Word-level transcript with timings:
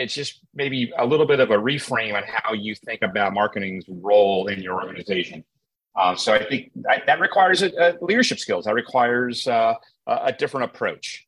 it's 0.00 0.14
just 0.14 0.40
maybe 0.54 0.92
a 0.96 1.04
little 1.04 1.26
bit 1.26 1.40
of 1.40 1.50
a 1.50 1.56
reframe 1.56 2.14
on 2.14 2.22
how 2.26 2.54
you 2.54 2.74
think 2.74 3.02
about 3.02 3.34
marketing's 3.34 3.84
role 3.86 4.46
in 4.46 4.62
your 4.62 4.82
organization. 4.82 5.44
Um, 5.94 6.16
so 6.16 6.32
I 6.32 6.42
think 6.42 6.70
that, 6.76 7.04
that 7.06 7.20
requires 7.20 7.62
a, 7.62 7.70
a 7.76 7.98
leadership 8.00 8.38
skills. 8.38 8.64
That 8.64 8.74
requires 8.74 9.46
uh, 9.46 9.74
a 10.06 10.32
different 10.32 10.72
approach. 10.72 11.26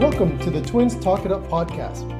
Welcome 0.00 0.38
to 0.40 0.50
the 0.50 0.62
Twins 0.66 0.98
Talk 0.98 1.24
It 1.24 1.30
Up 1.30 1.44
podcast, 1.44 2.19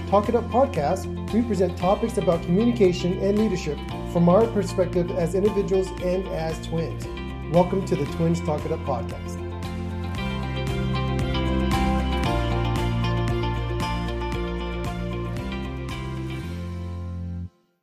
Talk 0.11 0.27
It 0.27 0.35
Up 0.35 0.43
podcast, 0.49 1.07
we 1.31 1.41
present 1.41 1.77
topics 1.77 2.17
about 2.17 2.43
communication 2.43 3.17
and 3.19 3.39
leadership 3.39 3.77
from 4.11 4.27
our 4.27 4.45
perspective 4.47 5.09
as 5.11 5.35
individuals 5.35 5.87
and 6.01 6.27
as 6.27 6.67
twins. 6.67 7.05
Welcome 7.53 7.85
to 7.85 7.95
the 7.95 8.03
Twins 8.17 8.41
Talk 8.41 8.65
It 8.65 8.73
Up 8.73 8.81
podcast. 8.81 9.39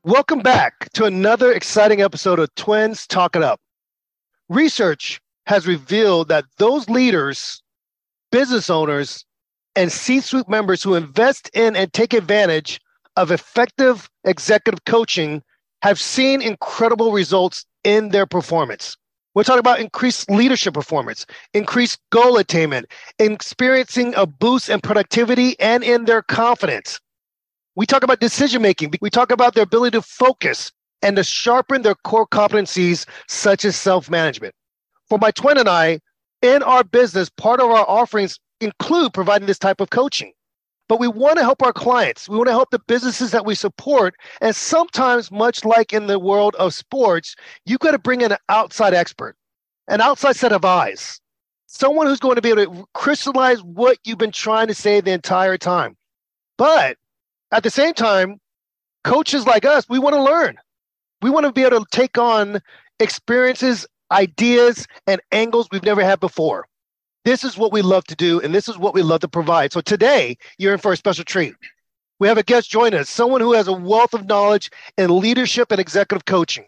Welcome 0.03 0.41
back 0.41 0.93
to 0.93 1.07
another 1.07 1.51
exciting 1.51 2.03
episode 2.03 2.39
of 2.39 2.55
Twins 2.57 3.07
Talk 3.07 3.37
It 3.37 3.43
Up. 3.43 3.59
Research 4.51 5.19
has 5.47 5.67
revealed 5.67 6.29
that 6.29 6.45
those 6.59 6.91
leaders, 6.91 7.63
business 8.31 8.69
owners, 8.69 9.25
and 9.79 9.93
C 9.93 10.21
suite 10.21 10.49
members 10.49 10.83
who 10.83 10.97
invest 10.97 11.49
in 11.55 11.77
and 11.77 11.93
take 11.93 12.13
advantage 12.13 12.81
of 13.17 13.31
effective 13.31 14.11
executive 14.25 14.85
coaching 14.87 15.41
have 15.83 16.01
seen 16.01 16.43
incredible 16.43 17.13
results 17.13 17.65
in 17.85 18.09
their 18.09 18.27
performance. 18.27 18.97
We're 19.37 19.45
talking 19.45 19.61
about 19.61 19.79
increased 19.79 20.29
leadership 20.29 20.75
performance, 20.75 21.27
increased 21.55 22.01
goal 22.11 22.39
attainment, 22.39 22.87
experiencing 23.21 24.15
a 24.17 24.27
boost 24.27 24.69
in 24.69 24.81
productivity 24.81 25.55
and 25.61 25.85
in 25.85 26.07
their 26.07 26.23
confidence. 26.23 26.99
We 27.77 27.87
talk 27.87 28.03
about 28.03 28.19
decision 28.19 28.61
making. 28.61 28.95
We 29.01 29.11
talk 29.11 29.31
about 29.31 29.55
their 29.55 29.63
ability 29.63 29.97
to 29.97 30.03
focus 30.03 30.73
and 31.03 31.15
to 31.15 31.23
sharpen 31.23 31.83
their 31.83 31.95
core 31.95 32.27
competencies, 32.27 33.07
such 33.29 33.65
as 33.65 33.77
self 33.77 34.11
management. 34.11 34.57
For 35.09 35.19
my 35.19 35.31
twin 35.31 35.57
and 35.57 35.69
I, 35.69 36.01
in 36.43 36.65
our 36.65 36.83
business, 36.83 37.31
part 37.31 37.61
of 37.61 37.71
our 37.71 37.89
offerings 37.89 38.41
include 38.61 39.13
providing 39.15 39.47
this 39.47 39.59
type 39.59 39.81
of 39.81 39.91
coaching. 39.91 40.33
But 40.89 41.01
we 41.01 41.09
want 41.09 41.37
to 41.37 41.45
help 41.45 41.63
our 41.63 41.73
clients. 41.73 42.29
We 42.29 42.37
want 42.37 42.49
to 42.49 42.53
help 42.53 42.71
the 42.71 42.79
businesses 42.79 43.31
that 43.33 43.45
we 43.45 43.55
support. 43.55 44.15
And 44.41 44.57
sometimes, 44.57 45.31
much 45.31 45.65
like 45.65 45.93
in 45.93 46.07
the 46.07 46.19
world 46.19 46.55
of 46.57 46.73
sports, 46.73 47.37
you've 47.67 47.81
got 47.81 47.91
to 47.91 47.99
bring 47.99 48.23
in 48.23 48.33
an 48.33 48.39
outside 48.49 48.95
expert, 48.95 49.37
an 49.89 50.01
outside 50.01 50.37
set 50.37 50.53
of 50.53 50.65
eyes, 50.65 51.21
someone 51.67 52.07
who's 52.07 52.21
going 52.21 52.37
to 52.37 52.43
be 52.43 52.49
able 52.49 52.65
to 52.65 52.87
crystallize 52.95 53.63
what 53.63 53.99
you've 54.05 54.19
been 54.19 54.33
trying 54.33 54.67
to 54.69 54.75
say 54.75 55.01
the 55.01 55.13
entire 55.13 55.59
time. 55.59 55.95
But 56.57 56.97
at 57.53 57.63
the 57.63 57.71
same 57.71 57.93
time, 57.93 58.41
coaches 59.05 59.47
like 59.47 59.67
us, 59.67 59.87
we 59.91 59.99
want 59.99 60.15
to 60.15 60.23
learn. 60.23 60.57
We 61.21 61.31
want 61.31 61.45
to 61.45 61.53
be 61.53 61.65
able 61.65 61.81
to 61.81 61.87
take 61.91 62.17
on 62.17 62.61
experiences, 62.99 63.87
ideas, 64.11 64.87
and 65.07 65.21
angles 65.33 65.69
we've 65.71 65.83
never 65.83 66.03
had 66.03 66.19
before. 66.19 66.67
This 67.25 67.45
is 67.45 67.59
what 67.59 67.73
we 67.73 67.83
love 67.83 68.05
to 68.05 68.17
do, 68.17 68.41
and 68.41 68.55
this 68.55 68.69
is 68.69 68.79
what 68.79 68.95
we 68.95 69.03
love 69.03 69.21
to 69.21 69.29
provide. 69.29 69.73
So 69.73 69.81
today, 69.81 70.37
you're 70.57 70.73
in 70.73 70.79
for 70.79 70.93
a 70.93 70.97
special 70.97 71.25
treat. 71.25 71.55
We 72.21 72.29
have 72.29 72.39
a 72.39 72.43
guest 72.43 72.71
join 72.71 72.95
us, 72.95 73.11
someone 73.11 73.41
who 73.41 73.53
has 73.53 73.69
a 73.69 73.73
wealth 73.73 74.15
of 74.15 74.27
knowledge 74.27 74.71
in 74.97 75.21
leadership 75.21 75.71
and 75.71 75.81
executive 75.81 76.25
coaching. 76.25 76.65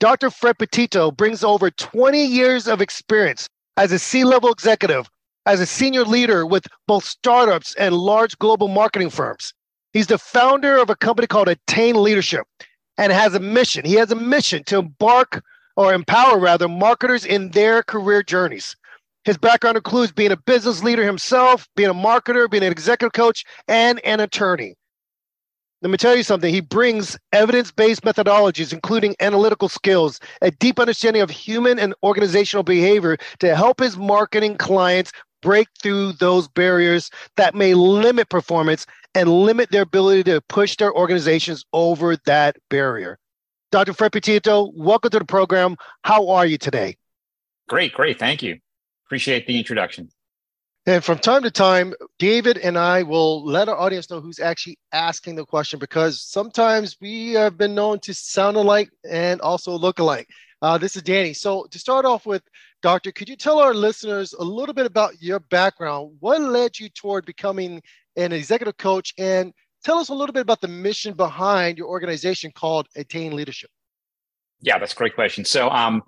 Dr. 0.00 0.30
Fred 0.30 0.58
Petito 0.58 1.10
brings 1.10 1.44
over 1.44 1.70
20 1.70 2.24
years 2.24 2.66
of 2.66 2.80
experience 2.80 3.46
as 3.76 3.92
a 3.92 3.98
C 3.98 4.24
level 4.24 4.50
executive, 4.50 5.08
as 5.46 5.60
a 5.60 5.66
senior 5.66 6.04
leader 6.04 6.46
with 6.46 6.66
both 6.86 7.04
startups 7.04 7.74
and 7.76 7.94
large 7.94 8.36
global 8.38 8.68
marketing 8.68 9.10
firms. 9.10 9.52
He's 9.92 10.06
the 10.06 10.18
founder 10.18 10.78
of 10.78 10.90
a 10.90 10.96
company 10.96 11.26
called 11.26 11.48
Attain 11.48 12.02
Leadership 12.02 12.46
and 12.96 13.12
has 13.12 13.34
a 13.34 13.40
mission. 13.40 13.84
He 13.84 13.94
has 13.94 14.10
a 14.10 14.16
mission 14.16 14.64
to 14.64 14.78
embark 14.78 15.42
or 15.76 15.92
empower, 15.92 16.38
rather, 16.38 16.68
marketers 16.68 17.24
in 17.24 17.50
their 17.50 17.82
career 17.82 18.22
journeys. 18.22 18.76
His 19.30 19.38
background 19.38 19.76
includes 19.76 20.10
being 20.10 20.32
a 20.32 20.36
business 20.36 20.82
leader 20.82 21.04
himself, 21.04 21.68
being 21.76 21.88
a 21.88 21.94
marketer, 21.94 22.50
being 22.50 22.64
an 22.64 22.72
executive 22.72 23.12
coach, 23.12 23.44
and 23.68 24.04
an 24.04 24.18
attorney. 24.18 24.74
Let 25.82 25.92
me 25.92 25.98
tell 25.98 26.16
you 26.16 26.24
something. 26.24 26.52
He 26.52 26.60
brings 26.60 27.16
evidence 27.32 27.70
based 27.70 28.02
methodologies, 28.02 28.72
including 28.72 29.14
analytical 29.20 29.68
skills, 29.68 30.18
a 30.42 30.50
deep 30.50 30.80
understanding 30.80 31.22
of 31.22 31.30
human 31.30 31.78
and 31.78 31.94
organizational 32.02 32.64
behavior 32.64 33.18
to 33.38 33.54
help 33.54 33.78
his 33.78 33.96
marketing 33.96 34.56
clients 34.56 35.12
break 35.42 35.68
through 35.80 36.14
those 36.14 36.48
barriers 36.48 37.08
that 37.36 37.54
may 37.54 37.74
limit 37.74 38.30
performance 38.30 38.84
and 39.14 39.28
limit 39.28 39.70
their 39.70 39.82
ability 39.82 40.24
to 40.24 40.40
push 40.48 40.74
their 40.74 40.92
organizations 40.92 41.64
over 41.72 42.16
that 42.26 42.56
barrier. 42.68 43.16
Dr. 43.70 43.92
Fred 43.92 44.10
Petito, 44.10 44.72
welcome 44.74 45.12
to 45.12 45.20
the 45.20 45.24
program. 45.24 45.76
How 46.02 46.30
are 46.30 46.46
you 46.46 46.58
today? 46.58 46.96
Great, 47.68 47.92
great. 47.92 48.18
Thank 48.18 48.42
you. 48.42 48.58
Appreciate 49.10 49.44
the 49.48 49.58
introduction. 49.58 50.08
And 50.86 51.02
from 51.02 51.18
time 51.18 51.42
to 51.42 51.50
time, 51.50 51.94
David 52.20 52.58
and 52.58 52.78
I 52.78 53.02
will 53.02 53.44
let 53.44 53.68
our 53.68 53.76
audience 53.76 54.08
know 54.08 54.20
who's 54.20 54.38
actually 54.38 54.78
asking 54.92 55.34
the 55.34 55.44
question 55.44 55.80
because 55.80 56.22
sometimes 56.22 56.96
we 57.00 57.32
have 57.32 57.58
been 57.58 57.74
known 57.74 57.98
to 58.02 58.14
sound 58.14 58.56
alike 58.56 58.88
and 59.10 59.40
also 59.40 59.72
look 59.72 59.98
alike. 59.98 60.28
Uh, 60.62 60.78
this 60.78 60.94
is 60.94 61.02
Danny. 61.02 61.32
So, 61.32 61.66
to 61.72 61.78
start 61.80 62.04
off 62.04 62.24
with, 62.24 62.44
Doctor, 62.82 63.10
could 63.10 63.28
you 63.28 63.34
tell 63.34 63.58
our 63.58 63.74
listeners 63.74 64.32
a 64.32 64.44
little 64.44 64.74
bit 64.74 64.86
about 64.86 65.20
your 65.20 65.40
background? 65.40 66.14
What 66.20 66.40
led 66.40 66.78
you 66.78 66.88
toward 66.88 67.26
becoming 67.26 67.82
an 68.14 68.30
executive 68.30 68.76
coach? 68.76 69.12
And 69.18 69.52
tell 69.82 69.98
us 69.98 70.10
a 70.10 70.14
little 70.14 70.32
bit 70.32 70.42
about 70.42 70.60
the 70.60 70.68
mission 70.68 71.14
behind 71.14 71.78
your 71.78 71.88
organization 71.88 72.52
called 72.54 72.86
Attain 72.94 73.34
Leadership. 73.34 73.70
Yeah, 74.60 74.78
that's 74.78 74.92
a 74.92 74.96
great 74.96 75.16
question. 75.16 75.44
So, 75.44 75.68
um, 75.68 76.04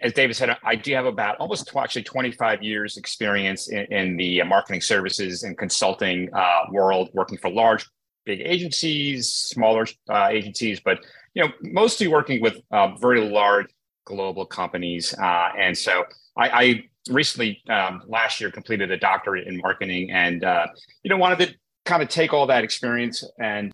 as 0.00 0.12
David 0.12 0.36
said, 0.36 0.56
I 0.62 0.74
do 0.76 0.94
have 0.94 1.06
about 1.06 1.36
almost 1.38 1.74
actually 1.76 2.02
25 2.02 2.62
years 2.62 2.96
experience 2.96 3.68
in, 3.68 3.84
in 3.92 4.16
the 4.16 4.42
uh, 4.42 4.44
marketing 4.44 4.80
services 4.80 5.42
and 5.42 5.56
consulting 5.56 6.28
uh, 6.32 6.62
world, 6.70 7.10
working 7.14 7.38
for 7.38 7.50
large, 7.50 7.86
big 8.24 8.40
agencies, 8.40 9.28
smaller 9.28 9.86
uh, 10.08 10.28
agencies, 10.30 10.80
but 10.80 11.04
you 11.34 11.42
know, 11.42 11.52
mostly 11.62 12.06
working 12.06 12.40
with 12.40 12.58
uh, 12.70 12.94
very 12.96 13.20
large 13.20 13.66
global 14.04 14.46
companies. 14.46 15.14
Uh, 15.14 15.48
and 15.58 15.76
so 15.76 16.04
I, 16.36 16.48
I 16.48 16.84
recently 17.10 17.62
um, 17.68 18.02
last 18.06 18.40
year 18.40 18.50
completed 18.50 18.90
a 18.90 18.96
doctorate 18.96 19.46
in 19.46 19.58
marketing, 19.58 20.10
and 20.10 20.44
uh, 20.44 20.66
you 21.02 21.10
know, 21.10 21.16
wanted 21.16 21.38
to 21.40 21.54
kind 21.84 22.02
of 22.02 22.08
take 22.08 22.32
all 22.32 22.46
that 22.46 22.64
experience 22.64 23.24
and 23.38 23.72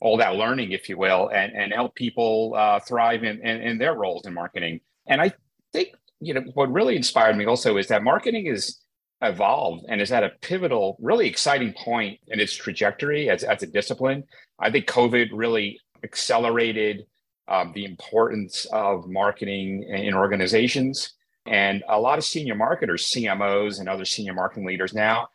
all 0.00 0.16
that 0.16 0.34
learning, 0.34 0.72
if 0.72 0.88
you 0.88 0.98
will, 0.98 1.28
and, 1.28 1.52
and 1.52 1.72
help 1.72 1.94
people 1.94 2.58
thrive 2.88 3.22
in, 3.22 3.40
in, 3.46 3.60
in 3.62 3.78
their 3.78 3.94
roles 3.94 4.26
in 4.26 4.34
marketing. 4.34 4.80
And 5.06 5.20
I 5.20 5.32
think 5.72 5.90
you 6.20 6.34
know 6.34 6.42
what 6.54 6.72
really 6.72 6.96
inspired 6.96 7.36
me 7.36 7.46
also 7.46 7.76
is 7.76 7.88
that 7.88 8.02
marketing 8.02 8.46
is 8.46 8.82
evolved 9.22 9.84
and 9.88 10.00
is 10.00 10.12
at 10.12 10.24
a 10.24 10.32
pivotal, 10.40 10.96
really 11.00 11.28
exciting 11.28 11.72
point 11.72 12.18
in 12.26 12.40
its 12.40 12.54
trajectory 12.54 13.30
as, 13.30 13.44
as 13.44 13.62
a 13.62 13.66
discipline. 13.66 14.24
I 14.58 14.70
think 14.70 14.86
COVID 14.86 15.28
really 15.32 15.78
accelerated 16.04 17.06
um, 17.48 17.72
the 17.74 17.84
importance 17.84 18.66
of 18.72 19.08
marketing 19.08 19.84
in 19.84 20.14
organizations. 20.14 21.14
And 21.46 21.82
a 21.88 21.98
lot 21.98 22.18
of 22.18 22.24
senior 22.24 22.54
marketers, 22.54 23.10
CMOs, 23.10 23.80
and 23.80 23.88
other 23.88 24.04
senior 24.04 24.34
marketing 24.34 24.66
leaders 24.66 24.92
now, 24.92 25.28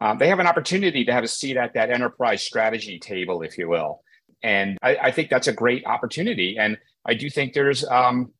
um, 0.00 0.18
they 0.18 0.28
have 0.28 0.38
an 0.38 0.46
opportunity 0.46 1.04
to 1.04 1.12
have 1.12 1.24
a 1.24 1.28
seat 1.28 1.56
at 1.56 1.74
that 1.74 1.90
enterprise 1.90 2.42
strategy 2.42 2.98
table, 2.98 3.42
if 3.42 3.58
you 3.58 3.68
will. 3.68 4.02
And 4.42 4.78
I, 4.80 4.96
I 4.96 5.10
think 5.10 5.28
that's 5.28 5.48
a 5.48 5.52
great 5.52 5.84
opportunity. 5.86 6.56
And 6.58 6.78
I 7.04 7.14
do 7.14 7.28
think 7.28 7.52
there's 7.52 7.84
um, 7.84 8.32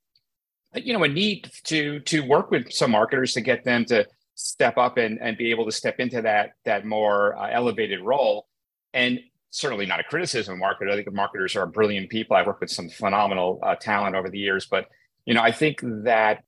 you 0.75 0.93
know 0.93 1.03
a 1.05 1.09
need 1.09 1.51
to 1.65 2.01
to 2.01 2.21
work 2.21 2.51
with 2.51 2.73
some 2.73 2.93
marketers 2.93 3.35
to 3.35 3.41
get 3.41 3.65
them 3.65 3.85
to 3.87 4.07
step 4.35 4.79
up 4.79 4.97
and, 4.97 5.21
and 5.21 5.37
be 5.37 5.51
able 5.51 5.67
to 5.67 5.73
step 5.73 6.01
into 6.01 6.23
that 6.23 6.53
that 6.65 6.85
more 6.85 7.37
uh, 7.37 7.49
elevated 7.51 8.01
role. 8.01 8.47
And 8.95 9.21
certainly 9.51 9.85
not 9.85 9.99
a 9.99 10.05
criticism 10.05 10.55
of 10.55 10.61
marketers 10.61 10.93
i 10.93 10.97
think 10.97 11.13
marketers 11.13 11.57
are 11.57 11.67
brilliant 11.67 12.09
people. 12.09 12.37
I've 12.37 12.47
worked 12.47 12.61
with 12.61 12.71
some 12.71 12.89
phenomenal 12.89 13.59
uh, 13.63 13.75
talent 13.75 14.15
over 14.15 14.31
the 14.31 14.39
years 14.39 14.67
but 14.67 14.87
you 15.27 15.35
know, 15.35 15.43
I 15.43 15.53
think 15.53 15.81
that 16.05 16.43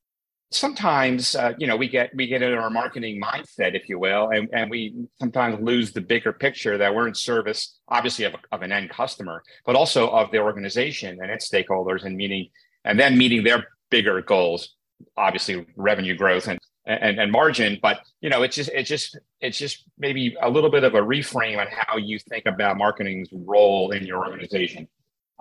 sometimes 0.51 1.35
uh, 1.35 1.53
you 1.59 1.67
know 1.67 1.77
we 1.77 1.89
get 1.89 2.11
we 2.15 2.27
get 2.27 2.43
in 2.43 2.53
our 2.53 2.69
marketing 2.69 3.21
mindset 3.21 3.75
if 3.75 3.89
you 3.89 3.99
will 3.99 4.29
and, 4.31 4.49
and 4.53 4.71
we 4.71 4.95
sometimes 5.19 5.59
lose 5.63 5.93
the 5.93 6.01
bigger 6.01 6.31
picture 6.33 6.77
that 6.77 6.95
we're 6.95 7.09
in 7.09 7.15
service 7.15 7.79
obviously 7.89 8.27
of, 8.27 8.35
of 8.51 8.61
an 8.61 8.71
end 8.71 8.91
customer 8.91 9.43
but 9.65 9.77
also 9.77 10.11
of 10.11 10.31
the 10.31 10.39
organization 10.39 11.19
and 11.23 11.31
its 11.31 11.49
stakeholders 11.49 12.05
and 12.05 12.17
meeting 12.17 12.49
and 12.85 13.01
then 13.01 13.17
meeting 13.17 13.43
their 13.43 13.67
bigger 13.93 14.21
goals 14.23 14.75
obviously 15.17 15.67
revenue 15.77 16.17
growth 16.17 16.49
and 16.49 16.59
and, 16.87 17.21
and 17.21 17.31
margin 17.31 17.79
but 17.81 18.01
you 18.21 18.31
know 18.31 18.43
it's 18.43 18.57
just 18.57 18.71
it's 18.75 18.89
just 18.89 19.19
it's 19.41 19.59
just 19.59 19.85
maybe 19.99 20.37
a 20.43 20.51
little 20.51 20.71
bit 20.71 20.83
of 20.83 20.95
a 20.95 21.01
reframe 21.01 21.59
on 21.61 21.69
how 21.71 21.97
you 21.97 22.19
think 22.19 22.45
about 22.47 22.77
marketing's 22.77 23.29
role 23.33 23.93
in 23.93 24.05
your 24.05 24.27
organization 24.27 24.89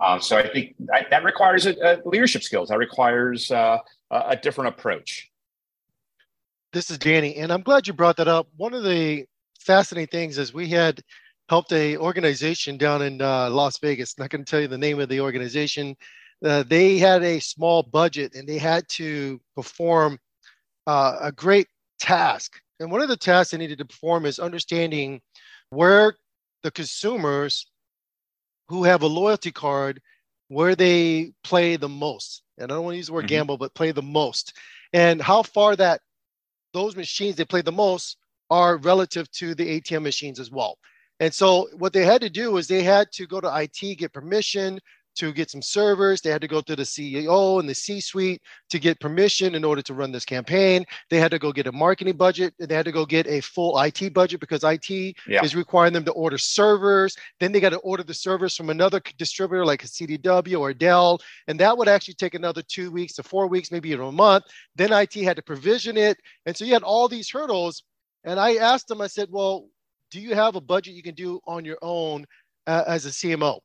um, 0.02 0.20
so 0.20 0.36
I 0.36 0.48
think 0.48 0.74
that, 0.80 1.10
that 1.10 1.22
requires 1.22 1.66
a, 1.66 1.74
a 1.80 2.00
leadership 2.04 2.42
skills. 2.42 2.70
That 2.70 2.78
requires 2.78 3.50
uh, 3.50 3.78
a 4.10 4.36
different 4.36 4.74
approach. 4.74 5.30
This 6.72 6.90
is 6.90 6.98
Danny, 6.98 7.36
and 7.36 7.52
I'm 7.52 7.62
glad 7.62 7.86
you 7.86 7.92
brought 7.92 8.16
that 8.16 8.28
up. 8.28 8.48
One 8.56 8.74
of 8.74 8.82
the 8.82 9.26
fascinating 9.60 10.08
things 10.08 10.38
is 10.38 10.52
we 10.52 10.68
had 10.68 11.00
helped 11.48 11.72
a 11.72 11.96
organization 11.98 12.78
down 12.78 13.02
in 13.02 13.22
uh, 13.22 13.50
Las 13.50 13.78
Vegas. 13.78 14.18
Not 14.18 14.30
going 14.30 14.44
to 14.44 14.50
tell 14.50 14.60
you 14.60 14.68
the 14.68 14.78
name 14.78 14.98
of 14.98 15.08
the 15.08 15.20
organization. 15.20 15.94
Uh, 16.44 16.64
they 16.64 16.98
had 16.98 17.22
a 17.22 17.40
small 17.40 17.82
budget 17.82 18.34
and 18.34 18.48
they 18.48 18.58
had 18.58 18.88
to 18.88 19.40
perform 19.54 20.18
uh, 20.86 21.16
a 21.20 21.32
great 21.32 21.68
task. 22.00 22.60
And 22.80 22.90
one 22.90 23.00
of 23.00 23.08
the 23.08 23.16
tasks 23.16 23.52
they 23.52 23.58
needed 23.58 23.78
to 23.78 23.84
perform 23.84 24.26
is 24.26 24.38
understanding 24.38 25.20
where 25.70 26.14
the 26.62 26.70
consumers 26.70 27.66
who 28.68 28.84
have 28.84 29.02
a 29.02 29.06
loyalty 29.06 29.52
card 29.52 30.00
where 30.48 30.74
they 30.74 31.32
play 31.44 31.76
the 31.76 31.88
most. 31.88 32.42
And 32.58 32.70
I 32.70 32.74
don't 32.74 32.84
want 32.84 32.94
to 32.94 32.98
use 32.98 33.06
the 33.06 33.12
word 33.12 33.22
mm-hmm. 33.22 33.28
gamble, 33.28 33.58
but 33.58 33.74
play 33.74 33.92
the 33.92 34.02
most. 34.02 34.54
And 34.92 35.22
how 35.22 35.42
far 35.42 35.76
that 35.76 36.00
those 36.72 36.96
machines 36.96 37.36
they 37.36 37.44
play 37.44 37.62
the 37.62 37.72
most 37.72 38.16
are 38.50 38.76
relative 38.78 39.30
to 39.32 39.54
the 39.54 39.80
ATM 39.80 40.02
machines 40.02 40.38
as 40.38 40.50
well. 40.50 40.78
And 41.20 41.32
so 41.32 41.68
what 41.78 41.92
they 41.92 42.04
had 42.04 42.20
to 42.22 42.30
do 42.30 42.56
is 42.56 42.66
they 42.66 42.82
had 42.82 43.10
to 43.12 43.26
go 43.26 43.40
to 43.40 43.56
IT, 43.62 43.98
get 43.98 44.12
permission, 44.12 44.80
to 45.16 45.32
get 45.32 45.50
some 45.50 45.62
servers. 45.62 46.20
They 46.20 46.30
had 46.30 46.40
to 46.40 46.48
go 46.48 46.60
to 46.60 46.76
the 46.76 46.82
CEO 46.82 47.60
and 47.60 47.68
the 47.68 47.74
C 47.74 48.00
suite 48.00 48.42
to 48.70 48.78
get 48.78 49.00
permission 49.00 49.54
in 49.54 49.64
order 49.64 49.82
to 49.82 49.94
run 49.94 50.12
this 50.12 50.24
campaign. 50.24 50.84
They 51.10 51.18
had 51.18 51.30
to 51.32 51.38
go 51.38 51.52
get 51.52 51.66
a 51.66 51.72
marketing 51.72 52.16
budget. 52.16 52.54
They 52.58 52.74
had 52.74 52.84
to 52.86 52.92
go 52.92 53.04
get 53.04 53.26
a 53.26 53.40
full 53.40 53.78
IT 53.80 54.14
budget 54.14 54.40
because 54.40 54.64
IT 54.64 54.90
yeah. 54.90 55.44
is 55.44 55.54
requiring 55.54 55.92
them 55.92 56.04
to 56.04 56.12
order 56.12 56.38
servers. 56.38 57.16
Then 57.40 57.52
they 57.52 57.60
got 57.60 57.70
to 57.70 57.78
order 57.78 58.02
the 58.02 58.14
servers 58.14 58.56
from 58.56 58.70
another 58.70 59.00
distributor 59.18 59.64
like 59.64 59.84
a 59.84 59.88
CDW 59.88 60.60
or 60.60 60.72
Dell. 60.72 61.20
And 61.48 61.58
that 61.60 61.76
would 61.76 61.88
actually 61.88 62.14
take 62.14 62.34
another 62.34 62.62
two 62.62 62.90
weeks 62.90 63.14
to 63.14 63.22
four 63.22 63.46
weeks, 63.46 63.70
maybe 63.70 63.90
even 63.90 64.06
a 64.06 64.12
month. 64.12 64.44
Then 64.76 64.92
IT 64.92 65.14
had 65.14 65.36
to 65.36 65.42
provision 65.42 65.96
it. 65.96 66.18
And 66.46 66.56
so 66.56 66.64
you 66.64 66.72
had 66.72 66.82
all 66.82 67.08
these 67.08 67.30
hurdles. 67.30 67.82
And 68.24 68.38
I 68.38 68.56
asked 68.56 68.88
them, 68.88 69.00
I 69.00 69.08
said, 69.08 69.28
well, 69.30 69.66
do 70.10 70.20
you 70.20 70.34
have 70.34 70.56
a 70.56 70.60
budget 70.60 70.94
you 70.94 71.02
can 71.02 71.14
do 71.14 71.40
on 71.46 71.64
your 71.64 71.78
own 71.82 72.24
uh, 72.66 72.84
as 72.86 73.06
a 73.06 73.08
CMO? 73.08 73.60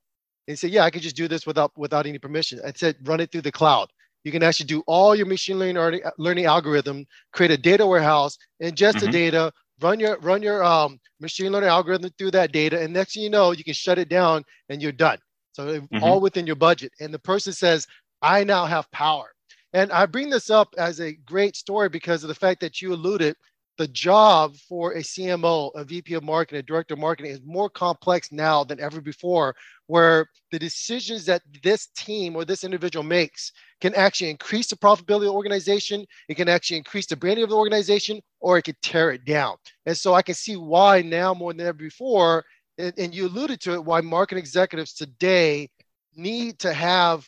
He 0.47 0.55
said, 0.55 0.71
yeah, 0.71 0.83
I 0.83 0.89
can 0.89 1.01
just 1.01 1.15
do 1.15 1.27
this 1.27 1.45
without 1.45 1.71
without 1.77 2.05
any 2.05 2.17
permission. 2.17 2.59
I 2.65 2.71
said, 2.73 2.95
run 3.03 3.19
it 3.19 3.31
through 3.31 3.41
the 3.41 3.51
cloud. 3.51 3.89
You 4.23 4.31
can 4.31 4.43
actually 4.43 4.65
do 4.65 4.83
all 4.87 5.15
your 5.15 5.25
machine 5.25 5.59
learning 5.59 6.01
learning 6.17 6.45
algorithm, 6.45 7.05
create 7.31 7.51
a 7.51 7.57
data 7.57 7.85
warehouse, 7.85 8.37
ingest 8.61 8.93
mm-hmm. 8.93 9.05
the 9.05 9.11
data, 9.11 9.53
run 9.81 9.99
your 9.99 10.17
run 10.19 10.41
your 10.41 10.63
um, 10.63 10.99
machine 11.19 11.51
learning 11.51 11.69
algorithm 11.69 12.11
through 12.17 12.31
that 12.31 12.51
data, 12.51 12.81
and 12.81 12.93
next 12.93 13.13
thing 13.13 13.23
you 13.23 13.29
know, 13.29 13.51
you 13.51 13.63
can 13.63 13.73
shut 13.73 13.99
it 13.99 14.09
down 14.09 14.43
and 14.69 14.81
you're 14.81 14.91
done. 14.91 15.19
So 15.53 15.79
mm-hmm. 15.79 16.03
all 16.03 16.21
within 16.21 16.45
your 16.45 16.55
budget. 16.55 16.91
And 16.99 17.13
the 17.13 17.19
person 17.19 17.51
says, 17.51 17.87
I 18.21 18.43
now 18.43 18.65
have 18.65 18.89
power. 18.91 19.33
And 19.73 19.91
I 19.91 20.05
bring 20.05 20.29
this 20.29 20.49
up 20.49 20.73
as 20.77 21.01
a 21.01 21.13
great 21.13 21.55
story 21.55 21.89
because 21.89 22.23
of 22.23 22.27
the 22.27 22.35
fact 22.35 22.61
that 22.61 22.81
you 22.81 22.93
alluded 22.93 23.35
the 23.77 23.87
job 23.87 24.55
for 24.55 24.93
a 24.93 24.99
CMO, 24.99 25.71
a 25.75 25.83
VP 25.83 26.15
of 26.15 26.23
marketing, 26.23 26.59
a 26.59 26.63
director 26.63 26.95
of 26.95 26.99
marketing 26.99 27.31
is 27.31 27.41
more 27.45 27.69
complex 27.69 28.31
now 28.31 28.63
than 28.63 28.79
ever 28.79 29.01
before, 29.01 29.55
where 29.85 30.27
the 30.51 30.59
decisions 30.59 31.25
that 31.25 31.41
this 31.63 31.87
team 31.95 32.35
or 32.35 32.43
this 32.43 32.63
individual 32.63 33.03
makes 33.03 33.51
can 33.79 33.93
actually 33.95 34.29
increase 34.29 34.67
the 34.67 34.75
profitability 34.75 35.17
of 35.17 35.21
the 35.21 35.31
organization, 35.31 36.05
it 36.27 36.35
can 36.35 36.49
actually 36.49 36.77
increase 36.77 37.05
the 37.05 37.15
branding 37.15 37.43
of 37.43 37.49
the 37.49 37.55
organization, 37.55 38.19
or 38.39 38.57
it 38.57 38.63
could 38.63 38.81
tear 38.81 39.11
it 39.11 39.25
down. 39.25 39.55
And 39.85 39.95
so 39.95 40.13
I 40.13 40.21
can 40.21 40.35
see 40.35 40.55
why 40.55 41.01
now 41.01 41.33
more 41.33 41.53
than 41.53 41.65
ever 41.65 41.73
before, 41.73 42.43
and, 42.77 42.93
and 42.97 43.13
you 43.13 43.27
alluded 43.27 43.61
to 43.61 43.73
it, 43.73 43.85
why 43.85 44.01
marketing 44.01 44.41
executives 44.41 44.93
today 44.93 45.69
need 46.15 46.59
to 46.59 46.73
have 46.73 47.27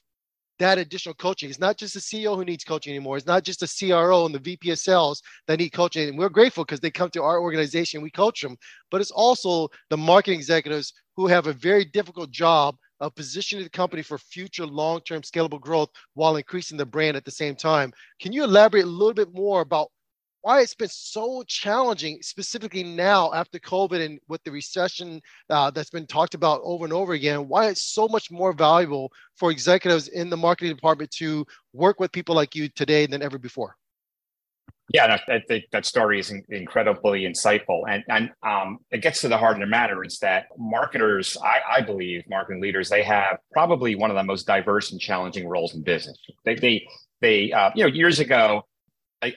that 0.60 0.78
additional 0.78 1.16
coaching. 1.16 1.50
It's 1.50 1.60
not 1.60 1.78
just 1.78 1.94
the 1.94 2.00
CEO 2.00 2.36
who 2.36 2.46
needs 2.46 2.64
coaching 2.64 2.92
anymore. 2.92 3.18
It's 3.18 3.26
not 3.26 3.44
just 3.44 3.62
the 3.62 3.88
CRO 3.90 4.26
and 4.26 4.36
the 4.36 4.40
VP 4.40 4.70
of 4.72 4.80
sales 4.80 5.22
that 5.48 5.60
need 5.60 5.70
coaching. 5.70 6.10
And 6.10 6.18
we're 6.18 6.30
grateful 6.30 6.66
because 6.66 6.82
they 6.82 6.92
come 6.92 7.10
to 7.12 7.24
our 7.24 7.40
organization, 7.40 8.02
we 8.02 8.12
coach 8.12 8.42
them. 8.42 8.58
But 8.92 9.02
it's 9.02 9.12
also 9.12 9.70
the 9.90 9.98
marketing 9.98 10.40
executives 10.40 10.94
who 11.16 11.28
have 11.28 11.48
a 11.48 11.54
very 11.54 11.86
difficult 11.86 12.32
job 12.32 12.76
of 13.00 13.16
positioning 13.16 13.64
the 13.64 13.70
company 13.70 14.02
for 14.02 14.18
future 14.18 14.66
long-term 14.66 15.22
scalable 15.22 15.62
growth 15.62 15.90
while 16.14 16.36
increasing 16.36 16.78
the 16.78 16.86
brand 16.86 17.16
at 17.16 17.24
the 17.24 17.32
same 17.32 17.56
time. 17.56 17.94
Can 18.22 18.34
you 18.34 18.44
elaborate 18.44 18.84
a 18.84 18.88
little 18.88 19.14
bit 19.14 19.34
more 19.34 19.62
about 19.62 19.90
why 20.42 20.62
it's 20.62 20.76
been 20.76 20.90
so 20.90 21.44
challenging, 21.48 22.20
specifically 22.22 22.84
now 22.84 23.34
after 23.34 23.60
COVID 23.60 24.04
and 24.04 24.20
with 24.28 24.44
the 24.44 24.52
recession 24.52 25.22
uh, 25.50 25.70
that's 25.72 25.90
been 25.90 26.08
talked 26.08 26.34
about 26.34 26.62
over 26.64 26.86
and 26.86 26.94
over 26.94 27.14
again, 27.14 27.48
why 27.48 27.68
it's 27.68 27.94
so 27.94 28.08
much 28.08 28.32
more 28.32 28.54
valuable 28.54 29.12
for 29.36 29.52
executives 29.52 30.08
in 30.08 30.30
the 30.30 30.38
marketing 30.38 30.76
department 30.76 31.12
to 31.12 31.46
work 31.74 32.00
with 32.00 32.12
people 32.12 32.36
like 32.36 32.56
you 32.56 32.70
today 32.70 33.06
than 33.06 33.22
ever 33.22 33.38
before. 33.38 33.76
Yeah, 34.92 35.20
I 35.28 35.40
think 35.48 35.66
that 35.72 35.86
story 35.86 36.20
is 36.20 36.34
incredibly 36.50 37.22
insightful, 37.22 37.84
and 37.88 38.04
and 38.10 38.32
um, 38.42 38.80
it 38.90 39.04
gets 39.04 39.22
to 39.22 39.28
the 39.28 39.38
heart 39.38 39.54
of 39.54 39.60
the 39.60 39.68
matter. 39.68 40.04
Is 40.04 40.18
that 40.20 40.48
marketers, 40.58 41.38
I, 41.44 41.78
I, 41.78 41.82
believe, 41.82 42.24
marketing 42.28 42.60
leaders, 42.60 42.90
they 42.90 43.04
have 43.04 43.38
probably 43.54 43.94
one 43.94 44.10
of 44.10 44.16
the 44.16 44.24
most 44.24 44.48
diverse 44.48 44.92
and 44.92 45.00
challenging 45.00 45.48
roles 45.48 45.76
in 45.76 45.84
business. 45.84 46.18
They 46.44 46.56
they 46.56 46.88
they 47.22 47.52
uh, 47.52 47.70
you 47.76 47.84
know 47.84 47.90
years 47.90 48.20
ago 48.20 48.66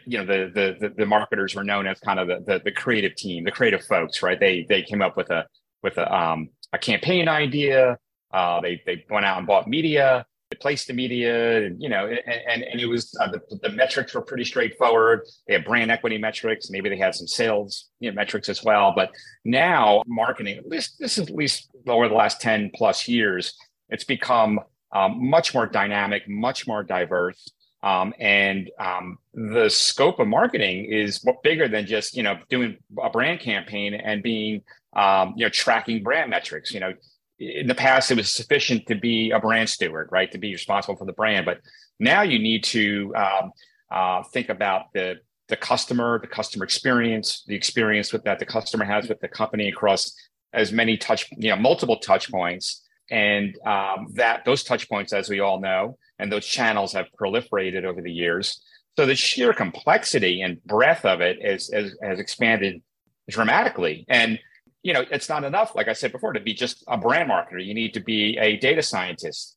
you 0.06 0.18
know 0.18 0.26
the, 0.26 0.76
the 0.80 0.94
the 0.96 1.06
marketers 1.06 1.54
were 1.54 1.64
known 1.64 1.86
as 1.86 1.98
kind 2.00 2.20
of 2.20 2.28
the, 2.28 2.40
the, 2.46 2.60
the 2.64 2.72
creative 2.72 3.14
team, 3.16 3.44
the 3.44 3.50
creative 3.50 3.84
folks, 3.84 4.22
right? 4.22 4.38
They 4.38 4.64
they 4.68 4.82
came 4.82 5.02
up 5.02 5.16
with 5.16 5.30
a 5.30 5.46
with 5.82 5.98
a 5.98 6.14
um 6.14 6.50
a 6.72 6.78
campaign 6.78 7.28
idea. 7.28 7.98
Uh, 8.32 8.60
they 8.60 8.80
they 8.86 9.04
went 9.10 9.26
out 9.26 9.38
and 9.38 9.46
bought 9.46 9.68
media. 9.68 10.24
They 10.50 10.56
placed 10.56 10.86
the 10.86 10.92
media, 10.92 11.64
and, 11.64 11.82
you 11.82 11.88
know, 11.88 12.06
and 12.06 12.20
and, 12.48 12.62
and 12.62 12.80
it 12.80 12.86
was 12.86 13.12
uh, 13.20 13.30
the, 13.30 13.40
the 13.62 13.70
metrics 13.70 14.14
were 14.14 14.22
pretty 14.22 14.44
straightforward. 14.44 15.22
They 15.48 15.54
had 15.54 15.64
brand 15.64 15.90
equity 15.90 16.18
metrics. 16.18 16.70
Maybe 16.70 16.88
they 16.88 16.98
had 16.98 17.14
some 17.14 17.26
sales 17.26 17.90
you 18.00 18.10
know, 18.10 18.14
metrics 18.14 18.48
as 18.48 18.62
well. 18.62 18.92
But 18.94 19.10
now 19.44 20.02
marketing, 20.06 20.58
at 20.58 20.68
least 20.68 20.96
this 20.98 21.18
is 21.18 21.28
at 21.28 21.34
least 21.34 21.70
over 21.88 22.08
the 22.08 22.14
last 22.14 22.40
ten 22.40 22.70
plus 22.74 23.08
years, 23.08 23.54
it's 23.88 24.04
become 24.04 24.60
um, 24.94 25.28
much 25.28 25.54
more 25.54 25.66
dynamic, 25.66 26.28
much 26.28 26.66
more 26.66 26.82
diverse. 26.84 27.50
Um, 27.82 28.14
and 28.18 28.70
um, 28.78 29.18
the 29.34 29.68
scope 29.68 30.20
of 30.20 30.28
marketing 30.28 30.84
is 30.84 31.24
bigger 31.42 31.66
than 31.68 31.86
just 31.86 32.16
you 32.16 32.22
know 32.22 32.38
doing 32.48 32.78
a 33.02 33.10
brand 33.10 33.40
campaign 33.40 33.94
and 33.94 34.22
being 34.22 34.62
um, 34.94 35.34
you 35.36 35.46
know 35.46 35.50
tracking 35.50 36.02
brand 36.02 36.30
metrics. 36.30 36.72
You 36.72 36.80
know, 36.80 36.94
in 37.38 37.66
the 37.66 37.74
past 37.74 38.10
it 38.10 38.16
was 38.16 38.32
sufficient 38.32 38.86
to 38.86 38.94
be 38.94 39.30
a 39.30 39.40
brand 39.40 39.68
steward, 39.68 40.08
right, 40.12 40.30
to 40.32 40.38
be 40.38 40.52
responsible 40.52 40.96
for 40.96 41.06
the 41.06 41.12
brand, 41.12 41.44
but 41.44 41.58
now 41.98 42.22
you 42.22 42.38
need 42.38 42.64
to 42.64 43.12
um, 43.16 43.52
uh, 43.90 44.22
think 44.32 44.48
about 44.48 44.92
the 44.92 45.16
the 45.48 45.56
customer, 45.56 46.18
the 46.18 46.26
customer 46.26 46.64
experience, 46.64 47.44
the 47.46 47.54
experience 47.54 48.12
with 48.12 48.24
that 48.24 48.38
the 48.38 48.46
customer 48.46 48.84
has 48.84 49.08
with 49.08 49.20
the 49.20 49.28
company 49.28 49.68
across 49.68 50.14
as 50.52 50.72
many 50.72 50.96
touch, 50.96 51.28
you 51.36 51.50
know, 51.50 51.56
multiple 51.56 51.98
touch 51.98 52.30
points, 52.30 52.81
and 53.10 53.56
um, 53.66 54.08
that 54.14 54.44
those 54.44 54.64
touch 54.64 54.88
points, 54.88 55.12
as 55.12 55.28
we 55.28 55.40
all 55.40 55.60
know, 55.60 55.98
and 56.18 56.30
those 56.30 56.46
channels 56.46 56.92
have 56.92 57.06
proliferated 57.20 57.84
over 57.84 58.00
the 58.00 58.12
years. 58.12 58.62
So 58.96 59.06
the 59.06 59.16
sheer 59.16 59.52
complexity 59.52 60.42
and 60.42 60.62
breadth 60.64 61.04
of 61.04 61.20
it 61.20 61.38
is, 61.42 61.70
is, 61.72 61.96
has 62.02 62.18
expanded 62.18 62.82
dramatically. 63.28 64.04
And 64.08 64.38
you 64.82 64.92
know, 64.92 65.04
it's 65.10 65.28
not 65.28 65.44
enough, 65.44 65.74
like 65.74 65.88
I 65.88 65.92
said 65.92 66.12
before, 66.12 66.32
to 66.32 66.40
be 66.40 66.54
just 66.54 66.84
a 66.88 66.98
brand 66.98 67.30
marketer. 67.30 67.64
You 67.64 67.74
need 67.74 67.94
to 67.94 68.00
be 68.00 68.36
a 68.38 68.56
data 68.56 68.82
scientist. 68.82 69.56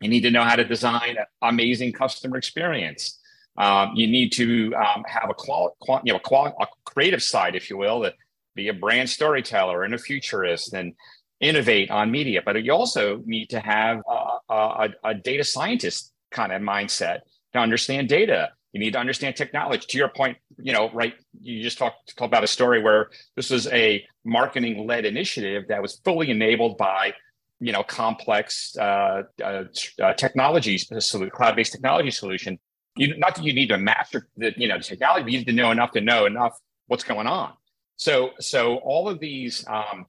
You 0.00 0.08
need 0.08 0.20
to 0.20 0.30
know 0.30 0.44
how 0.44 0.56
to 0.56 0.64
design 0.64 1.16
amazing 1.42 1.92
customer 1.92 2.36
experience. 2.36 3.18
Um, 3.58 3.92
you 3.94 4.06
need 4.06 4.30
to 4.32 4.74
um, 4.76 5.04
have 5.08 5.30
a 5.30 5.34
qual, 5.34 5.76
qual, 5.80 6.00
you 6.04 6.12
know, 6.12 6.18
a, 6.18 6.20
qual, 6.20 6.54
a 6.60 6.66
creative 6.84 7.22
side, 7.22 7.56
if 7.56 7.70
you 7.70 7.76
will, 7.76 8.02
to 8.02 8.14
be 8.54 8.68
a 8.68 8.74
brand 8.74 9.08
storyteller 9.10 9.82
and 9.82 9.94
a 9.94 9.98
futurist 9.98 10.74
and 10.74 10.92
innovate 11.40 11.90
on 11.90 12.10
media. 12.10 12.42
But 12.44 12.62
you 12.62 12.72
also 12.72 13.22
need 13.24 13.50
to 13.50 13.60
have 13.60 14.00
a, 14.08 14.54
a, 14.54 14.88
a 15.04 15.14
data 15.14 15.44
scientist 15.44 16.12
kind 16.30 16.52
of 16.52 16.62
mindset 16.62 17.20
to 17.52 17.58
understand 17.58 18.08
data. 18.08 18.50
You 18.72 18.80
need 18.80 18.92
to 18.92 18.98
understand 18.98 19.36
technology. 19.36 19.86
To 19.88 19.98
your 19.98 20.08
point, 20.08 20.36
you 20.58 20.72
know, 20.72 20.90
right? 20.92 21.14
You 21.40 21.62
just 21.62 21.78
talked, 21.78 22.14
about 22.20 22.44
a 22.44 22.46
story 22.46 22.82
where 22.82 23.08
this 23.34 23.50
was 23.50 23.66
a 23.68 24.04
marketing-led 24.24 25.04
initiative 25.04 25.64
that 25.68 25.80
was 25.80 26.00
fully 26.04 26.30
enabled 26.30 26.76
by, 26.76 27.14
you 27.60 27.72
know, 27.72 27.82
complex 27.82 28.76
uh, 28.76 29.22
uh, 29.42 29.64
uh 30.02 30.12
technologies, 30.14 30.90
cloud-based 31.32 31.72
technology 31.72 32.10
solution. 32.10 32.58
you 32.96 33.16
not 33.16 33.34
that 33.34 33.44
you 33.44 33.54
need 33.54 33.68
to 33.68 33.78
master 33.78 34.28
the 34.36 34.52
you 34.56 34.68
know 34.68 34.76
the 34.76 34.84
technology, 34.84 35.22
but 35.22 35.32
you 35.32 35.38
need 35.38 35.46
to 35.46 35.52
know 35.52 35.70
enough 35.70 35.92
to 35.92 36.00
know 36.00 36.26
enough 36.26 36.54
what's 36.86 37.04
going 37.04 37.26
on. 37.26 37.52
So 37.96 38.32
so 38.40 38.76
all 38.76 39.08
of 39.08 39.20
these 39.20 39.64
um, 39.68 40.04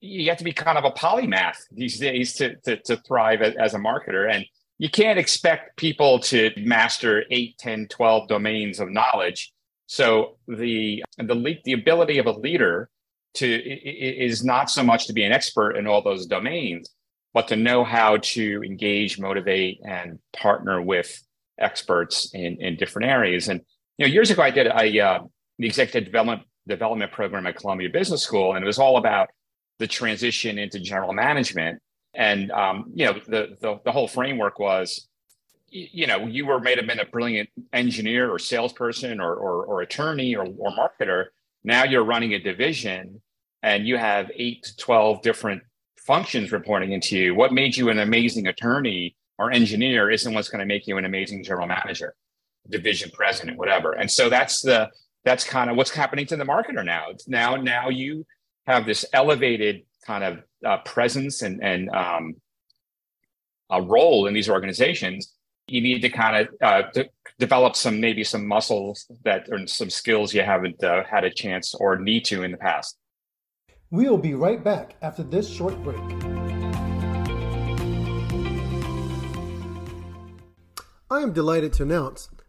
you 0.00 0.28
have 0.28 0.38
to 0.38 0.44
be 0.44 0.52
kind 0.52 0.78
of 0.78 0.84
a 0.84 0.90
polymath 0.90 1.58
these 1.70 1.98
days 1.98 2.34
to 2.34 2.56
to, 2.64 2.76
to 2.82 2.96
thrive 2.98 3.42
as 3.42 3.74
a 3.74 3.78
marketer. 3.78 4.30
And 4.30 4.44
you 4.78 4.90
can't 4.90 5.18
expect 5.18 5.76
people 5.76 6.18
to 6.20 6.50
master 6.56 7.24
8 7.30 7.58
10 7.58 7.88
12 7.88 8.28
domains 8.28 8.80
of 8.80 8.90
knowledge. 8.90 9.52
So 9.86 10.38
the 10.48 11.02
the 11.18 11.58
the 11.64 11.72
ability 11.72 12.18
of 12.18 12.26
a 12.26 12.32
leader 12.32 12.88
to 13.34 13.46
is 13.46 14.44
not 14.44 14.70
so 14.70 14.82
much 14.82 15.06
to 15.06 15.12
be 15.12 15.24
an 15.24 15.32
expert 15.32 15.76
in 15.76 15.86
all 15.86 16.02
those 16.02 16.26
domains 16.26 16.90
but 17.34 17.48
to 17.48 17.56
know 17.56 17.84
how 17.84 18.16
to 18.16 18.62
engage 18.64 19.18
motivate 19.18 19.78
and 19.84 20.18
partner 20.34 20.80
with 20.80 21.22
experts 21.58 22.30
in 22.32 22.56
in 22.60 22.76
different 22.76 23.08
areas. 23.08 23.48
And 23.48 23.60
you 23.98 24.06
know 24.06 24.12
years 24.12 24.30
ago 24.30 24.42
i 24.42 24.50
did 24.50 24.66
a 24.66 25.00
uh, 25.00 25.20
the 25.58 25.66
executive 25.66 26.04
development 26.04 26.42
development 26.68 27.12
program 27.12 27.46
at 27.46 27.56
columbia 27.56 27.88
business 27.88 28.22
school 28.22 28.54
and 28.54 28.64
it 28.64 28.66
was 28.66 28.78
all 28.78 28.96
about 28.96 29.28
the 29.78 29.86
transition 29.86 30.58
into 30.58 30.78
general 30.80 31.12
management. 31.12 31.80
And 32.14 32.50
um, 32.50 32.92
you 32.94 33.04
know, 33.06 33.12
the, 33.12 33.56
the 33.60 33.80
the 33.84 33.92
whole 33.92 34.08
framework 34.08 34.58
was, 34.58 35.06
you 35.68 36.06
know, 36.06 36.26
you 36.26 36.46
were 36.46 36.60
may 36.60 36.74
have 36.74 36.86
been 36.86 37.00
a 37.00 37.04
brilliant 37.04 37.50
engineer 37.72 38.30
or 38.30 38.38
salesperson 38.38 39.20
or 39.20 39.34
or, 39.34 39.64
or 39.64 39.82
attorney 39.82 40.34
or, 40.34 40.46
or 40.58 40.70
marketer. 40.70 41.26
Now 41.62 41.84
you're 41.84 42.04
running 42.04 42.32
a 42.32 42.38
division, 42.38 43.20
and 43.62 43.86
you 43.86 43.96
have 43.96 44.30
eight 44.34 44.62
to 44.62 44.76
twelve 44.76 45.20
different 45.22 45.62
functions 45.98 46.52
reporting 46.52 46.92
into 46.92 47.18
you. 47.18 47.34
What 47.34 47.52
made 47.52 47.76
you 47.76 47.90
an 47.90 47.98
amazing 47.98 48.46
attorney 48.46 49.16
or 49.38 49.50
engineer 49.50 50.08
isn't 50.10 50.32
what's 50.32 50.48
going 50.48 50.60
to 50.60 50.66
make 50.66 50.86
you 50.86 50.96
an 50.96 51.04
amazing 51.04 51.42
general 51.44 51.66
manager, 51.66 52.14
division 52.70 53.10
president, 53.12 53.58
whatever. 53.58 53.92
And 53.92 54.10
so 54.10 54.30
that's 54.30 54.62
the 54.62 54.88
that's 55.24 55.44
kind 55.44 55.68
of 55.68 55.76
what's 55.76 55.90
happening 55.90 56.24
to 56.26 56.36
the 56.36 56.44
marketer 56.44 56.84
now. 56.84 57.08
Now 57.26 57.56
now 57.56 57.88
you 57.90 58.24
have 58.66 58.86
this 58.86 59.04
elevated 59.12 59.82
kind 60.06 60.24
of 60.24 60.42
uh, 60.64 60.78
presence 60.78 61.42
and, 61.42 61.62
and 61.62 61.88
um, 61.90 62.34
a 63.70 63.80
role 63.80 64.26
in 64.26 64.34
these 64.34 64.48
organizations, 64.48 65.34
you 65.68 65.80
need 65.80 66.00
to 66.02 66.08
kind 66.08 66.36
of 66.36 66.54
uh, 66.62 66.82
de- 66.92 67.10
develop 67.38 67.76
some 67.76 68.00
maybe 68.00 68.22
some 68.24 68.46
muscles 68.46 69.06
that 69.24 69.46
or 69.50 69.66
some 69.66 69.90
skills 69.90 70.32
you 70.32 70.42
haven't 70.42 70.82
uh, 70.82 71.02
had 71.04 71.24
a 71.24 71.30
chance 71.30 71.74
or 71.74 71.98
need 71.98 72.24
to 72.24 72.42
in 72.42 72.52
the 72.52 72.56
past. 72.56 72.96
We'll 73.90 74.18
be 74.18 74.34
right 74.34 74.62
back 74.62 74.96
after 75.02 75.22
this 75.22 75.48
short 75.48 75.80
break. 75.82 76.00
I 81.08 81.20
am 81.20 81.32
delighted 81.32 81.72
to 81.74 81.84
announce 81.84 82.28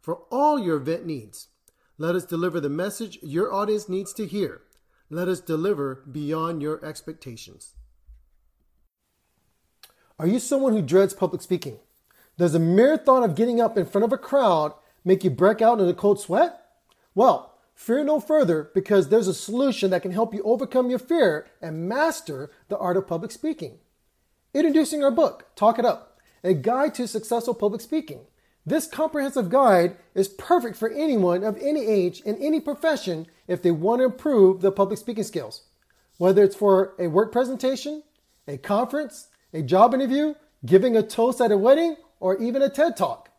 for 0.00 0.22
all 0.30 0.58
your 0.58 0.76
event 0.76 1.06
needs. 1.06 1.48
Let 1.98 2.14
us 2.14 2.24
deliver 2.24 2.60
the 2.60 2.70
message 2.70 3.18
your 3.22 3.52
audience 3.52 3.88
needs 3.88 4.12
to 4.14 4.26
hear. 4.26 4.62
Let 5.10 5.28
us 5.28 5.40
deliver 5.40 6.04
beyond 6.10 6.62
your 6.62 6.84
expectations. 6.84 7.74
Are 10.18 10.26
you 10.26 10.38
someone 10.38 10.72
who 10.72 10.82
dreads 10.82 11.14
public 11.14 11.42
speaking? 11.42 11.78
Does 12.38 12.52
the 12.52 12.58
mere 12.58 12.96
thought 12.96 13.22
of 13.22 13.34
getting 13.34 13.60
up 13.60 13.76
in 13.76 13.86
front 13.86 14.04
of 14.04 14.12
a 14.12 14.18
crowd 14.18 14.72
make 15.04 15.24
you 15.24 15.30
break 15.30 15.60
out 15.60 15.80
in 15.80 15.88
a 15.88 15.94
cold 15.94 16.20
sweat? 16.20 16.60
Well, 17.14 17.58
fear 17.74 18.04
no 18.04 18.20
further 18.20 18.70
because 18.74 19.08
there's 19.08 19.28
a 19.28 19.34
solution 19.34 19.90
that 19.90 20.02
can 20.02 20.12
help 20.12 20.32
you 20.32 20.42
overcome 20.42 20.90
your 20.90 20.98
fear 20.98 21.46
and 21.60 21.88
master 21.88 22.50
the 22.68 22.78
art 22.78 22.96
of 22.96 23.06
public 23.06 23.30
speaking. 23.30 23.78
Introducing 24.54 25.04
our 25.04 25.10
book, 25.10 25.54
Talk 25.54 25.78
It 25.78 25.84
Up, 25.84 26.18
a 26.42 26.54
guide 26.54 26.94
to 26.94 27.06
successful 27.06 27.54
public 27.54 27.80
speaking. 27.80 28.26
This 28.66 28.86
comprehensive 28.86 29.48
guide 29.48 29.96
is 30.14 30.28
perfect 30.28 30.76
for 30.76 30.90
anyone 30.90 31.44
of 31.44 31.56
any 31.58 31.86
age 31.86 32.20
in 32.20 32.36
any 32.36 32.60
profession 32.60 33.26
if 33.48 33.62
they 33.62 33.70
want 33.70 34.00
to 34.00 34.06
improve 34.06 34.60
their 34.60 34.70
public 34.70 34.98
speaking 34.98 35.24
skills. 35.24 35.62
Whether 36.18 36.44
it's 36.44 36.56
for 36.56 36.94
a 36.98 37.08
work 37.08 37.32
presentation, 37.32 38.02
a 38.46 38.58
conference, 38.58 39.28
a 39.54 39.62
job 39.62 39.94
interview, 39.94 40.34
giving 40.64 40.96
a 40.96 41.02
toast 41.02 41.40
at 41.40 41.52
a 41.52 41.56
wedding, 41.56 41.96
or 42.20 42.36
even 42.38 42.60
a 42.60 42.68
TED 42.68 42.96
Talk. 42.96 43.30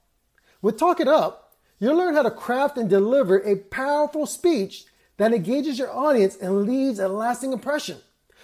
With 0.61 0.79
Talk 0.79 0.99
It 0.99 1.07
Up, 1.07 1.53
you'll 1.79 1.95
learn 1.95 2.15
how 2.15 2.23
to 2.23 2.31
craft 2.31 2.77
and 2.77 2.89
deliver 2.89 3.37
a 3.39 3.55
powerful 3.55 4.25
speech 4.25 4.85
that 5.17 5.33
engages 5.33 5.77
your 5.77 5.91
audience 5.91 6.35
and 6.35 6.63
leaves 6.63 6.97
a 6.97 7.07
lasting 7.07 7.53
impression. 7.53 7.99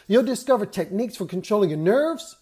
You'll 0.07 0.23
discover 0.23 0.65
techniques 0.65 1.15
for 1.15 1.25
controlling 1.25 1.71
your 1.71 1.79
nerves, 1.79 2.35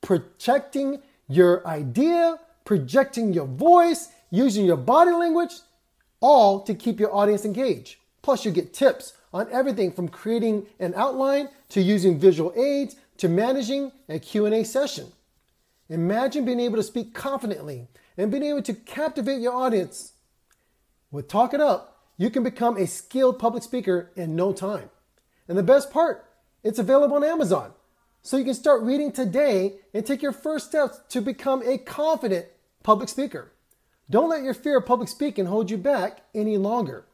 protecting 0.00 1.02
your 1.28 1.66
idea, 1.66 2.38
projecting 2.64 3.32
your 3.32 3.46
voice, 3.46 4.08
using 4.30 4.64
your 4.64 4.76
body 4.76 5.10
language, 5.10 5.52
all 6.20 6.60
to 6.62 6.74
keep 6.74 7.00
your 7.00 7.14
audience 7.14 7.44
engaged. 7.44 7.96
Plus, 8.22 8.44
you 8.44 8.50
get 8.50 8.74
tips 8.74 9.14
on 9.32 9.48
everything 9.50 9.92
from 9.92 10.08
creating 10.08 10.66
an 10.78 10.92
outline 10.94 11.48
to 11.70 11.80
using 11.80 12.18
visual 12.18 12.52
aids 12.56 12.96
to 13.16 13.28
managing 13.28 13.92
a 14.08 14.18
Q&A 14.18 14.64
session. 14.64 15.06
Imagine 15.88 16.44
being 16.44 16.60
able 16.60 16.76
to 16.76 16.82
speak 16.82 17.14
confidently 17.14 17.88
and 18.16 18.30
being 18.30 18.44
able 18.44 18.62
to 18.62 18.74
captivate 18.74 19.40
your 19.40 19.54
audience. 19.54 20.12
With 21.10 21.28
Talk 21.28 21.54
It 21.54 21.60
Up, 21.60 22.04
you 22.16 22.30
can 22.30 22.42
become 22.42 22.76
a 22.76 22.86
skilled 22.86 23.38
public 23.38 23.62
speaker 23.62 24.10
in 24.14 24.36
no 24.36 24.52
time. 24.52 24.90
And 25.48 25.58
the 25.58 25.62
best 25.62 25.90
part, 25.90 26.26
it's 26.62 26.78
available 26.78 27.16
on 27.16 27.24
Amazon. 27.24 27.72
So 28.22 28.36
you 28.36 28.44
can 28.44 28.54
start 28.54 28.82
reading 28.82 29.12
today 29.12 29.76
and 29.94 30.04
take 30.04 30.22
your 30.22 30.32
first 30.32 30.66
steps 30.68 31.00
to 31.08 31.20
become 31.20 31.62
a 31.64 31.78
confident 31.78 32.46
public 32.82 33.08
speaker. 33.08 33.52
Don't 34.10 34.28
let 34.28 34.42
your 34.42 34.54
fear 34.54 34.78
of 34.78 34.86
public 34.86 35.08
speaking 35.08 35.46
hold 35.46 35.70
you 35.70 35.78
back 35.78 36.22
any 36.34 36.56
longer. 36.56 37.06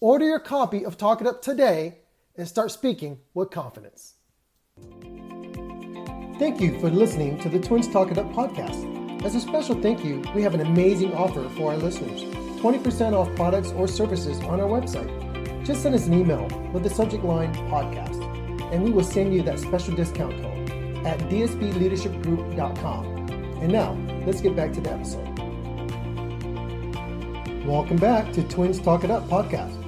Order 0.00 0.26
your 0.26 0.40
copy 0.40 0.84
of 0.84 0.98
Talk 0.98 1.20
It 1.20 1.26
Up 1.26 1.40
today 1.40 1.98
and 2.36 2.46
start 2.46 2.70
speaking 2.70 3.20
with 3.34 3.50
confidence. 3.50 4.14
Thank 6.38 6.60
you 6.60 6.78
for 6.80 6.90
listening 6.90 7.38
to 7.40 7.48
the 7.48 7.60
Twins 7.60 7.88
Talk 7.88 8.10
It 8.10 8.18
Up 8.18 8.26
podcast. 8.32 9.24
As 9.24 9.36
a 9.36 9.40
special 9.40 9.80
thank 9.80 10.04
you, 10.04 10.22
we 10.34 10.42
have 10.42 10.54
an 10.54 10.60
amazing 10.60 11.14
offer 11.14 11.48
for 11.50 11.70
our 11.70 11.76
listeners 11.76 12.22
20% 12.60 13.12
off 13.12 13.34
products 13.36 13.70
or 13.72 13.88
services 13.88 14.38
on 14.40 14.60
our 14.60 14.68
website. 14.68 15.64
Just 15.64 15.82
send 15.82 15.94
us 15.94 16.06
an 16.06 16.14
email 16.14 16.48
with 16.72 16.82
the 16.82 16.90
subject 16.90 17.24
line 17.24 17.54
podcast, 17.70 18.31
and 18.72 18.82
we 18.82 18.90
will 18.90 19.04
send 19.04 19.34
you 19.34 19.42
that 19.42 19.58
special 19.58 19.94
discount 19.94 20.32
code 20.40 20.70
at 21.06 21.18
dsbleadershipgroup.com. 21.28 23.04
And 23.60 23.70
now, 23.70 23.92
let's 24.26 24.40
get 24.40 24.56
back 24.56 24.72
to 24.72 24.80
the 24.80 24.90
episode. 24.90 25.28
Welcome 27.66 27.98
back 27.98 28.32
to 28.32 28.42
Twins 28.48 28.80
Talk 28.80 29.04
It 29.04 29.10
Up 29.10 29.28
podcast. 29.28 29.78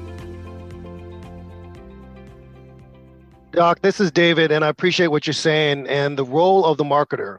Doc, 3.52 3.80
this 3.80 4.00
is 4.00 4.12
David, 4.12 4.52
and 4.52 4.62
I 4.64 4.68
appreciate 4.68 5.06
what 5.06 5.26
you're 5.26 5.32
saying. 5.32 5.86
And 5.86 6.18
the 6.18 6.24
role 6.24 6.66
of 6.66 6.76
the 6.76 6.84
marketer 6.84 7.38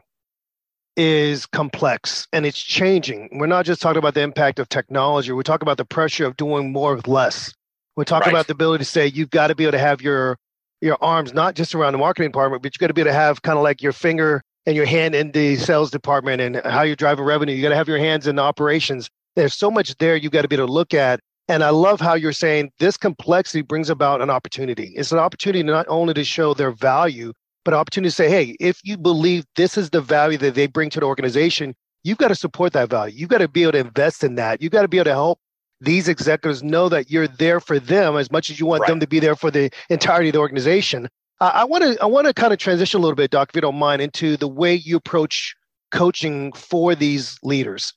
is 0.96 1.46
complex 1.46 2.26
and 2.32 2.44
it's 2.44 2.60
changing. 2.60 3.28
We're 3.32 3.46
not 3.46 3.66
just 3.66 3.80
talking 3.80 3.98
about 3.98 4.14
the 4.14 4.22
impact 4.22 4.58
of 4.58 4.68
technology, 4.68 5.30
we're 5.30 5.42
talking 5.42 5.64
about 5.64 5.76
the 5.76 5.84
pressure 5.84 6.26
of 6.26 6.36
doing 6.36 6.72
more 6.72 6.96
with 6.96 7.06
less. 7.06 7.54
We're 7.94 8.04
talking 8.04 8.32
right. 8.32 8.34
about 8.34 8.48
the 8.48 8.52
ability 8.52 8.82
to 8.82 8.90
say 8.90 9.06
you've 9.06 9.30
got 9.30 9.46
to 9.46 9.54
be 9.54 9.64
able 9.64 9.72
to 9.72 9.78
have 9.78 10.02
your 10.02 10.38
your 10.80 10.98
arms 11.02 11.32
not 11.32 11.54
just 11.54 11.74
around 11.74 11.92
the 11.92 11.98
marketing 11.98 12.30
department, 12.30 12.62
but 12.62 12.74
you 12.74 12.78
got 12.78 12.88
to 12.88 12.94
be 12.94 13.00
able 13.00 13.10
to 13.10 13.14
have 13.14 13.42
kind 13.42 13.58
of 13.58 13.62
like 13.62 13.82
your 13.82 13.92
finger 13.92 14.42
and 14.66 14.76
your 14.76 14.86
hand 14.86 15.14
in 15.14 15.30
the 15.32 15.56
sales 15.56 15.90
department 15.90 16.40
and 16.40 16.56
how 16.64 16.82
you're 16.82 16.96
driving 16.96 17.24
revenue. 17.24 17.54
You 17.54 17.62
got 17.62 17.70
to 17.70 17.76
have 17.76 17.88
your 17.88 17.98
hands 17.98 18.26
in 18.26 18.36
the 18.36 18.42
operations. 18.42 19.08
There's 19.36 19.54
so 19.54 19.70
much 19.70 19.96
there 19.98 20.16
you 20.16 20.28
got 20.30 20.42
to 20.42 20.48
be 20.48 20.56
able 20.56 20.66
to 20.66 20.72
look 20.72 20.92
at. 20.94 21.20
And 21.48 21.62
I 21.62 21.70
love 21.70 22.00
how 22.00 22.14
you're 22.14 22.32
saying 22.32 22.72
this 22.80 22.96
complexity 22.96 23.62
brings 23.62 23.88
about 23.88 24.20
an 24.20 24.30
opportunity. 24.30 24.92
It's 24.96 25.12
an 25.12 25.18
opportunity 25.18 25.62
not 25.62 25.86
only 25.88 26.12
to 26.14 26.24
show 26.24 26.54
their 26.54 26.72
value, 26.72 27.32
but 27.64 27.72
opportunity 27.72 28.10
to 28.10 28.14
say, 28.14 28.28
hey, 28.28 28.56
if 28.58 28.80
you 28.82 28.96
believe 28.96 29.44
this 29.54 29.78
is 29.78 29.90
the 29.90 30.00
value 30.00 30.38
that 30.38 30.54
they 30.56 30.66
bring 30.66 30.90
to 30.90 31.00
the 31.00 31.06
organization, 31.06 31.74
you've 32.02 32.18
got 32.18 32.28
to 32.28 32.34
support 32.34 32.72
that 32.72 32.90
value. 32.90 33.16
You've 33.16 33.28
got 33.28 33.38
to 33.38 33.48
be 33.48 33.62
able 33.62 33.72
to 33.72 33.78
invest 33.78 34.24
in 34.24 34.34
that. 34.36 34.60
You've 34.60 34.72
got 34.72 34.82
to 34.82 34.88
be 34.88 34.98
able 34.98 35.04
to 35.04 35.12
help 35.12 35.38
these 35.80 36.08
executives 36.08 36.62
know 36.62 36.88
that 36.88 37.10
you're 37.10 37.28
there 37.28 37.60
for 37.60 37.78
them 37.78 38.16
as 38.16 38.30
much 38.30 38.50
as 38.50 38.58
you 38.58 38.66
want 38.66 38.82
right. 38.82 38.88
them 38.88 39.00
to 39.00 39.06
be 39.06 39.20
there 39.20 39.36
for 39.36 39.50
the 39.50 39.70
entirety 39.90 40.28
of 40.28 40.34
the 40.34 40.38
organization. 40.38 41.08
Uh, 41.40 41.50
I 41.52 41.64
want 41.64 41.84
to 41.84 42.02
I 42.02 42.06
want 42.06 42.26
to 42.26 42.34
kind 42.34 42.52
of 42.52 42.58
transition 42.58 42.98
a 42.98 43.02
little 43.02 43.16
bit, 43.16 43.30
Doc, 43.30 43.50
if 43.50 43.56
you 43.56 43.60
don't 43.60 43.78
mind, 43.78 44.00
into 44.00 44.36
the 44.36 44.48
way 44.48 44.74
you 44.74 44.96
approach 44.96 45.54
coaching 45.92 46.52
for 46.52 46.94
these 46.94 47.38
leaders. 47.42 47.92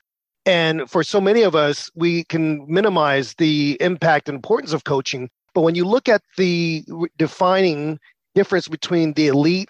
And 0.45 0.89
for 0.89 1.03
so 1.03 1.21
many 1.21 1.41
of 1.43 1.55
us, 1.55 1.89
we 1.95 2.24
can 2.25 2.65
minimize 2.67 3.36
the 3.38 3.77
impact 3.79 4.27
and 4.27 4.36
importance 4.36 4.74
of 4.74 4.83
coaching. 4.83 5.29
But 5.53 5.62
when 5.62 5.75
you 5.75 5.86
look 5.86 6.09
at 6.09 6.21
the 6.38 6.83
defining 7.17 8.00
difference 8.36 8.67
between 8.67 9.13
the 9.13 9.27
elite 9.27 9.69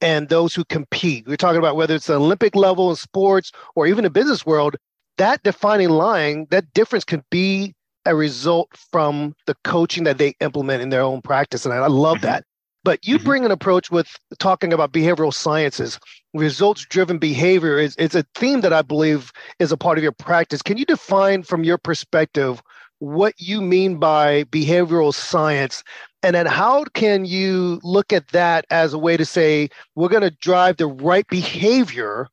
and 0.00 0.28
those 0.28 0.54
who 0.54 0.64
compete, 0.64 1.26
we're 1.26 1.36
talking 1.36 1.58
about 1.58 1.76
whether 1.76 1.94
it's 1.94 2.06
the 2.06 2.14
Olympic 2.14 2.54
level 2.54 2.90
in 2.90 2.96
sports 2.96 3.52
or 3.74 3.86
even 3.86 4.04
the 4.04 4.10
business 4.10 4.44
world, 4.44 4.76
that 5.18 5.42
defining 5.42 5.90
line, 5.90 6.46
that 6.50 6.72
difference 6.74 7.04
can 7.04 7.22
be 7.30 7.74
a 8.06 8.14
result 8.14 8.70
from 8.90 9.34
the 9.46 9.54
coaching 9.64 10.04
that 10.04 10.18
they 10.18 10.34
implement 10.40 10.82
in 10.82 10.88
their 10.88 11.02
own 11.02 11.20
practice. 11.20 11.64
And 11.64 11.74
I 11.74 11.86
love 11.86 12.18
mm-hmm. 12.18 12.26
that. 12.26 12.44
But 12.84 13.06
you 13.06 13.16
mm-hmm. 13.16 13.26
bring 13.26 13.44
an 13.44 13.50
approach 13.50 13.90
with 13.90 14.16
talking 14.38 14.72
about 14.72 14.92
behavioral 14.92 15.34
sciences, 15.34 15.98
results 16.32 16.86
driven 16.86 17.18
behavior 17.18 17.78
is, 17.78 17.94
is 17.96 18.14
a 18.14 18.24
theme 18.34 18.62
that 18.62 18.72
I 18.72 18.82
believe 18.82 19.30
is 19.58 19.72
a 19.72 19.76
part 19.76 19.98
of 19.98 20.02
your 20.02 20.12
practice. 20.12 20.62
Can 20.62 20.78
you 20.78 20.86
define 20.86 21.42
from 21.42 21.64
your 21.64 21.76
perspective 21.76 22.62
what 23.00 23.34
you 23.38 23.60
mean 23.60 23.98
by 23.98 24.44
behavioral 24.44 25.12
science? 25.12 25.84
And 26.22 26.34
then 26.34 26.46
how 26.46 26.84
can 26.94 27.24
you 27.24 27.80
look 27.82 28.12
at 28.12 28.28
that 28.28 28.64
as 28.70 28.92
a 28.92 28.98
way 28.98 29.16
to 29.16 29.24
say, 29.24 29.68
we're 29.94 30.08
going 30.08 30.22
to 30.22 30.30
drive 30.30 30.78
the 30.78 30.86
right 30.86 31.26
behavior 31.28 32.28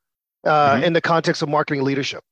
uh, 0.45 0.75
mm-hmm. 0.75 0.83
in 0.83 0.93
the 0.93 1.01
context 1.01 1.41
of 1.41 1.49
marketing 1.49 1.83
leadership? 1.83 2.23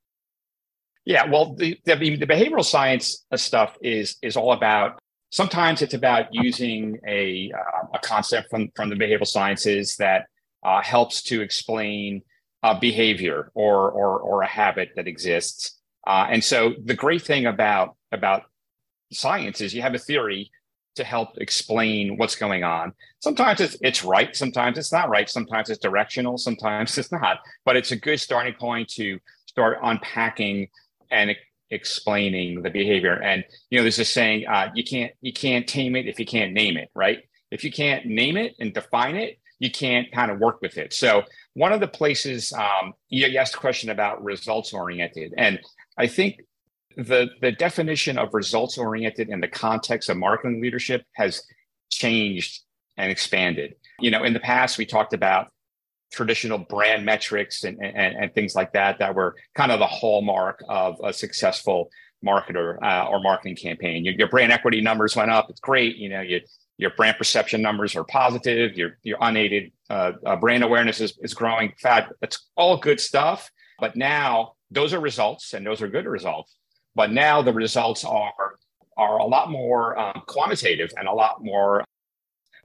Yeah, 1.05 1.25
well, 1.25 1.53
the, 1.55 1.77
the, 1.85 1.95
the 1.95 2.27
behavioral 2.27 2.63
science 2.63 3.25
stuff 3.35 3.77
is 3.81 4.17
is 4.21 4.37
all 4.37 4.53
about. 4.53 4.99
Sometimes 5.31 5.81
it's 5.81 5.93
about 5.93 6.27
using 6.31 6.99
a 7.07 7.51
uh, 7.53 7.87
a 7.95 7.99
concept 7.99 8.49
from 8.49 8.69
from 8.75 8.89
the 8.89 8.95
behavioral 8.95 9.27
sciences 9.27 9.97
that 9.97 10.27
uh, 10.63 10.81
helps 10.81 11.23
to 11.23 11.41
explain 11.41 12.21
behavior 12.79 13.51
or 13.53 13.91
or 13.91 14.19
or 14.19 14.41
a 14.43 14.47
habit 14.47 14.91
that 14.95 15.07
exists. 15.07 15.79
Uh, 16.07 16.27
and 16.29 16.43
so 16.43 16.73
the 16.85 16.93
great 16.93 17.21
thing 17.21 17.45
about 17.45 17.95
about 18.11 18.43
science 19.11 19.59
is 19.61 19.73
you 19.73 19.81
have 19.81 19.95
a 19.95 19.99
theory 19.99 20.49
to 20.95 21.03
help 21.03 21.29
explain 21.37 22.17
what's 22.17 22.35
going 22.35 22.63
on. 22.63 22.93
Sometimes 23.19 23.59
it's, 23.59 23.75
it's 23.81 24.03
right, 24.03 24.35
sometimes 24.35 24.77
it's 24.77 24.93
not 24.93 25.09
right, 25.09 25.29
sometimes 25.29 25.69
it's 25.69 25.79
directional, 25.79 26.37
sometimes 26.37 26.97
it's 26.97 27.11
not. 27.11 27.39
But 27.65 27.75
it's 27.75 27.91
a 27.91 27.95
good 27.95 28.19
starting 28.19 28.53
point 28.53 28.89
to 28.89 29.19
start 29.47 29.79
unpacking 29.81 30.67
and 31.13 31.35
explaining 31.69 32.61
the 32.61 32.69
behavior. 32.69 33.13
And 33.21 33.43
you 33.69 33.79
know, 33.79 33.83
there's 33.83 33.99
a 33.99 34.05
saying: 34.05 34.47
uh, 34.47 34.71
you 34.73 34.83
can't 34.83 35.13
you 35.21 35.33
can't 35.33 35.67
tame 35.67 35.95
it 35.95 36.07
if 36.07 36.19
you 36.19 36.25
can't 36.25 36.53
name 36.53 36.77
it, 36.77 36.89
right? 36.95 37.19
If 37.51 37.63
you 37.63 37.71
can't 37.71 38.05
name 38.05 38.35
it 38.37 38.55
and 38.59 38.73
define 38.73 39.15
it, 39.15 39.39
you 39.59 39.71
can't 39.71 40.11
kind 40.11 40.31
of 40.31 40.39
work 40.39 40.61
with 40.61 40.77
it. 40.77 40.93
So 40.93 41.23
one 41.53 41.71
of 41.71 41.79
the 41.79 41.87
places 41.87 42.51
um, 42.53 42.93
you 43.09 43.37
asked 43.37 43.55
a 43.55 43.59
question 43.59 43.89
about 43.89 44.23
results 44.23 44.73
oriented, 44.73 45.33
and 45.37 45.59
I 45.97 46.07
think 46.07 46.41
the 46.97 47.29
the 47.41 47.51
definition 47.51 48.17
of 48.17 48.33
results 48.33 48.77
oriented 48.77 49.29
in 49.29 49.39
the 49.39 49.47
context 49.47 50.09
of 50.09 50.17
marketing 50.17 50.61
leadership 50.61 51.03
has 51.13 51.43
changed 51.91 52.61
and 52.97 53.11
expanded. 53.11 53.75
You 53.99 54.11
know, 54.11 54.23
in 54.23 54.33
the 54.33 54.39
past 54.39 54.77
we 54.77 54.85
talked 54.85 55.13
about 55.13 55.52
traditional 56.13 56.59
brand 56.59 57.03
metrics 57.05 57.63
and, 57.63 57.83
and, 57.83 58.15
and, 58.15 58.33
things 58.33 58.55
like 58.55 58.71
that 58.73 58.99
that 58.99 59.15
were 59.15 59.35
kind 59.55 59.71
of 59.71 59.79
the 59.79 59.87
hallmark 59.87 60.63
of 60.69 60.95
a 61.03 61.11
successful 61.11 61.89
marketer 62.23 62.81
uh, 62.81 63.07
or 63.09 63.19
marketing 63.19 63.55
campaign. 63.55 64.05
Your, 64.05 64.13
your, 64.13 64.29
brand 64.29 64.51
equity 64.51 64.79
numbers 64.79 65.15
went 65.15 65.31
up. 65.31 65.49
It's 65.49 65.59
great. 65.59 65.97
You 65.97 66.09
know, 66.09 66.21
you, 66.21 66.41
your 66.77 66.91
brand 66.91 67.17
perception 67.17 67.61
numbers 67.61 67.95
are 67.95 68.03
positive. 68.03 68.77
Your 68.77 68.97
your 69.03 69.17
unaided 69.21 69.71
uh, 69.89 70.13
uh, 70.25 70.35
brand 70.35 70.63
awareness 70.63 71.01
is, 71.01 71.17
is 71.21 71.33
growing. 71.33 71.73
Fat. 71.81 72.11
It's 72.21 72.49
all 72.55 72.77
good 72.77 72.99
stuff. 72.99 73.51
But 73.79 73.95
now 73.95 74.53
those 74.71 74.93
are 74.93 74.99
results, 74.99 75.53
and 75.53 75.65
those 75.65 75.81
are 75.81 75.87
good 75.87 76.05
results. 76.05 76.55
But 76.95 77.11
now 77.11 77.41
the 77.41 77.53
results 77.53 78.05
are 78.05 78.33
are 78.97 79.17
a 79.17 79.25
lot 79.25 79.49
more 79.49 79.97
um, 79.97 80.21
quantitative 80.27 80.91
and 80.97 81.07
a 81.07 81.13
lot 81.13 81.43
more 81.43 81.83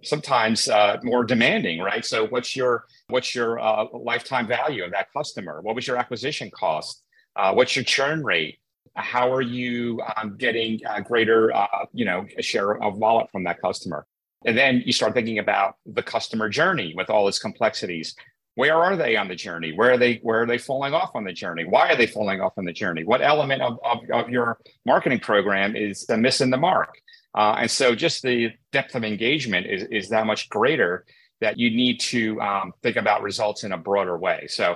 sometimes 0.02 0.68
uh, 0.68 0.98
more 1.02 1.24
demanding, 1.24 1.80
right? 1.80 2.04
So 2.04 2.26
what's 2.26 2.54
your 2.54 2.84
what's 3.08 3.34
your 3.34 3.58
uh, 3.58 3.87
lifetime 3.92 4.46
value 4.46 4.84
of 4.84 4.92
that 4.92 5.08
customer? 5.12 5.61
What 5.62 5.74
was 5.74 5.87
your 5.87 5.96
acquisition 5.96 6.50
cost? 6.50 7.02
Uh, 7.37 7.52
what's 7.52 7.74
your 7.74 7.84
churn 7.84 8.24
rate? 8.24 8.58
How 8.94 9.32
are 9.32 9.42
you 9.42 10.00
um, 10.16 10.37
getting 10.37 10.80
greater, 11.04 11.54
uh, 11.54 11.87
you 11.92 12.04
know, 12.04 12.26
a 12.37 12.42
share 12.42 12.82
of 12.82 12.96
wallet 12.96 13.28
from 13.30 13.44
that 13.44 13.61
customer? 13.61 14.06
And 14.44 14.56
then 14.56 14.82
you 14.84 14.92
start 14.92 15.14
thinking 15.14 15.38
about 15.38 15.76
the 15.87 16.02
customer 16.02 16.48
journey 16.48 16.94
with 16.96 17.11
all 17.11 17.28
its 17.28 17.38
complexities. 17.38 18.14
Where 18.54 18.76
are 18.76 18.96
they 18.96 19.16
on 19.16 19.28
the 19.28 19.37
journey? 19.37 19.72
Where 19.72 19.92
are 19.92 19.98
they? 19.98 20.16
Where 20.22 20.42
are 20.42 20.46
they 20.46 20.58
falling 20.58 20.94
off 20.94 21.11
on 21.14 21.24
the 21.24 21.32
journey? 21.32 21.64
Why 21.64 21.90
are 21.90 21.96
they 21.96 22.06
falling 22.06 22.40
off 22.40 22.54
on 22.56 22.64
the 22.64 22.72
journey? 22.72 23.04
What 23.04 23.22
element 23.22 23.62
of, 23.62 23.78
of, 23.84 23.98
of 24.12 24.28
your 24.30 24.58
marketing 24.84 25.20
program 25.20 25.76
is 25.76 26.06
missing 26.08 26.50
the 26.50 26.56
mark? 26.56 27.00
Uh, 27.38 27.55
and 27.61 27.70
so 27.70 27.94
just 27.94 28.22
the 28.22 28.51
depth 28.72 28.96
of 28.96 29.05
engagement 29.05 29.64
is, 29.64 29.85
is 29.92 30.09
that 30.09 30.27
much 30.27 30.48
greater 30.48 31.05
that 31.40 31.57
you 31.57 31.70
need 31.70 32.01
to 32.01 32.40
um, 32.40 32.72
think 32.83 32.96
about 32.96 33.22
results 33.22 33.62
in 33.62 33.70
a 33.70 33.79
broader 33.79 34.18
way. 34.18 34.48
So 34.48 34.74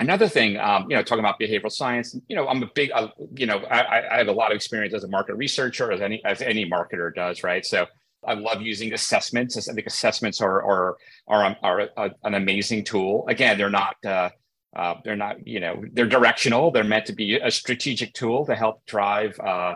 another 0.00 0.26
thing, 0.26 0.56
um, 0.56 0.90
you 0.90 0.96
know, 0.96 1.04
talking 1.04 1.20
about 1.20 1.38
behavioral 1.38 1.70
science, 1.70 2.16
you 2.26 2.34
know, 2.34 2.48
I'm 2.48 2.64
a 2.64 2.68
big, 2.74 2.90
uh, 2.92 3.10
you 3.36 3.46
know, 3.46 3.58
I, 3.58 4.08
I, 4.12 4.18
have 4.18 4.26
a 4.26 4.32
lot 4.32 4.50
of 4.50 4.56
experience 4.56 4.92
as 4.92 5.04
a 5.04 5.08
market 5.08 5.36
researcher, 5.36 5.92
as 5.92 6.00
any 6.00 6.20
as 6.24 6.42
any 6.42 6.68
marketer 6.68 7.14
does, 7.14 7.44
right? 7.44 7.64
So 7.64 7.86
I 8.26 8.34
love 8.34 8.60
using 8.60 8.92
assessments. 8.92 9.56
I 9.56 9.72
think 9.72 9.86
assessments 9.86 10.40
are 10.40 10.64
are 10.64 10.96
are, 11.28 11.56
are 11.62 11.80
a, 11.96 12.10
an 12.24 12.34
amazing 12.34 12.82
tool. 12.82 13.24
Again, 13.28 13.56
they're 13.56 13.70
not. 13.70 13.94
Uh, 14.04 14.30
uh, 14.74 14.94
they're 15.04 15.16
not, 15.16 15.46
you 15.46 15.60
know, 15.60 15.84
they're 15.92 16.06
directional. 16.06 16.70
They're 16.70 16.82
meant 16.82 17.04
to 17.06 17.12
be 17.12 17.36
a 17.36 17.50
strategic 17.50 18.14
tool 18.14 18.46
to 18.46 18.54
help 18.54 18.86
drive 18.86 19.38
uh, 19.38 19.74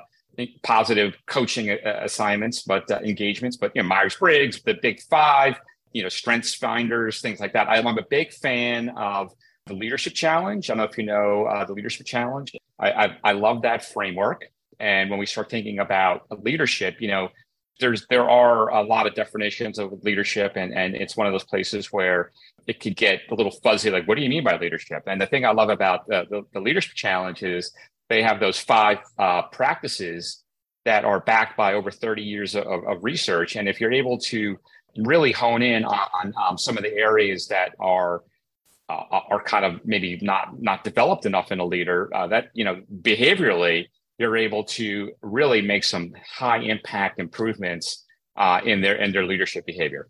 positive 0.63 1.15
coaching 1.27 1.71
uh, 1.71 2.01
assignments, 2.03 2.63
but 2.63 2.91
uh, 2.91 3.01
engagements. 3.03 3.57
But 3.57 3.73
you 3.75 3.83
know, 3.83 3.89
Myers 3.89 4.17
Briggs, 4.17 4.63
the 4.63 4.75
Big 4.75 5.01
Five, 5.03 5.57
you 5.93 6.03
know, 6.03 6.09
Strengths 6.09 6.55
Finders, 6.55 7.21
things 7.21 7.41
like 7.41 7.53
that. 7.55 7.69
I'm 7.69 7.87
a 7.87 8.05
big 8.09 8.33
fan 8.33 8.91
of 8.91 9.33
the 9.67 9.75
Leadership 9.75 10.15
Challenge. 10.15 10.69
I 10.69 10.75
don't 10.75 10.79
know 10.79 10.85
if 10.85 10.99
you 10.99 11.05
know 11.05 11.45
uh, 11.47 11.65
the 11.65 11.73
Leadership 11.73 12.07
Challenge. 12.07 12.53
I, 12.79 12.91
I, 12.91 13.17
I 13.25 13.33
love 13.33 13.63
that 13.63 13.85
framework. 13.85 14.45
And 14.79 15.11
when 15.11 15.19
we 15.19 15.27
start 15.27 15.51
thinking 15.51 15.79
about 15.79 16.27
leadership, 16.43 17.01
you 17.01 17.09
know, 17.09 17.31
there's 17.81 18.07
there 18.09 18.29
are 18.29 18.71
a 18.71 18.83
lot 18.83 19.07
of 19.07 19.15
definitions 19.15 19.79
of 19.79 19.93
leadership, 20.03 20.53
and 20.57 20.75
and 20.75 20.95
it's 20.95 21.17
one 21.17 21.27
of 21.27 21.33
those 21.33 21.45
places 21.45 21.93
where 21.93 22.33
it 22.67 22.81
could 22.81 22.97
get 22.97 23.21
a 23.31 23.35
little 23.35 23.53
fuzzy. 23.53 23.91
Like, 23.91 24.09
what 24.09 24.17
do 24.17 24.23
you 24.23 24.29
mean 24.29 24.45
by 24.45 24.59
leadership? 24.59 25.03
And 25.07 25.21
the 25.21 25.27
thing 25.27 25.45
I 25.45 25.53
love 25.53 25.69
about 25.69 26.07
the, 26.07 26.27
the, 26.29 26.43
the 26.53 26.61
leadership 26.61 26.95
challenge 26.95 27.43
is 27.43 27.73
they 28.09 28.23
have 28.23 28.41
those 28.41 28.59
five 28.59 28.99
uh, 29.19 29.43
practices 29.43 30.43
that 30.85 31.05
are 31.05 31.21
backed 31.21 31.57
by 31.57 31.75
over 31.75 31.91
30 31.91 32.23
years 32.23 32.55
of, 32.55 32.67
of, 32.67 33.03
research. 33.03 33.57
And 33.57 33.69
if 33.69 33.81
you're 33.81 33.93
able 33.93 34.19
to 34.19 34.57
really 34.99 35.33
hone 35.33 35.63
in 35.63 35.85
on, 35.85 36.09
on 36.15 36.35
um, 36.41 36.59
some 36.59 36.77
of 36.77 36.85
the 36.85 36.95
areas 36.95 37.49
that 37.49 37.75
are 37.81 38.23
uh, 38.89 39.03
are 39.31 39.43
kind 39.43 39.65
of 39.65 39.85
maybe 39.85 40.17
not 40.23 40.63
not 40.63 40.85
developed 40.85 41.27
enough 41.27 41.51
in 41.51 41.59
a 41.59 41.65
leader, 41.65 42.09
uh, 42.15 42.29
that 42.29 42.51
you 42.55 42.65
know 42.65 42.81
behaviorally 43.03 43.87
you're 44.19 44.37
able 44.37 44.63
to 44.63 45.11
really 45.23 45.61
make 45.61 45.83
some 45.83 46.13
high 46.25 46.59
impact 46.59 47.19
improvements 47.19 48.05
uh, 48.37 48.61
in 48.65 48.81
their 48.81 48.95
in 48.95 49.11
their 49.13 49.27
leadership 49.27 49.67
behavior. 49.67 50.09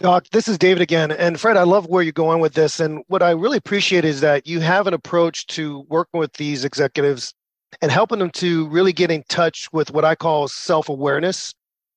Doc, 0.00 0.26
this 0.32 0.48
is 0.48 0.56
David 0.56 0.80
again. 0.80 1.12
And 1.12 1.38
Fred, 1.38 1.58
I 1.58 1.62
love 1.64 1.86
where 1.86 2.02
you're 2.02 2.12
going 2.12 2.40
with 2.40 2.54
this. 2.54 2.80
And 2.80 3.04
what 3.08 3.22
I 3.22 3.32
really 3.32 3.58
appreciate 3.58 4.02
is 4.02 4.22
that 4.22 4.46
you 4.46 4.60
have 4.60 4.86
an 4.86 4.94
approach 4.94 5.46
to 5.48 5.84
working 5.90 6.18
with 6.18 6.32
these 6.34 6.64
executives 6.64 7.34
and 7.82 7.92
helping 7.92 8.18
them 8.18 8.30
to 8.30 8.66
really 8.68 8.94
get 8.94 9.10
in 9.10 9.22
touch 9.28 9.68
with 9.74 9.90
what 9.90 10.06
I 10.06 10.14
call 10.14 10.48
self 10.48 10.88
awareness. 10.88 11.52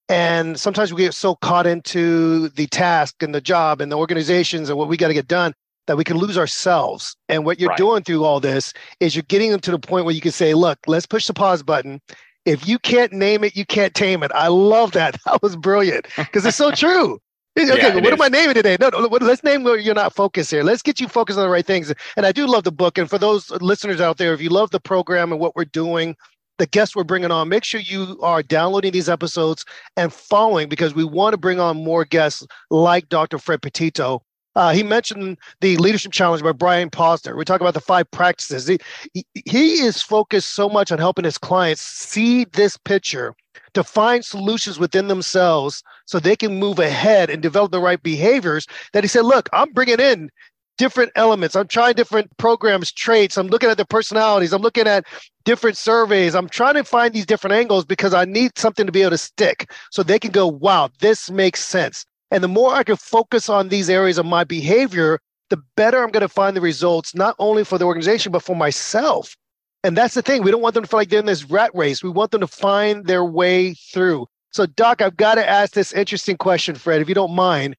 And 0.09 0.59
sometimes 0.59 0.93
we 0.93 1.03
get 1.03 1.13
so 1.13 1.35
caught 1.35 1.65
into 1.65 2.49
the 2.49 2.67
task 2.67 3.23
and 3.23 3.33
the 3.33 3.39
job 3.39 3.79
and 3.79 3.89
the 3.89 3.97
organizations 3.97 4.67
and 4.67 4.77
what 4.77 4.89
we 4.89 4.97
got 4.97 5.07
to 5.07 5.13
get 5.13 5.29
done 5.29 5.53
that 5.87 5.95
we 5.95 6.03
can 6.03 6.17
lose 6.17 6.37
ourselves. 6.37 7.15
And 7.29 7.45
what 7.45 7.57
you're 7.57 7.69
right. 7.69 7.77
doing 7.77 8.03
through 8.03 8.25
all 8.25 8.41
this 8.41 8.73
is 8.99 9.15
you're 9.15 9.23
getting 9.23 9.51
them 9.51 9.61
to 9.61 9.71
the 9.71 9.79
point 9.79 10.03
where 10.03 10.13
you 10.13 10.19
can 10.19 10.33
say, 10.33 10.53
look, 10.55 10.77
let's 10.87 11.05
push 11.05 11.27
the 11.27 11.33
pause 11.33 11.63
button. 11.63 12.01
If 12.43 12.67
you 12.67 12.79
can't 12.79 13.13
name 13.13 13.45
it, 13.45 13.55
you 13.55 13.65
can't 13.65 13.93
tame 13.93 14.23
it. 14.23 14.31
I 14.35 14.49
love 14.49 14.91
that. 14.91 15.17
That 15.25 15.41
was 15.41 15.55
brilliant 15.55 16.07
because 16.17 16.45
it's 16.45 16.57
so 16.57 16.71
true 16.71 17.21
Okay, 17.57 17.77
yeah, 17.77 17.95
what 17.95 18.05
is. 18.05 18.11
am 18.13 18.21
I 18.21 18.29
naming 18.29 18.55
today? 18.55 18.77
No, 18.79 18.89
no, 18.89 18.99
let's 19.21 19.43
name 19.43 19.63
where 19.63 19.77
you're 19.77 19.93
not 19.93 20.13
focused 20.13 20.49
here. 20.49 20.63
Let's 20.63 20.81
get 20.81 20.99
you 20.99 21.07
focused 21.07 21.37
on 21.37 21.45
the 21.45 21.51
right 21.51 21.65
things. 21.65 21.93
And 22.17 22.25
I 22.25 22.31
do 22.31 22.47
love 22.47 22.63
the 22.63 22.71
book. 22.71 22.97
And 22.97 23.07
for 23.07 23.19
those 23.19 23.51
listeners 23.51 24.01
out 24.01 24.17
there, 24.17 24.33
if 24.33 24.41
you 24.41 24.49
love 24.49 24.71
the 24.71 24.79
program 24.79 25.31
and 25.31 25.39
what 25.39 25.55
we're 25.55 25.65
doing, 25.65 26.15
the 26.57 26.65
guests 26.65 26.95
we're 26.95 27.03
bringing 27.03 27.31
on, 27.31 27.49
make 27.49 27.63
sure 27.63 27.79
you 27.79 28.17
are 28.21 28.41
downloading 28.41 28.91
these 28.91 29.09
episodes 29.09 29.65
and 29.97 30.11
following 30.11 30.67
because 30.67 30.95
we 30.95 31.03
want 31.03 31.33
to 31.33 31.37
bring 31.37 31.59
on 31.59 31.83
more 31.83 32.05
guests 32.05 32.45
like 32.71 33.09
Dr. 33.09 33.37
Fred 33.37 33.61
Petito. 33.61 34.23
Uh, 34.55 34.71
he 34.71 34.83
mentioned 34.83 35.37
the 35.61 35.77
leadership 35.77 36.11
challenge 36.11 36.43
by 36.43 36.51
Brian 36.51 36.89
Posner. 36.89 37.35
We 37.35 37.45
talk 37.45 37.61
about 37.61 37.73
the 37.73 37.81
five 37.81 38.09
practices. 38.11 38.67
He, 38.67 38.79
he, 39.13 39.25
he 39.45 39.73
is 39.81 40.01
focused 40.01 40.51
so 40.51 40.69
much 40.69 40.91
on 40.91 40.99
helping 40.99 41.25
his 41.25 41.37
clients 41.37 41.81
see 41.81 42.45
this 42.45 42.77
picture 42.77 43.35
to 43.73 43.83
find 43.83 44.23
solutions 44.23 44.79
within 44.79 45.07
themselves 45.07 45.83
so 46.05 46.19
they 46.19 46.35
can 46.35 46.59
move 46.59 46.79
ahead 46.79 47.29
and 47.29 47.41
develop 47.41 47.71
the 47.71 47.79
right 47.79 48.01
behaviors 48.01 48.65
that 48.93 49.03
he 49.03 49.07
said, 49.07 49.25
look, 49.25 49.49
I'm 49.53 49.71
bringing 49.71 49.99
in 49.99 50.29
different 50.77 51.11
elements. 51.15 51.55
I'm 51.55 51.67
trying 51.67 51.93
different 51.93 52.35
programs, 52.37 52.91
traits. 52.91 53.37
I'm 53.37 53.47
looking 53.47 53.69
at 53.69 53.77
their 53.77 53.85
personalities. 53.85 54.53
I'm 54.53 54.61
looking 54.61 54.87
at 54.87 55.05
different 55.45 55.77
surveys. 55.77 56.35
I'm 56.35 56.49
trying 56.49 56.75
to 56.75 56.83
find 56.83 57.13
these 57.13 57.25
different 57.25 57.53
angles 57.53 57.85
because 57.85 58.13
I 58.13 58.25
need 58.25 58.57
something 58.57 58.85
to 58.85 58.91
be 58.91 59.01
able 59.01 59.11
to 59.11 59.17
stick 59.17 59.69
so 59.91 60.03
they 60.03 60.19
can 60.19 60.31
go, 60.31 60.47
wow, 60.47 60.89
this 60.99 61.29
makes 61.29 61.63
sense. 61.63 62.05
And 62.31 62.43
the 62.43 62.47
more 62.47 62.73
I 62.73 62.83
can 62.83 62.95
focus 62.95 63.49
on 63.49 63.69
these 63.69 63.89
areas 63.89 64.17
of 64.17 64.25
my 64.25 64.43
behavior, 64.43 65.19
the 65.49 65.61
better 65.77 66.01
I'm 66.01 66.09
going 66.09 66.21
to 66.21 66.27
find 66.27 66.57
the 66.57 66.61
results, 66.61 67.13
not 67.13 67.35
only 67.37 67.63
for 67.63 67.77
the 67.77 67.85
organization, 67.85 68.31
but 68.31 68.41
for 68.41 68.55
myself. 68.55 69.35
And 69.83 69.97
that's 69.97 70.13
the 70.13 70.21
thing. 70.21 70.43
We 70.43 70.51
don't 70.51 70.61
want 70.61 70.75
them 70.75 70.83
to 70.83 70.89
feel 70.89 70.99
like 70.99 71.09
they're 71.09 71.19
in 71.19 71.25
this 71.25 71.49
rat 71.49 71.71
race. 71.73 72.01
We 72.01 72.09
want 72.09 72.31
them 72.31 72.41
to 72.41 72.47
find 72.47 73.05
their 73.05 73.25
way 73.25 73.73
through. 73.73 74.27
So, 74.51 74.65
Doc, 74.65 75.01
I've 75.01 75.17
got 75.17 75.35
to 75.35 75.47
ask 75.47 75.73
this 75.73 75.91
interesting 75.91 76.37
question, 76.37 76.75
Fred, 76.75 77.01
if 77.01 77.09
you 77.09 77.15
don't 77.15 77.35
mind. 77.35 77.75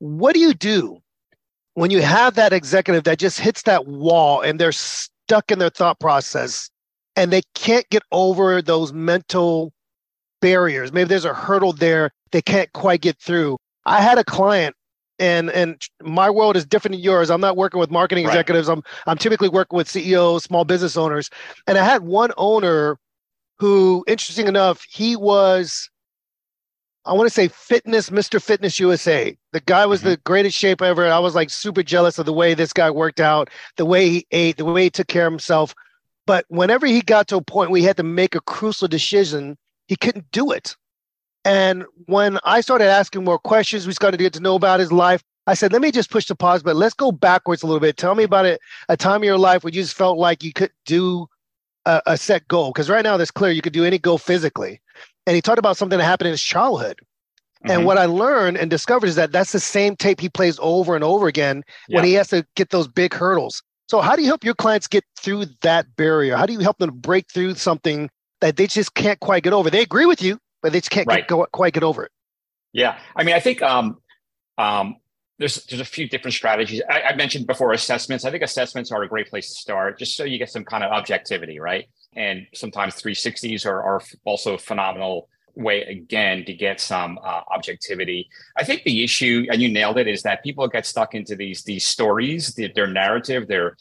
What 0.00 0.34
do 0.34 0.40
you 0.40 0.54
do 0.54 0.98
when 1.74 1.90
you 1.90 2.02
have 2.02 2.34
that 2.34 2.52
executive 2.52 3.04
that 3.04 3.18
just 3.18 3.38
hits 3.38 3.62
that 3.62 3.86
wall 3.86 4.40
and 4.40 4.58
they're 4.58 4.72
stuck 4.72 5.50
in 5.50 5.58
their 5.58 5.70
thought 5.70 6.00
process 6.00 6.68
and 7.16 7.32
they 7.32 7.42
can't 7.54 7.88
get 7.90 8.02
over 8.12 8.60
those 8.60 8.92
mental 8.92 9.72
barriers? 10.40 10.92
Maybe 10.92 11.08
there's 11.08 11.24
a 11.24 11.34
hurdle 11.34 11.72
there 11.72 12.10
they 12.32 12.42
can't 12.42 12.72
quite 12.72 13.00
get 13.00 13.18
through. 13.18 13.56
I 13.86 14.00
had 14.00 14.18
a 14.18 14.24
client 14.24 14.74
and 15.20 15.50
and 15.50 15.80
my 16.02 16.30
world 16.30 16.56
is 16.56 16.64
different 16.64 16.94
than 16.94 17.02
yours. 17.02 17.30
I'm 17.30 17.40
not 17.40 17.56
working 17.56 17.78
with 17.78 17.90
marketing 17.90 18.24
right. 18.24 18.32
executives. 18.32 18.68
I'm 18.68 18.82
I'm 19.06 19.18
typically 19.18 19.48
working 19.48 19.76
with 19.76 19.88
CEOs, 19.88 20.44
small 20.44 20.64
business 20.64 20.96
owners. 20.96 21.30
And 21.66 21.78
I 21.78 21.84
had 21.84 22.02
one 22.02 22.32
owner 22.36 22.98
who, 23.58 24.02
interesting 24.08 24.48
enough, 24.48 24.82
he 24.88 25.14
was 25.14 25.88
I 27.06 27.12
want 27.14 27.26
to 27.26 27.34
say 27.34 27.48
fitness, 27.48 28.10
Mr. 28.10 28.42
Fitness 28.42 28.78
USA. 28.78 29.36
The 29.52 29.60
guy 29.60 29.86
was 29.86 30.00
mm-hmm. 30.00 30.10
the 30.10 30.16
greatest 30.18 30.56
shape 30.56 30.82
ever. 30.82 31.06
I 31.06 31.18
was 31.18 31.34
like 31.34 31.50
super 31.50 31.82
jealous 31.82 32.18
of 32.18 32.26
the 32.26 32.32
way 32.32 32.54
this 32.54 32.72
guy 32.72 32.90
worked 32.90 33.20
out, 33.20 33.48
the 33.76 33.86
way 33.86 34.08
he 34.08 34.26
ate, 34.30 34.56
the 34.56 34.64
way 34.64 34.84
he 34.84 34.90
took 34.90 35.08
care 35.08 35.26
of 35.26 35.32
himself. 35.32 35.74
But 36.26 36.44
whenever 36.48 36.86
he 36.86 37.00
got 37.00 37.28
to 37.28 37.36
a 37.36 37.42
point 37.42 37.70
where 37.70 37.80
he 37.80 37.86
had 37.86 37.96
to 37.96 38.02
make 38.02 38.34
a 38.34 38.40
crucial 38.42 38.86
decision, 38.86 39.56
he 39.88 39.96
couldn't 39.96 40.30
do 40.30 40.52
it. 40.52 40.76
And 41.44 41.84
when 42.06 42.38
I 42.44 42.60
started 42.60 42.86
asking 42.86 43.24
more 43.24 43.38
questions, 43.38 43.86
we 43.86 43.92
started 43.92 44.18
to 44.18 44.22
get 44.22 44.32
to 44.34 44.40
know 44.40 44.54
about 44.54 44.80
his 44.80 44.92
life. 44.92 45.22
I 45.46 45.54
said, 45.54 45.72
let 45.72 45.82
me 45.82 45.90
just 45.90 46.10
push 46.10 46.26
the 46.26 46.36
pause, 46.36 46.62
but 46.62 46.76
let's 46.76 46.94
go 46.94 47.10
backwards 47.10 47.62
a 47.62 47.66
little 47.66 47.80
bit. 47.80 47.96
Tell 47.96 48.14
me 48.14 48.24
about 48.24 48.44
it, 48.44 48.60
a 48.88 48.96
time 48.96 49.22
in 49.22 49.26
your 49.26 49.38
life 49.38 49.64
where 49.64 49.72
you 49.72 49.80
just 49.80 49.96
felt 49.96 50.18
like 50.18 50.44
you 50.44 50.52
could 50.52 50.70
do 50.84 51.26
a, 51.86 52.02
a 52.06 52.16
set 52.16 52.46
goal. 52.48 52.72
Because 52.72 52.90
right 52.90 53.02
now, 53.02 53.16
it's 53.16 53.30
clear 53.30 53.50
you 53.50 53.62
could 53.62 53.72
do 53.72 53.84
any 53.84 53.98
goal 53.98 54.18
physically. 54.18 54.80
And 55.26 55.34
he 55.34 55.40
talked 55.40 55.58
about 55.58 55.76
something 55.76 55.98
that 55.98 56.04
happened 56.04 56.28
in 56.28 56.32
his 56.32 56.42
childhood. 56.42 56.98
Mm-hmm. 57.64 57.70
And 57.70 57.86
what 57.86 57.98
I 57.98 58.06
learned 58.06 58.58
and 58.58 58.70
discovered 58.70 59.06
is 59.06 59.16
that 59.16 59.32
that's 59.32 59.52
the 59.52 59.60
same 59.60 59.96
tape 59.96 60.20
he 60.20 60.28
plays 60.28 60.58
over 60.62 60.94
and 60.94 61.04
over 61.04 61.26
again 61.26 61.62
yeah. 61.88 61.96
when 61.96 62.04
he 62.04 62.14
has 62.14 62.28
to 62.28 62.46
get 62.54 62.70
those 62.70 62.88
big 62.88 63.12
hurdles. 63.14 63.62
So, 63.88 64.00
how 64.00 64.14
do 64.14 64.22
you 64.22 64.28
help 64.28 64.44
your 64.44 64.54
clients 64.54 64.86
get 64.86 65.04
through 65.18 65.46
that 65.62 65.96
barrier? 65.96 66.36
How 66.36 66.46
do 66.46 66.52
you 66.52 66.60
help 66.60 66.78
them 66.78 66.90
break 66.90 67.30
through 67.30 67.56
something 67.56 68.08
that 68.40 68.56
they 68.56 68.66
just 68.66 68.94
can't 68.94 69.18
quite 69.20 69.42
get 69.42 69.52
over? 69.52 69.68
They 69.68 69.82
agree 69.82 70.06
with 70.06 70.22
you, 70.22 70.38
but 70.62 70.72
they 70.72 70.80
just 70.80 70.90
can't 70.90 71.06
right. 71.06 71.20
get, 71.20 71.28
go, 71.28 71.46
quite 71.52 71.72
get 71.72 71.82
over 71.82 72.04
it. 72.04 72.12
Yeah, 72.72 72.98
I 73.16 73.24
mean, 73.24 73.34
I 73.34 73.40
think 73.40 73.62
um, 73.62 73.98
um, 74.58 74.96
there's 75.38 75.64
there's 75.64 75.80
a 75.80 75.84
few 75.84 76.08
different 76.08 76.34
strategies. 76.34 76.82
I, 76.88 77.02
I, 77.02 77.16
mentioned 77.16 77.46
before 77.46 77.72
assessments. 77.72 78.24
I 78.24 78.30
think 78.30 78.42
assessments 78.42 78.92
are 78.92 79.02
a 79.02 79.08
great 79.08 79.28
place 79.28 79.48
to 79.48 79.54
start, 79.54 79.98
just 79.98 80.16
so 80.16 80.24
you 80.24 80.38
get 80.38 80.50
some 80.50 80.64
kind 80.64 80.84
of 80.84 80.92
objectivity, 80.92 81.58
right? 81.58 81.86
And 82.14 82.46
sometimes 82.54 82.94
360s 82.96 83.66
are, 83.66 83.82
are 83.82 84.02
also 84.24 84.54
a 84.54 84.58
phenomenal 84.58 85.28
way 85.56 85.82
again 85.82 86.44
to 86.44 86.52
get 86.52 86.80
some 86.80 87.18
uh, 87.24 87.42
objectivity. 87.50 88.28
I 88.56 88.64
think 88.64 88.82
the 88.84 89.02
issue, 89.02 89.46
and 89.50 89.60
you 89.60 89.68
nailed 89.68 89.98
it, 89.98 90.06
is 90.06 90.22
that 90.22 90.42
people 90.42 90.68
get 90.68 90.86
stuck 90.86 91.14
into 91.14 91.34
these 91.34 91.64
these 91.64 91.86
stories, 91.86 92.54
the, 92.54 92.70
their 92.74 92.86
narrative, 92.86 93.48
their 93.48 93.76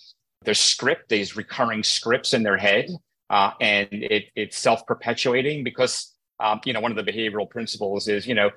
their 0.45 0.53
script, 0.53 1.09
these 1.09 1.35
recurring 1.35 1.83
scripts 1.83 2.33
in 2.33 2.43
their 2.43 2.57
head, 2.57 2.89
uh, 3.29 3.51
and 3.59 3.89
it, 3.91 4.25
it's 4.35 4.57
self 4.57 4.85
perpetuating 4.85 5.63
because 5.63 6.15
um, 6.39 6.61
you 6.65 6.73
know, 6.73 6.79
one 6.79 6.97
of 6.97 7.03
the 7.03 7.11
behavioral 7.11 7.49
principles 7.49 8.07
is, 8.07 8.25
you 8.25 8.35
know, 8.35 8.49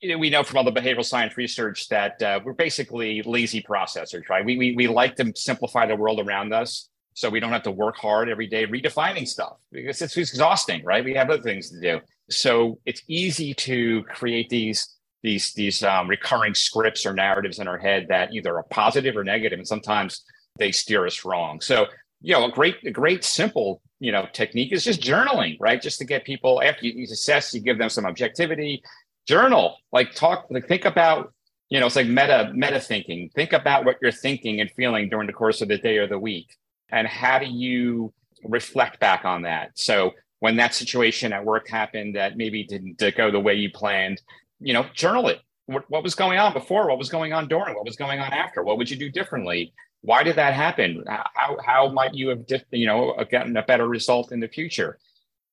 you 0.00 0.10
know, 0.10 0.18
we 0.18 0.30
know 0.30 0.42
from 0.42 0.58
all 0.58 0.64
the 0.64 0.72
behavioral 0.72 1.04
science 1.04 1.36
research 1.36 1.88
that 1.88 2.20
uh, 2.22 2.40
we're 2.44 2.52
basically 2.52 3.22
lazy 3.22 3.62
processors, 3.62 4.28
right? 4.28 4.44
We, 4.44 4.58
we, 4.58 4.74
we 4.76 4.88
like 4.88 5.16
to 5.16 5.32
simplify 5.34 5.86
the 5.86 5.96
world 5.96 6.20
around 6.20 6.52
us 6.52 6.88
so 7.14 7.30
we 7.30 7.40
don't 7.40 7.52
have 7.52 7.62
to 7.62 7.70
work 7.70 7.96
hard 7.96 8.28
every 8.28 8.46
day 8.46 8.66
redefining 8.66 9.26
stuff 9.26 9.56
because 9.72 10.02
it's 10.02 10.16
exhausting, 10.18 10.84
right? 10.84 11.02
We 11.02 11.14
have 11.14 11.30
other 11.30 11.42
things 11.42 11.70
to 11.70 11.80
do. 11.80 12.00
So 12.28 12.78
it's 12.84 13.02
easy 13.08 13.54
to 13.54 14.02
create 14.04 14.50
these 14.50 14.96
these 15.22 15.54
these 15.54 15.82
um, 15.82 16.08
recurring 16.08 16.54
scripts 16.54 17.06
or 17.06 17.14
narratives 17.14 17.58
in 17.58 17.66
our 17.66 17.78
head 17.78 18.06
that 18.10 18.34
either 18.34 18.56
are 18.56 18.64
positive 18.64 19.16
or 19.16 19.24
negative, 19.24 19.58
and 19.58 19.66
sometimes 19.66 20.24
they 20.58 20.72
steer 20.72 21.06
us 21.06 21.24
wrong. 21.24 21.60
So 21.60 21.86
you 22.20 22.34
know, 22.34 22.44
a 22.44 22.50
great 22.50 22.76
a 22.84 22.90
great 22.90 23.24
simple 23.24 23.80
you 23.98 24.12
know 24.12 24.26
technique 24.32 24.72
is 24.72 24.84
just 24.84 25.00
journaling 25.00 25.56
right? 25.60 25.80
Just 25.80 25.98
to 25.98 26.04
get 26.04 26.24
people 26.24 26.62
after 26.62 26.86
you, 26.86 27.04
assess 27.04 27.54
you 27.54 27.60
give 27.60 27.78
them 27.78 27.88
some 27.88 28.04
objectivity. 28.06 28.82
Journal 29.26 29.78
like 29.92 30.14
talk 30.14 30.46
like 30.50 30.68
think 30.68 30.84
about 30.84 31.32
you 31.68 31.80
know 31.80 31.86
it's 31.86 31.96
like 31.96 32.06
meta 32.06 32.52
meta 32.54 32.80
thinking. 32.80 33.30
Think 33.34 33.52
about 33.52 33.84
what 33.84 33.96
you're 34.00 34.12
thinking 34.12 34.60
and 34.60 34.70
feeling 34.70 35.08
during 35.08 35.26
the 35.26 35.32
course 35.32 35.62
of 35.62 35.68
the 35.68 35.78
day 35.78 35.98
or 35.98 36.06
the 36.06 36.18
week 36.18 36.48
and 36.90 37.06
how 37.08 37.38
do 37.38 37.46
you 37.46 38.12
reflect 38.44 39.00
back 39.00 39.24
on 39.24 39.42
that? 39.42 39.70
So 39.74 40.12
when 40.40 40.56
that 40.58 40.74
situation 40.74 41.32
at 41.32 41.44
work 41.44 41.68
happened 41.68 42.14
that 42.14 42.36
maybe 42.36 42.62
didn't 42.62 43.02
go 43.16 43.30
the 43.30 43.40
way 43.40 43.54
you 43.54 43.70
planned 43.70 44.20
you 44.60 44.72
know 44.72 44.86
journal 44.94 45.28
it. 45.28 45.40
What, 45.66 45.84
what 45.90 46.04
was 46.04 46.14
going 46.14 46.38
on 46.38 46.52
before? 46.52 46.88
What 46.88 46.98
was 46.98 47.08
going 47.08 47.32
on 47.32 47.48
during? 47.48 47.74
What 47.74 47.84
was 47.84 47.96
going 47.96 48.20
on 48.20 48.32
after? 48.32 48.62
What 48.62 48.78
would 48.78 48.88
you 48.88 48.96
do 48.96 49.10
differently 49.10 49.72
why 50.02 50.22
did 50.22 50.36
that 50.36 50.54
happen? 50.54 51.04
How, 51.06 51.56
how 51.64 51.88
might 51.88 52.14
you 52.14 52.28
have, 52.28 52.44
you 52.70 52.86
know, 52.86 53.16
gotten 53.30 53.56
a 53.56 53.62
better 53.62 53.88
result 53.88 54.32
in 54.32 54.40
the 54.40 54.48
future? 54.48 54.98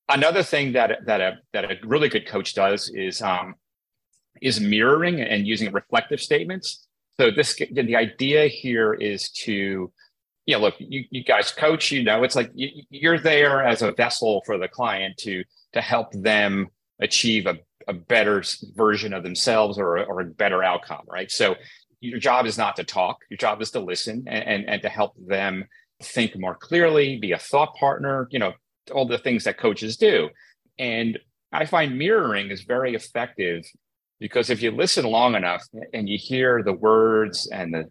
Another 0.08 0.42
thing 0.42 0.72
that, 0.72 1.06
that, 1.06 1.20
a, 1.20 1.38
that 1.52 1.64
a 1.64 1.76
really 1.84 2.08
good 2.08 2.26
coach 2.26 2.54
does 2.54 2.90
is, 2.90 3.22
um, 3.22 3.54
is 4.42 4.60
mirroring 4.60 5.20
and 5.20 5.46
using 5.46 5.72
reflective 5.72 6.20
statements. 6.20 6.86
So 7.16 7.30
this, 7.30 7.56
the 7.70 7.96
idea 7.96 8.46
here 8.48 8.92
is 8.94 9.30
to, 9.30 9.92
you 10.46 10.56
know, 10.56 10.58
look, 10.58 10.74
you, 10.78 11.04
you 11.10 11.24
guys 11.24 11.50
coach, 11.50 11.90
you 11.90 12.02
know, 12.02 12.22
it's 12.22 12.36
like 12.36 12.50
you, 12.54 13.10
are 13.10 13.18
there 13.18 13.64
as 13.64 13.82
a 13.82 13.92
vessel 13.92 14.42
for 14.44 14.58
the 14.58 14.68
client 14.68 15.16
to, 15.18 15.44
to 15.72 15.80
help 15.80 16.12
them 16.12 16.68
achieve 17.00 17.46
a, 17.46 17.56
a 17.88 17.92
better 17.92 18.42
version 18.74 19.14
of 19.14 19.22
themselves 19.22 19.78
or, 19.78 20.04
or 20.04 20.20
a 20.20 20.24
better 20.24 20.62
outcome, 20.62 21.04
right? 21.08 21.30
So 21.30 21.56
your 22.04 22.18
job 22.18 22.46
is 22.46 22.58
not 22.58 22.76
to 22.76 22.84
talk. 22.84 23.18
Your 23.30 23.38
job 23.38 23.62
is 23.62 23.70
to 23.72 23.80
listen 23.80 24.24
and, 24.26 24.44
and, 24.44 24.68
and 24.68 24.82
to 24.82 24.88
help 24.88 25.14
them 25.18 25.64
think 26.02 26.38
more 26.38 26.54
clearly 26.54 27.18
be 27.18 27.32
a 27.32 27.38
thought 27.38 27.74
partner 27.76 28.28
you 28.30 28.38
know 28.38 28.52
all 28.92 29.06
the 29.06 29.18
things 29.18 29.44
that 29.44 29.58
coaches 29.58 29.96
do. 29.96 30.28
And 30.78 31.18
i 31.52 31.64
find 31.64 31.96
mirroring 31.96 32.50
is 32.50 32.62
very 32.62 32.94
effective 32.94 33.64
because 34.20 34.50
if 34.50 34.62
you 34.62 34.70
listen 34.70 35.04
long 35.04 35.34
enough 35.34 35.62
and 35.92 36.08
you 36.08 36.18
hear 36.18 36.62
the 36.62 36.72
words 36.72 37.48
and 37.52 37.72
the 37.72 37.84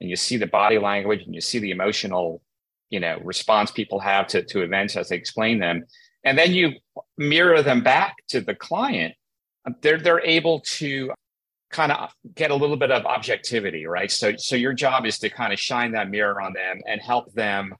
and 0.00 0.08
you 0.08 0.16
see 0.16 0.36
the 0.36 0.46
body 0.46 0.78
language 0.78 1.22
and 1.24 1.34
you 1.34 1.40
see 1.40 1.58
the 1.58 1.70
emotional 1.70 2.40
you 2.88 3.00
know 3.00 3.18
response 3.24 3.70
people 3.70 3.98
have 3.98 4.26
to, 4.28 4.42
to 4.42 4.62
events 4.62 4.96
as 4.96 5.08
they 5.08 5.16
explain 5.16 5.58
them 5.58 5.84
and 6.24 6.38
then 6.38 6.52
you 6.52 6.72
mirror 7.18 7.62
them 7.62 7.82
back 7.82 8.14
to 8.28 8.40
the 8.40 8.54
client 8.54 9.14
they're 9.82 9.98
they're 9.98 10.24
able 10.24 10.60
to 10.60 11.10
kind 11.70 11.92
of 11.92 12.10
get 12.34 12.50
a 12.50 12.54
little 12.54 12.76
bit 12.76 12.90
of 12.90 13.06
objectivity, 13.06 13.86
right? 13.86 14.10
So, 14.10 14.34
so 14.36 14.56
your 14.56 14.72
job 14.72 15.06
is 15.06 15.18
to 15.20 15.30
kind 15.30 15.52
of 15.52 15.60
shine 15.60 15.92
that 15.92 16.10
mirror 16.10 16.40
on 16.40 16.52
them 16.52 16.80
and 16.86 17.00
help 17.00 17.32
them 17.32 17.74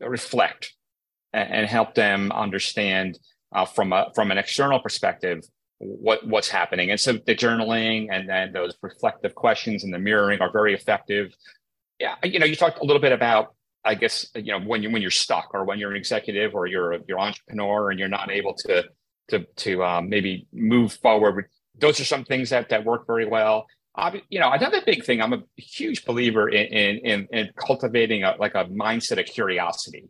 reflect 0.00 0.74
and, 1.32 1.50
and 1.50 1.66
help 1.66 1.94
them 1.94 2.32
understand 2.32 3.18
uh, 3.52 3.64
from 3.64 3.92
a 3.92 4.10
from 4.14 4.30
an 4.30 4.38
external 4.38 4.80
perspective 4.80 5.42
what 5.78 6.26
what's 6.26 6.48
happening. 6.48 6.90
And 6.90 6.98
so 6.98 7.12
the 7.12 7.36
journaling 7.36 8.08
and 8.10 8.28
then 8.28 8.52
those 8.52 8.76
reflective 8.82 9.34
questions 9.34 9.84
and 9.84 9.94
the 9.94 9.98
mirroring 9.98 10.40
are 10.40 10.50
very 10.50 10.74
effective. 10.74 11.32
Yeah, 11.98 12.16
you 12.24 12.38
know, 12.38 12.46
you 12.46 12.56
talked 12.56 12.80
a 12.80 12.84
little 12.84 13.00
bit 13.00 13.12
about 13.12 13.54
I 13.84 13.94
guess 13.94 14.26
you 14.34 14.52
know 14.52 14.60
when 14.60 14.82
you 14.82 14.90
when 14.90 15.00
you're 15.00 15.10
stuck 15.10 15.50
or 15.54 15.64
when 15.64 15.78
you're 15.78 15.90
an 15.90 15.96
executive 15.96 16.54
or 16.54 16.66
you're 16.66 16.98
you're 17.06 17.20
entrepreneur 17.20 17.90
and 17.90 17.98
you're 17.98 18.08
not 18.08 18.30
able 18.30 18.54
to 18.54 18.84
to 19.28 19.44
to 19.56 19.84
um, 19.84 20.08
maybe 20.08 20.46
move 20.52 20.92
forward 20.94 21.46
those 21.80 22.00
are 22.00 22.04
some 22.04 22.24
things 22.24 22.50
that 22.50 22.68
that 22.68 22.84
work 22.84 23.06
very 23.06 23.26
well. 23.26 23.66
you 24.28 24.40
know, 24.40 24.50
another 24.52 24.80
big 24.84 25.04
thing. 25.04 25.20
I'm 25.20 25.32
a 25.32 25.42
huge 25.56 26.04
believer 26.04 26.48
in 26.48 26.98
in, 26.98 27.28
in 27.32 27.50
cultivating 27.56 28.24
a, 28.24 28.36
like 28.38 28.54
a 28.54 28.64
mindset 28.66 29.18
of 29.18 29.26
curiosity. 29.26 30.08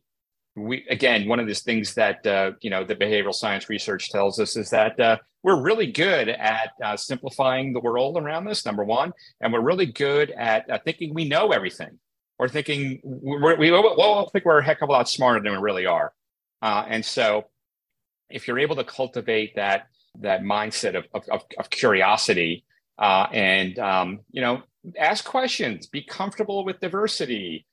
We 0.57 0.85
again, 0.91 1.29
one 1.29 1.41
of 1.41 1.47
these 1.47 1.63
things 1.63 1.95
that 1.95 2.27
uh, 2.27 2.53
you 2.61 2.71
know 2.71 2.85
the 2.85 2.97
behavioral 2.97 3.35
science 3.35 3.69
research 3.69 4.11
tells 4.11 4.41
us 4.41 4.57
is 4.57 4.71
that 4.71 4.99
uh, 4.99 5.19
we're 5.43 5.61
really 5.61 5.91
good 5.91 6.29
at 6.29 6.71
uh, 6.83 6.97
simplifying 6.97 7.73
the 7.73 7.81
world 7.81 8.17
around 8.17 8.49
us. 8.49 8.67
Number 8.67 8.85
one, 8.85 9.13
and 9.41 9.53
we're 9.53 9.61
really 9.61 9.87
good 9.87 10.31
at 10.33 10.69
uh, 10.71 10.79
thinking 10.85 11.15
we 11.15 11.29
know 11.29 11.53
everything, 11.53 11.99
or 12.39 12.49
thinking 12.49 13.01
we're, 13.05 13.57
we 13.57 13.71
well, 13.71 14.29
think 14.33 14.45
we're 14.45 14.59
a 14.59 14.65
heck 14.65 14.83
of 14.83 14.89
a 14.89 14.93
lot 14.93 15.09
smarter 15.09 15.41
than 15.41 15.53
we 15.53 15.59
really 15.59 15.87
are. 15.87 16.13
Uh, 16.61 16.85
and 16.89 17.05
so, 17.05 17.45
if 18.31 18.49
you're 18.49 18.59
able 18.59 18.77
to 18.77 18.85
cultivate 18.85 19.55
that 19.55 19.87
that 20.21 20.43
mindset 20.43 20.97
of, 20.97 21.05
of, 21.31 21.43
of 21.59 21.71
curiosity 21.71 22.65
uh, 22.99 23.27
and 23.33 23.79
um, 23.79 24.21
you 24.31 24.41
know 24.41 24.63
ask 24.99 25.25
questions 25.25 25.87
be 25.87 26.03
comfortable 26.03 26.65
with 26.65 26.81
diversity 26.81 27.67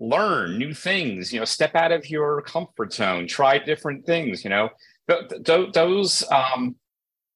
learn 0.00 0.58
new 0.58 0.72
things 0.72 1.32
you 1.32 1.38
know 1.38 1.44
step 1.44 1.74
out 1.74 1.92
of 1.92 2.08
your 2.08 2.42
comfort 2.42 2.92
zone 2.92 3.26
try 3.26 3.58
different 3.58 4.04
things 4.06 4.44
you 4.44 4.50
know. 4.50 4.68
Th- 5.08 5.44
th- 5.44 5.72
those 5.72 6.22
um, 6.30 6.76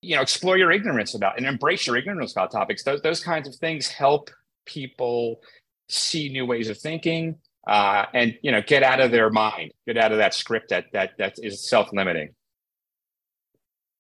you 0.03 0.17
know 0.17 0.23
explore 0.23 0.59
your 0.59 0.71
ignorance 0.71 1.15
about 1.15 1.39
and 1.39 1.47
embrace 1.47 1.87
your 1.87 1.97
ignorance 1.97 2.33
about 2.33 2.51
topics. 2.51 2.83
Those, 2.83 3.01
those 3.01 3.23
kinds 3.23 3.49
of 3.49 3.55
things 3.55 3.89
help 3.89 4.31
people 4.67 5.41
see 5.89 6.29
new 6.29 6.45
ways 6.45 6.69
of 6.69 6.79
thinking 6.79 7.37
uh, 7.67 8.07
and 8.13 8.37
you 8.43 8.53
know 8.53 8.61
get 8.61 8.83
out 8.83 9.01
of 9.01 9.11
their 9.11 9.31
mind 9.31 9.73
get 9.87 9.97
out 9.97 10.13
of 10.13 10.19
that 10.19 10.35
script 10.35 10.71
that 10.71 10.87
that 10.93 11.13
that 11.19 11.35
is 11.43 11.69
self-limiting 11.69 12.35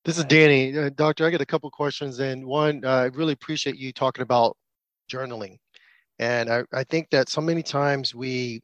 this 0.04 0.18
is 0.18 0.24
Danny. 0.24 0.76
Uh, 0.76 0.90
doctor, 0.94 1.26
I 1.26 1.30
got 1.30 1.40
a 1.40 1.46
couple 1.46 1.70
questions. 1.70 2.18
And 2.18 2.44
one, 2.44 2.84
uh, 2.84 2.88
I 2.88 3.04
really 3.06 3.32
appreciate 3.32 3.76
you 3.76 3.92
talking 3.92 4.22
about 4.22 4.56
journaling. 5.10 5.58
And 6.18 6.50
I, 6.50 6.64
I 6.72 6.84
think 6.84 7.08
that 7.10 7.28
so 7.28 7.40
many 7.40 7.62
times 7.62 8.14
we 8.14 8.60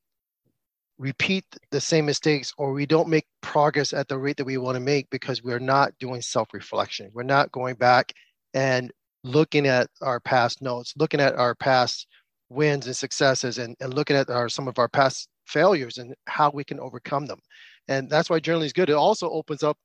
repeat 0.98 1.44
the 1.70 1.81
same 1.81 2.07
mistakes 2.07 2.53
or 2.59 2.72
we 2.72 2.87
don't 2.87 3.09
make 3.09 3.24
progress 3.40 3.92
at 3.92 4.09
the 4.09 4.18
rate 4.18 4.37
that 4.37 4.44
we 4.44 4.59
want 4.59 4.74
to 4.74 4.81
make 4.81 5.09
because 5.11 5.42
we're 5.42 5.61
not 5.61 5.92
doing 6.01 6.20
self 6.20 6.48
reflection. 6.53 7.11
We're 7.14 7.22
not 7.22 7.53
going 7.53 7.77
back 7.77 8.12
and 8.55 8.90
looking 9.22 9.66
at 9.66 9.88
our 10.03 10.18
past 10.20 10.61
notes, 10.61 10.92
looking 10.96 11.20
at 11.20 11.37
our 11.37 11.55
past 11.55 12.09
wins 12.48 12.87
and 12.87 12.96
successes, 12.96 13.59
and, 13.59 13.77
and 13.81 13.94
looking 13.94 14.16
at 14.16 14.29
our, 14.29 14.48
some 14.48 14.66
of 14.66 14.79
our 14.79 14.88
past 14.88 15.29
failures 15.46 15.98
and 15.98 16.14
how 16.27 16.51
we 16.51 16.64
can 16.64 16.81
overcome 16.81 17.27
them. 17.27 17.38
And 17.87 18.11
that's 18.11 18.29
why 18.29 18.40
journaling 18.40 18.66
is 18.66 18.72
good. 18.72 18.90
It 18.90 18.94
also 18.94 19.31
opens 19.31 19.62
up 19.62 19.79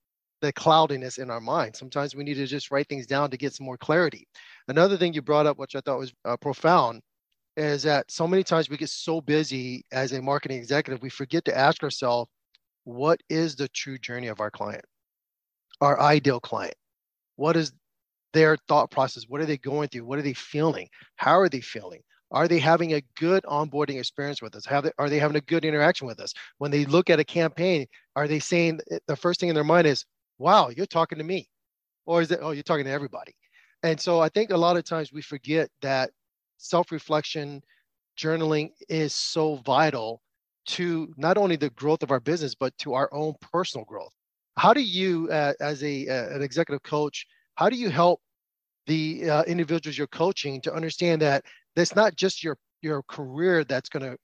the 0.44 0.52
cloudiness 0.52 1.20
in 1.20 1.32
our 1.32 1.40
mind. 1.40 1.74
Sometimes 1.74 2.16
we 2.16 2.24
need 2.26 2.34
to 2.34 2.46
just 2.46 2.70
write 2.70 2.90
things 2.90 3.08
down 3.08 3.32
to 3.32 3.38
get 3.38 3.54
some 3.54 3.66
more 3.66 3.78
clarity. 3.78 4.28
Another 4.68 4.98
thing 4.98 5.14
you 5.14 5.22
brought 5.22 5.46
up, 5.46 5.58
which 5.58 5.74
I 5.74 5.80
thought 5.80 6.00
was 6.00 6.14
uh, 6.26 6.36
profound, 6.36 7.02
is 7.56 7.82
that 7.84 8.12
so 8.12 8.28
many 8.28 8.44
times 8.44 8.70
we 8.70 8.76
get 8.76 8.90
so 8.90 9.22
busy 9.22 9.86
as 9.94 10.12
a 10.12 10.22
marketing 10.22 10.58
executive, 10.58 11.02
we 11.02 11.10
forget 11.10 11.46
to 11.46 11.58
ask 11.58 11.82
ourselves, 11.82 12.30
what 12.84 13.22
is 13.30 13.56
the 13.56 13.70
true 13.70 13.98
journey 13.98 14.28
of 14.28 14.42
our 14.42 14.52
client, 14.52 14.84
our 15.80 15.98
ideal 16.02 16.42
client? 16.42 16.76
What 17.38 17.56
is 17.56 17.72
their 18.34 18.58
thought 18.68 18.92
process? 18.92 19.24
What 19.30 19.40
are 19.40 19.46
they 19.46 19.58
going 19.58 19.88
through? 19.88 20.04
What 20.04 20.20
are 20.20 20.24
they 20.24 20.34
feeling? 20.34 20.90
How 21.16 21.40
are 21.40 21.48
they 21.48 21.62
feeling? 21.62 22.02
Are 22.32 22.50
they 22.50 22.60
having 22.60 22.96
a 22.96 23.04
good 23.18 23.44
onboarding 23.44 23.98
experience 23.98 24.42
with 24.42 24.56
us? 24.56 24.66
They, 24.66 24.92
are 24.98 25.10
they 25.10 25.20
having 25.20 25.38
a 25.38 25.42
good 25.42 25.64
interaction 25.64 26.06
with 26.06 26.20
us? 26.20 26.34
When 26.58 26.72
they 26.72 26.84
look 26.84 27.10
at 27.10 27.20
a 27.20 27.24
campaign, 27.24 27.86
are 28.18 28.28
they 28.28 28.40
saying 28.40 28.82
the 29.08 29.16
first 29.16 29.40
thing 29.40 29.48
in 29.50 29.56
their 29.56 29.64
mind 29.64 29.88
is, 29.88 30.04
wow, 30.38 30.70
you're 30.70 30.86
talking 30.86 31.18
to 31.18 31.24
me. 31.24 31.48
Or 32.06 32.22
is 32.22 32.32
it, 32.32 32.40
oh, 32.42 32.52
you're 32.52 32.64
talking 32.64 32.86
to 32.86 32.92
everybody. 32.92 33.34
And 33.84 34.00
so 34.00 34.20
I 34.20 34.30
think 34.30 34.52
a 34.52 34.58
lot 34.58 34.78
of 34.78 34.84
times 34.84 35.12
we 35.14 35.22
forget 35.22 35.70
that 35.82 36.12
self 36.58 36.92
reflection, 36.92 37.62
journaling 38.18 38.72
is 38.90 39.14
so 39.16 39.58
vital 39.66 40.22
to 40.66 41.14
not 41.18 41.38
only 41.38 41.56
the 41.56 41.70
growth 41.72 42.04
of 42.04 42.12
our 42.12 42.20
business, 42.20 42.56
but 42.56 42.78
to 42.80 42.94
our 42.94 43.14
own 43.14 43.34
personal 43.42 43.86
growth. 43.86 44.14
How 44.58 44.74
do 44.74 44.82
you, 44.82 45.30
uh, 45.32 45.54
as 45.60 45.84
a, 45.84 46.08
uh, 46.08 46.36
an 46.36 46.42
executive 46.42 46.84
coach, 46.84 47.26
how 47.56 47.70
do 47.70 47.76
you 47.76 47.90
help 47.90 48.22
the 48.88 49.30
uh, 49.30 49.44
individuals 49.44 49.98
you're 49.98 50.08
coaching 50.08 50.62
to 50.62 50.74
understand 50.74 51.22
that 51.22 51.44
that's 51.76 51.96
not 51.96 52.16
just 52.16 52.44
your 52.44 52.58
your 52.82 53.02
career 53.04 53.64
that's 53.64 53.90
going 53.90 54.04
to 54.04 54.18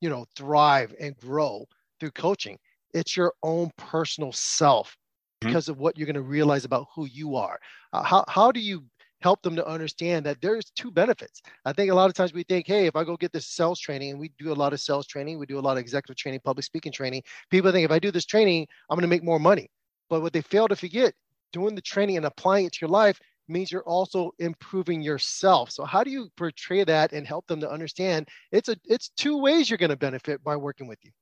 you 0.00 0.08
know 0.08 0.24
thrive 0.36 0.94
and 1.00 1.16
grow 1.18 1.66
through 2.00 2.10
coaching 2.12 2.58
it's 2.94 3.16
your 3.16 3.34
own 3.42 3.70
personal 3.76 4.32
self 4.32 4.96
Mm-hmm. 5.40 5.50
because 5.50 5.68
of 5.68 5.78
what 5.78 5.96
you're 5.96 6.06
going 6.06 6.14
to 6.14 6.22
realize 6.22 6.64
about 6.64 6.88
who 6.96 7.06
you 7.06 7.36
are. 7.36 7.60
Uh, 7.92 8.02
how, 8.02 8.24
how 8.26 8.50
do 8.50 8.58
you 8.58 8.84
help 9.20 9.40
them 9.42 9.54
to 9.54 9.64
understand 9.66 10.26
that 10.26 10.40
there's 10.40 10.70
two 10.70 10.90
benefits? 10.90 11.40
I 11.64 11.72
think 11.72 11.92
a 11.92 11.94
lot 11.94 12.08
of 12.10 12.14
times 12.14 12.32
we 12.32 12.42
think, 12.42 12.66
hey, 12.66 12.86
if 12.86 12.96
I 12.96 13.04
go 13.04 13.16
get 13.16 13.32
this 13.32 13.46
sales 13.46 13.78
training, 13.78 14.10
and 14.10 14.18
we 14.18 14.32
do 14.36 14.50
a 14.50 14.54
lot 14.54 14.72
of 14.72 14.80
sales 14.80 15.06
training, 15.06 15.38
we 15.38 15.46
do 15.46 15.58
a 15.58 15.60
lot 15.60 15.72
of 15.72 15.78
executive 15.78 16.16
training, 16.16 16.40
public 16.44 16.64
speaking 16.64 16.90
training, 16.90 17.22
people 17.52 17.70
think 17.70 17.84
if 17.84 17.92
I 17.92 18.00
do 18.00 18.10
this 18.10 18.24
training, 18.24 18.66
I'm 18.90 18.96
going 18.96 19.02
to 19.02 19.08
make 19.08 19.22
more 19.22 19.38
money. 19.38 19.70
But 20.10 20.22
what 20.22 20.32
they 20.32 20.40
fail 20.40 20.66
to 20.66 20.74
forget, 20.74 21.14
doing 21.52 21.76
the 21.76 21.82
training 21.82 22.16
and 22.16 22.26
applying 22.26 22.66
it 22.66 22.72
to 22.72 22.78
your 22.80 22.90
life 22.90 23.20
means 23.46 23.70
you're 23.70 23.82
also 23.82 24.32
improving 24.40 25.02
yourself. 25.02 25.70
So 25.70 25.84
how 25.84 26.02
do 26.02 26.10
you 26.10 26.30
portray 26.36 26.82
that 26.82 27.12
and 27.12 27.24
help 27.24 27.46
them 27.46 27.60
to 27.60 27.70
understand 27.70 28.28
it's 28.50 28.68
a 28.68 28.76
it's 28.84 29.10
two 29.16 29.38
ways 29.38 29.70
you're 29.70 29.78
going 29.78 29.90
to 29.90 29.96
benefit 29.96 30.42
by 30.42 30.56
working 30.56 30.88
with 30.88 30.98
you? 31.02 31.12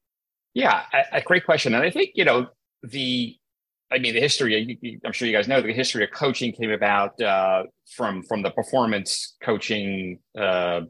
Yeah, 0.55 0.85
a, 0.93 1.19
a 1.19 1.21
great 1.21 1.45
question. 1.45 1.75
And 1.75 1.85
I 1.85 1.91
think, 1.91 2.13
you 2.15 2.25
know, 2.25 2.49
the 2.83 3.37
I 3.91 3.99
mean, 3.99 4.15
the 4.15 4.21
history. 4.21 5.01
I'm 5.05 5.13
sure 5.13 5.29
you 5.29 5.35
guys 5.35 5.47
know 5.47 5.61
the 5.61 5.73
history 5.73 6.03
of 6.03 6.11
coaching 6.11 6.53
came 6.53 6.71
about 6.71 7.21
uh, 7.21 7.65
from 7.95 8.23
from 8.23 8.43
the 8.43 8.51
performance 8.51 9.37
coaching 9.43 10.19
uh, 10.39 10.81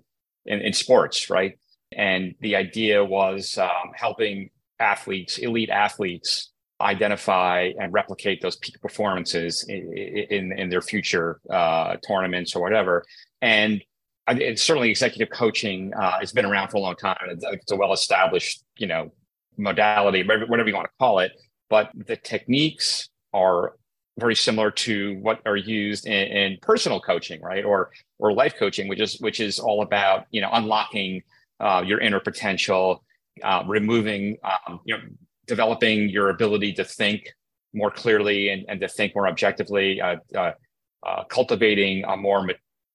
in, 0.46 0.60
in, 0.60 0.72
sports, 0.72 1.28
right? 1.28 1.58
And 1.92 2.34
the 2.40 2.56
idea 2.56 3.04
was 3.04 3.58
um, 3.58 3.92
helping 3.94 4.50
athletes, 4.80 5.36
elite 5.38 5.68
athletes, 5.68 6.52
identify 6.80 7.70
and 7.78 7.92
replicate 7.92 8.40
those 8.40 8.56
peak 8.56 8.80
performances 8.80 9.66
in 9.68 9.92
in, 10.30 10.58
in 10.58 10.70
their 10.70 10.82
future 10.82 11.40
uh, 11.50 11.96
tournaments 12.06 12.56
or 12.56 12.62
whatever. 12.62 13.04
And 13.42 13.82
it's 14.28 14.62
certainly 14.62 14.90
executive 14.90 15.28
coaching 15.30 15.92
uh, 15.94 16.18
has 16.18 16.32
been 16.32 16.46
around 16.46 16.70
for 16.70 16.78
a 16.78 16.80
long 16.80 16.96
time. 16.96 17.18
It's, 17.28 17.44
it's 17.44 17.70
a 17.70 17.76
well 17.76 17.92
established, 17.92 18.64
you 18.78 18.86
know, 18.86 19.12
modality, 19.58 20.24
whatever 20.26 20.68
you 20.68 20.74
want 20.74 20.86
to 20.86 20.92
call 20.98 21.18
it 21.18 21.32
but 21.68 21.90
the 21.94 22.16
techniques 22.16 23.08
are 23.32 23.74
very 24.18 24.34
similar 24.34 24.70
to 24.70 25.18
what 25.18 25.40
are 25.44 25.56
used 25.56 26.06
in, 26.06 26.26
in, 26.28 26.58
personal 26.62 27.00
coaching, 27.00 27.40
right, 27.42 27.64
or 27.64 27.90
or 28.18 28.32
life 28.32 28.54
coaching, 28.58 28.88
which 28.88 29.00
is 29.00 29.18
which 29.20 29.40
is 29.40 29.58
all 29.58 29.82
about 29.82 30.26
you 30.30 30.40
know 30.40 30.48
unlocking 30.52 31.22
uh, 31.60 31.82
your 31.84 32.00
inner 32.00 32.20
potential, 32.20 33.04
uh, 33.42 33.62
removing 33.66 34.38
um, 34.42 34.80
you 34.84 34.96
know 34.96 35.02
developing 35.46 36.08
your 36.08 36.30
ability 36.30 36.72
to 36.72 36.84
think 36.84 37.32
more 37.74 37.90
clearly 37.90 38.48
and, 38.48 38.64
and 38.68 38.80
to 38.80 38.88
think 38.88 39.14
more 39.14 39.28
objectively, 39.28 40.00
uh, 40.00 40.16
uh, 40.34 40.52
uh 41.06 41.24
cultivating 41.24 42.04
a 42.04 42.16
more 42.16 42.46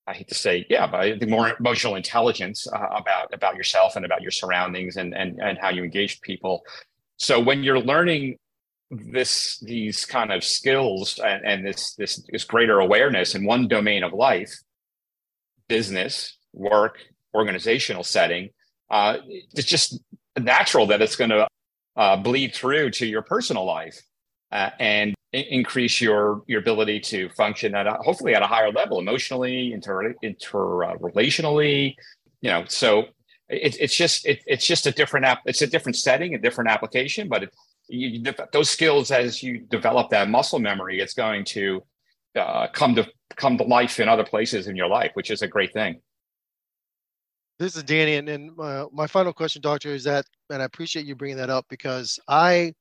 I 0.07 0.13
hate 0.13 0.27
to 0.29 0.35
say, 0.35 0.65
yeah, 0.69 0.87
but 0.87 1.27
more 1.29 1.55
emotional 1.59 1.95
intelligence 1.95 2.67
uh, 2.67 2.87
about 2.95 3.33
about 3.33 3.55
yourself 3.55 3.95
and 3.95 4.03
about 4.03 4.21
your 4.21 4.31
surroundings 4.31 4.97
and 4.97 5.13
and 5.15 5.39
and 5.39 5.57
how 5.59 5.69
you 5.69 5.83
engage 5.83 6.21
people. 6.21 6.63
So 7.17 7.39
when 7.39 7.63
you're 7.63 7.79
learning 7.79 8.37
this 8.91 9.59
these 9.59 10.05
kind 10.05 10.33
of 10.33 10.43
skills 10.43 11.17
and, 11.23 11.45
and 11.45 11.65
this 11.65 11.95
this 11.95 12.21
this 12.29 12.43
greater 12.43 12.79
awareness 12.79 13.35
in 13.35 13.45
one 13.45 13.67
domain 13.67 14.03
of 14.03 14.11
life 14.11 14.53
business 15.69 16.37
work 16.51 16.99
organizational 17.33 18.03
setting 18.03 18.49
uh, 18.89 19.17
it's 19.53 19.69
just 19.69 19.97
natural 20.37 20.85
that 20.85 21.01
it's 21.01 21.15
going 21.15 21.29
to 21.29 21.47
uh, 21.95 22.17
bleed 22.17 22.53
through 22.53 22.89
to 22.89 23.05
your 23.05 23.21
personal 23.21 23.63
life 23.63 24.01
uh, 24.51 24.69
and 24.79 25.15
increase 25.31 26.01
your 26.01 26.43
your 26.47 26.59
ability 26.59 26.99
to 26.99 27.29
function 27.29 27.73
at 27.73 27.87
a, 27.87 27.93
hopefully 27.93 28.35
at 28.35 28.41
a 28.41 28.47
higher 28.47 28.71
level 28.73 28.99
emotionally 28.99 29.71
inter 29.71 30.13
interrelationally 30.21 31.95
you 32.41 32.49
know 32.49 32.65
so 32.67 33.05
it, 33.47 33.77
it's 33.79 33.95
just 33.95 34.25
it, 34.25 34.43
it's 34.45 34.65
just 34.65 34.85
a 34.85 34.91
different 34.91 35.25
app 35.25 35.39
it's 35.45 35.61
a 35.61 35.67
different 35.67 35.95
setting 35.95 36.35
a 36.35 36.37
different 36.37 36.69
application 36.69 37.29
but 37.29 37.43
it, 37.43 37.53
you, 37.91 38.23
those 38.53 38.69
skills 38.69 39.11
as 39.11 39.43
you 39.43 39.59
develop 39.59 40.09
that 40.09 40.29
muscle 40.29 40.59
memory 40.59 40.99
it's 40.99 41.13
going 41.13 41.43
to 41.43 41.83
uh, 42.35 42.67
come 42.67 42.95
to 42.95 43.05
come 43.35 43.57
to 43.57 43.63
life 43.63 43.99
in 43.99 44.07
other 44.07 44.23
places 44.23 44.67
in 44.67 44.75
your 44.75 44.87
life 44.87 45.11
which 45.13 45.29
is 45.29 45.41
a 45.41 45.47
great 45.47 45.73
thing. 45.73 45.99
This 47.59 47.75
is 47.75 47.83
danny 47.83 48.15
and, 48.15 48.29
and 48.29 48.59
uh, 48.59 48.87
my 48.91 49.07
final 49.07 49.33
question 49.33 49.61
doctor 49.61 49.89
is 49.89 50.03
that 50.05 50.25
and 50.49 50.61
i 50.61 50.65
appreciate 50.65 51.05
you 51.05 51.15
bringing 51.15 51.37
that 51.37 51.49
up 51.49 51.65
because 51.69 52.19
i 52.27 52.73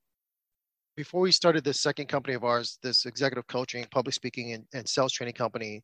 before 0.96 1.20
we 1.20 1.32
started 1.32 1.64
this 1.64 1.80
second 1.80 2.06
company 2.06 2.34
of 2.34 2.44
ours 2.44 2.78
this 2.82 3.04
executive 3.04 3.46
coaching 3.46 3.84
public 3.90 4.14
speaking 4.14 4.52
and, 4.52 4.64
and 4.72 4.88
sales 4.88 5.12
training 5.12 5.34
company 5.34 5.82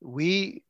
we 0.00 0.62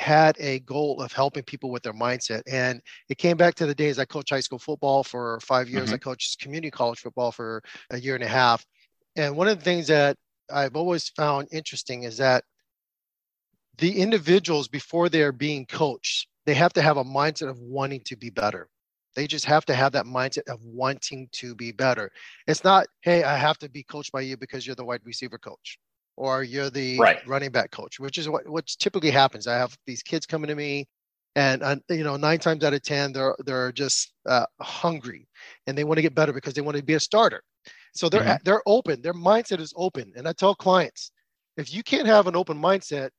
had 0.00 0.36
a 0.40 0.60
goal 0.60 1.00
of 1.00 1.12
helping 1.12 1.42
people 1.42 1.70
with 1.70 1.82
their 1.82 1.92
mindset. 1.92 2.42
And 2.50 2.80
it 3.08 3.18
came 3.18 3.36
back 3.36 3.54
to 3.56 3.66
the 3.66 3.74
days 3.74 3.98
I 3.98 4.04
coached 4.04 4.30
high 4.30 4.40
school 4.40 4.58
football 4.58 5.04
for 5.04 5.38
five 5.40 5.68
years. 5.68 5.86
Mm-hmm. 5.86 5.94
I 5.94 5.98
coached 5.98 6.40
community 6.40 6.70
college 6.70 6.98
football 6.98 7.30
for 7.32 7.62
a 7.90 8.00
year 8.00 8.14
and 8.14 8.24
a 8.24 8.28
half. 8.28 8.64
And 9.16 9.36
one 9.36 9.48
of 9.48 9.58
the 9.58 9.64
things 9.64 9.86
that 9.88 10.16
I've 10.52 10.76
always 10.76 11.08
found 11.10 11.48
interesting 11.52 12.04
is 12.04 12.16
that 12.16 12.44
the 13.78 14.00
individuals 14.00 14.68
before 14.68 15.08
they're 15.08 15.32
being 15.32 15.66
coached, 15.66 16.28
they 16.46 16.54
have 16.54 16.72
to 16.74 16.82
have 16.82 16.96
a 16.96 17.04
mindset 17.04 17.48
of 17.48 17.58
wanting 17.58 18.00
to 18.06 18.16
be 18.16 18.30
better. 18.30 18.68
They 19.16 19.26
just 19.26 19.44
have 19.44 19.64
to 19.66 19.74
have 19.74 19.92
that 19.92 20.06
mindset 20.06 20.48
of 20.48 20.64
wanting 20.64 21.28
to 21.32 21.54
be 21.54 21.72
better. 21.72 22.10
It's 22.46 22.64
not, 22.64 22.86
hey, 23.02 23.24
I 23.24 23.36
have 23.36 23.58
to 23.58 23.68
be 23.68 23.82
coached 23.82 24.12
by 24.12 24.20
you 24.20 24.36
because 24.36 24.66
you're 24.66 24.76
the 24.76 24.84
wide 24.84 25.00
receiver 25.04 25.38
coach 25.38 25.78
or 26.16 26.42
you're 26.42 26.70
the 26.70 26.98
right. 26.98 27.26
running 27.26 27.50
back 27.50 27.70
coach, 27.70 27.98
which 27.98 28.18
is 28.18 28.28
what 28.28 28.48
what 28.48 28.66
typically 28.66 29.10
happens. 29.10 29.46
I 29.46 29.56
have 29.56 29.76
these 29.86 30.02
kids 30.02 30.26
coming 30.26 30.48
to 30.48 30.54
me, 30.54 30.86
and 31.36 31.62
uh, 31.62 31.76
you 31.88 32.04
know, 32.04 32.16
nine 32.16 32.38
times 32.38 32.64
out 32.64 32.74
of 32.74 32.82
ten, 32.82 33.12
they're 33.12 33.36
they're 33.46 33.72
just 33.72 34.12
uh, 34.28 34.46
hungry 34.60 35.28
and 35.66 35.76
they 35.76 35.84
want 35.84 35.98
to 35.98 36.02
get 36.02 36.14
better 36.14 36.32
because 36.32 36.54
they 36.54 36.60
want 36.60 36.76
to 36.76 36.82
be 36.82 36.94
a 36.94 37.00
starter. 37.00 37.42
So 37.94 38.08
they're 38.08 38.22
mm-hmm. 38.22 38.44
they're 38.44 38.62
open. 38.66 39.02
Their 39.02 39.14
mindset 39.14 39.60
is 39.60 39.72
open, 39.76 40.12
and 40.16 40.28
I 40.28 40.32
tell 40.32 40.54
clients, 40.54 41.12
if 41.56 41.72
you 41.72 41.82
can't 41.82 42.06
have 42.06 42.26
an 42.26 42.36
open 42.36 42.60
mindset, 42.60 43.10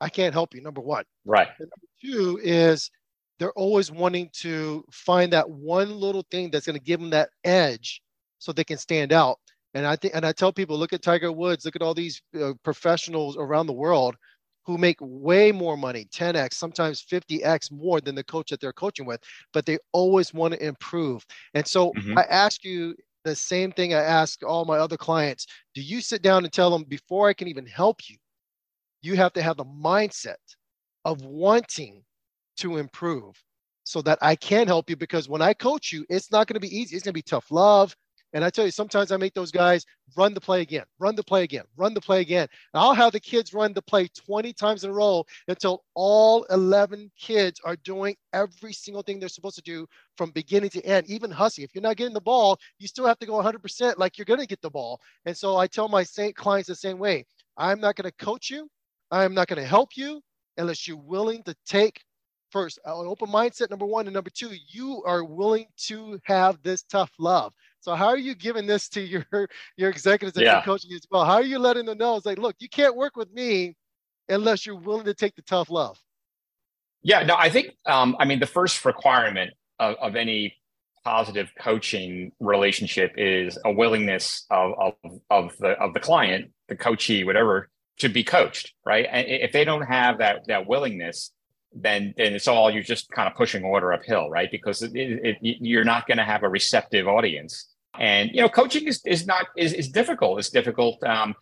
I 0.00 0.08
can't 0.08 0.34
help 0.34 0.54
you. 0.54 0.62
Number 0.62 0.80
one, 0.80 1.04
right. 1.24 1.48
And 1.58 1.68
number 1.68 1.88
two 2.00 2.40
is 2.42 2.90
they're 3.38 3.52
always 3.52 3.90
wanting 3.90 4.30
to 4.40 4.84
find 4.90 5.32
that 5.32 5.48
one 5.48 5.90
little 5.90 6.24
thing 6.30 6.50
that's 6.50 6.66
going 6.66 6.78
to 6.78 6.84
give 6.84 7.00
them 7.00 7.10
that 7.10 7.30
edge 7.44 8.00
so 8.38 8.52
they 8.52 8.64
can 8.64 8.78
stand 8.78 9.12
out. 9.12 9.38
And 9.76 9.86
I 9.86 9.94
think, 9.94 10.14
and 10.16 10.24
I 10.24 10.32
tell 10.32 10.52
people, 10.52 10.78
look 10.78 10.94
at 10.94 11.02
Tiger 11.02 11.30
Woods, 11.30 11.66
look 11.66 11.76
at 11.76 11.82
all 11.82 11.92
these 11.92 12.22
uh, 12.40 12.54
professionals 12.62 13.36
around 13.36 13.66
the 13.66 13.74
world 13.74 14.16
who 14.64 14.78
make 14.78 14.96
way 15.00 15.52
more 15.52 15.76
money 15.76 16.08
10x 16.12 16.54
sometimes 16.54 17.04
50x 17.04 17.70
more 17.70 18.00
than 18.00 18.16
the 18.16 18.24
coach 18.24 18.50
that 18.50 18.60
they're 18.60 18.72
coaching 18.72 19.06
with 19.06 19.20
but 19.52 19.64
they 19.64 19.78
always 19.92 20.34
want 20.34 20.52
to 20.54 20.66
improve 20.66 21.24
and 21.54 21.64
so 21.64 21.92
mm-hmm. 21.92 22.18
i 22.18 22.22
ask 22.22 22.64
you 22.64 22.92
the 23.24 23.32
same 23.32 23.70
thing 23.70 23.94
i 23.94 24.02
ask 24.02 24.42
all 24.44 24.64
my 24.64 24.78
other 24.78 24.96
clients 24.96 25.46
do 25.72 25.80
you 25.80 26.00
sit 26.00 26.20
down 26.20 26.42
and 26.42 26.52
tell 26.52 26.68
them 26.68 26.82
before 26.82 27.28
i 27.28 27.32
can 27.32 27.46
even 27.46 27.64
help 27.64 28.00
you 28.08 28.16
you 29.02 29.14
have 29.14 29.32
to 29.32 29.40
have 29.40 29.56
the 29.56 29.64
mindset 29.64 30.34
of 31.04 31.22
wanting 31.22 32.02
to 32.56 32.78
improve 32.78 33.40
so 33.84 34.02
that 34.02 34.18
I 34.20 34.34
can 34.34 34.66
help 34.66 34.90
you 34.90 34.96
because 34.96 35.28
when 35.28 35.40
I 35.40 35.54
coach 35.54 35.92
you, 35.92 36.04
it's 36.10 36.32
not 36.32 36.48
going 36.48 36.54
to 36.54 36.60
be 36.60 36.76
easy. 36.76 36.96
It's 36.96 37.04
going 37.04 37.12
to 37.12 37.18
be 37.18 37.22
tough 37.22 37.52
love. 37.52 37.94
And 38.36 38.44
I 38.44 38.50
tell 38.50 38.66
you, 38.66 38.70
sometimes 38.70 39.12
I 39.12 39.16
make 39.16 39.32
those 39.32 39.50
guys 39.50 39.86
run 40.14 40.34
the 40.34 40.42
play 40.42 40.60
again, 40.60 40.84
run 40.98 41.16
the 41.16 41.22
play 41.22 41.42
again, 41.42 41.64
run 41.78 41.94
the 41.94 42.02
play 42.02 42.20
again. 42.20 42.46
And 42.74 42.82
I'll 42.82 42.92
have 42.92 43.12
the 43.12 43.18
kids 43.18 43.54
run 43.54 43.72
the 43.72 43.80
play 43.80 44.08
20 44.08 44.52
times 44.52 44.84
in 44.84 44.90
a 44.90 44.92
row 44.92 45.24
until 45.48 45.84
all 45.94 46.44
11 46.50 47.10
kids 47.18 47.58
are 47.64 47.76
doing 47.76 48.14
every 48.34 48.74
single 48.74 49.02
thing 49.02 49.18
they're 49.18 49.30
supposed 49.30 49.56
to 49.56 49.62
do 49.62 49.86
from 50.18 50.32
beginning 50.32 50.68
to 50.68 50.84
end, 50.84 51.08
even 51.08 51.30
hussy. 51.30 51.62
If 51.64 51.74
you're 51.74 51.80
not 51.80 51.96
getting 51.96 52.12
the 52.12 52.20
ball, 52.20 52.58
you 52.78 52.86
still 52.86 53.06
have 53.06 53.18
to 53.20 53.26
go 53.26 53.42
100% 53.42 53.96
like 53.96 54.18
you're 54.18 54.26
going 54.26 54.40
to 54.40 54.46
get 54.46 54.60
the 54.60 54.68
ball. 54.68 55.00
And 55.24 55.34
so 55.34 55.56
I 55.56 55.66
tell 55.66 55.88
my 55.88 56.04
clients 56.34 56.68
the 56.68 56.74
same 56.74 56.98
way 56.98 57.24
I'm 57.56 57.80
not 57.80 57.96
going 57.96 58.10
to 58.10 58.22
coach 58.22 58.50
you, 58.50 58.68
I'm 59.10 59.32
not 59.32 59.48
going 59.48 59.62
to 59.62 59.66
help 59.66 59.96
you 59.96 60.20
unless 60.58 60.86
you're 60.86 60.98
willing 60.98 61.42
to 61.44 61.56
take 61.64 62.02
first 62.50 62.78
an 62.84 63.06
open 63.06 63.28
mindset 63.28 63.70
number 63.70 63.86
one 63.86 64.06
and 64.06 64.14
number 64.14 64.30
two 64.30 64.50
you 64.68 65.02
are 65.04 65.24
willing 65.24 65.66
to 65.76 66.18
have 66.24 66.62
this 66.62 66.82
tough 66.84 67.10
love 67.18 67.52
so 67.86 67.94
how 67.94 68.08
are 68.08 68.18
you 68.18 68.34
giving 68.34 68.66
this 68.66 68.88
to 68.88 69.00
your 69.00 69.24
your 69.76 69.88
executives 69.88 70.34
that 70.34 70.42
yeah. 70.42 70.54
you're 70.54 70.62
coaching 70.62 70.92
as 70.92 71.06
well 71.08 71.24
how 71.24 71.34
are 71.34 71.42
you 71.42 71.58
letting 71.58 71.86
them 71.86 71.96
know 71.96 72.16
it's 72.16 72.26
like 72.26 72.38
look 72.38 72.56
you 72.58 72.68
can't 72.68 72.96
work 72.96 73.14
with 73.14 73.32
me 73.32 73.76
unless 74.28 74.66
you're 74.66 74.80
willing 74.80 75.04
to 75.04 75.14
take 75.14 75.36
the 75.36 75.42
tough 75.42 75.70
love 75.70 75.96
yeah 77.02 77.22
no 77.22 77.36
i 77.38 77.48
think 77.48 77.68
um, 77.86 78.16
i 78.18 78.24
mean 78.24 78.40
the 78.40 78.46
first 78.46 78.84
requirement 78.84 79.52
of, 79.78 79.94
of 80.02 80.16
any 80.16 80.52
positive 81.04 81.48
coaching 81.60 82.32
relationship 82.40 83.12
is 83.16 83.56
a 83.64 83.70
willingness 83.70 84.44
of, 84.50 84.72
of, 84.76 84.94
of 85.30 85.56
the 85.58 85.70
of 85.80 85.94
the 85.94 86.00
client 86.00 86.50
the 86.68 86.74
coachee 86.74 87.22
whatever 87.22 87.68
to 87.98 88.08
be 88.08 88.24
coached 88.24 88.74
right 88.84 89.06
and 89.10 89.28
if 89.28 89.52
they 89.52 89.64
don't 89.64 89.86
have 89.86 90.18
that 90.18 90.40
that 90.48 90.66
willingness 90.66 91.30
then 91.76 92.14
then 92.16 92.34
it's 92.34 92.48
all 92.48 92.70
you're 92.70 92.82
just 92.82 93.10
kind 93.10 93.28
of 93.28 93.34
pushing 93.34 93.64
order 93.64 93.92
uphill, 93.92 94.30
right? 94.30 94.50
Because 94.50 94.82
it, 94.82 94.96
it, 94.96 95.36
it, 95.42 95.58
you're 95.60 95.84
not 95.84 96.06
going 96.06 96.18
to 96.18 96.24
have 96.24 96.42
a 96.42 96.48
receptive 96.48 97.06
audience. 97.06 97.68
And 97.98 98.30
you 98.32 98.40
know, 98.40 98.48
coaching 98.48 98.86
is 98.86 99.00
is 99.04 99.26
not 99.26 99.46
is 99.56 99.72
is 99.72 99.88
difficult. 99.88 100.38
It's 100.38 100.50
difficult 100.50 101.02
um, 101.04 101.34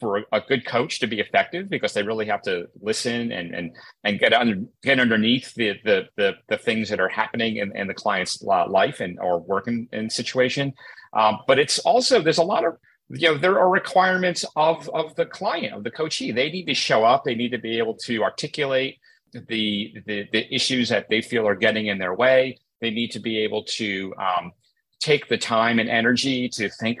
for 0.00 0.24
a 0.32 0.40
good 0.40 0.64
coach 0.64 1.00
to 1.00 1.06
be 1.06 1.20
effective 1.20 1.68
because 1.68 1.92
they 1.92 2.02
really 2.02 2.26
have 2.26 2.42
to 2.42 2.68
listen 2.80 3.32
and 3.32 3.54
and 3.54 3.76
and 4.04 4.18
get 4.18 4.32
under, 4.32 4.56
get 4.82 5.00
underneath 5.00 5.54
the, 5.54 5.74
the 5.84 6.08
the 6.16 6.32
the 6.48 6.58
things 6.58 6.88
that 6.88 7.00
are 7.00 7.08
happening 7.08 7.56
in, 7.56 7.76
in 7.76 7.86
the 7.86 7.94
client's 7.94 8.42
life 8.42 9.00
and 9.00 9.18
or 9.20 9.40
working 9.40 9.88
in 9.92 10.08
situation. 10.08 10.72
Um, 11.12 11.38
but 11.46 11.58
it's 11.58 11.78
also 11.80 12.22
there's 12.22 12.38
a 12.38 12.42
lot 12.42 12.64
of 12.64 12.74
you 13.10 13.28
know 13.28 13.38
there 13.38 13.58
are 13.58 13.68
requirements 13.68 14.44
of 14.56 14.88
of 14.90 15.14
the 15.16 15.26
client 15.26 15.74
of 15.74 15.84
the 15.84 15.90
coachee. 15.90 16.32
They 16.32 16.50
need 16.50 16.66
to 16.66 16.74
show 16.74 17.04
up. 17.04 17.24
They 17.24 17.34
need 17.34 17.50
to 17.50 17.58
be 17.58 17.78
able 17.78 17.96
to 18.06 18.22
articulate 18.22 18.98
the, 19.32 19.94
the, 20.06 20.28
the 20.32 20.54
issues 20.54 20.88
that 20.88 21.08
they 21.08 21.20
feel 21.20 21.46
are 21.46 21.54
getting 21.54 21.86
in 21.86 21.98
their 21.98 22.14
way. 22.14 22.58
They 22.80 22.90
need 22.90 23.10
to 23.12 23.20
be 23.20 23.38
able 23.38 23.64
to 23.64 24.14
um, 24.16 24.52
take 25.00 25.28
the 25.28 25.38
time 25.38 25.78
and 25.78 25.88
energy 25.88 26.48
to 26.48 26.68
think 26.68 27.00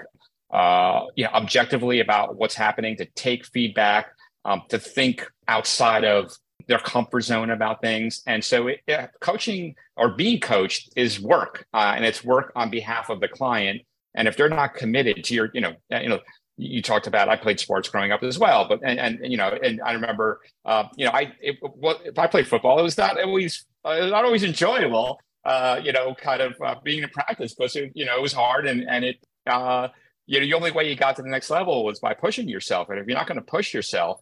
uh, 0.50 1.04
you 1.14 1.24
know, 1.24 1.30
objectively 1.30 2.00
about 2.00 2.36
what's 2.36 2.54
happening, 2.54 2.96
to 2.96 3.04
take 3.14 3.44
feedback, 3.46 4.08
um, 4.44 4.62
to 4.68 4.78
think 4.78 5.26
outside 5.46 6.04
of 6.04 6.32
their 6.66 6.78
comfort 6.78 7.20
zone 7.20 7.50
about 7.50 7.82
things. 7.82 8.22
And 8.26 8.42
so, 8.42 8.68
it, 8.68 8.80
yeah, 8.86 9.08
coaching 9.20 9.74
or 9.96 10.10
being 10.10 10.40
coached 10.40 10.92
is 10.96 11.20
work, 11.20 11.66
uh, 11.74 11.92
and 11.96 12.04
it's 12.04 12.24
work 12.24 12.52
on 12.56 12.70
behalf 12.70 13.10
of 13.10 13.20
the 13.20 13.28
client. 13.28 13.82
And 14.14 14.26
if 14.26 14.36
they're 14.36 14.48
not 14.48 14.74
committed 14.74 15.22
to 15.24 15.34
your, 15.34 15.50
you 15.52 15.60
know, 15.60 15.74
you 15.90 16.08
know, 16.08 16.20
you 16.56 16.82
talked 16.82 17.06
about 17.06 17.28
I 17.28 17.36
played 17.36 17.60
sports 17.60 17.88
growing 17.88 18.10
up 18.10 18.22
as 18.22 18.38
well, 18.38 18.66
but 18.66 18.80
and, 18.82 18.98
and 18.98 19.30
you 19.30 19.36
know, 19.36 19.56
and 19.62 19.80
I 19.80 19.92
remember, 19.92 20.40
uh, 20.64 20.84
you 20.96 21.04
know, 21.04 21.12
I 21.12 21.32
it, 21.40 21.56
what 21.60 22.00
if 22.04 22.18
I 22.18 22.26
played 22.26 22.48
football, 22.48 22.78
it 22.80 22.82
was 22.82 22.98
not 22.98 23.22
always 23.22 23.64
uh, 23.84 24.06
not 24.06 24.24
always 24.24 24.42
enjoyable, 24.42 25.20
uh, 25.48 25.80
you 25.82 25.92
know, 25.92 26.14
kind 26.14 26.42
of 26.42 26.54
uh, 26.62 26.74
being 26.84 27.02
in 27.02 27.08
practice 27.08 27.54
because 27.54 27.74
you 27.74 28.04
know 28.04 28.16
it 28.18 28.20
was 28.20 28.34
hard 28.34 28.66
and 28.66 28.86
and 28.86 29.02
it 29.02 29.16
uh, 29.46 29.88
you 30.26 30.38
know 30.38 30.44
the 30.44 30.52
only 30.52 30.70
way 30.70 30.86
you 30.88 30.94
got 30.94 31.16
to 31.16 31.22
the 31.22 31.28
next 31.28 31.48
level 31.48 31.86
was 31.86 32.00
by 32.00 32.12
pushing 32.12 32.48
yourself, 32.48 32.90
and 32.90 32.98
if 32.98 33.06
you're 33.06 33.16
not 33.16 33.26
going 33.26 33.40
to 33.40 33.44
push 33.44 33.72
yourself 33.72 34.20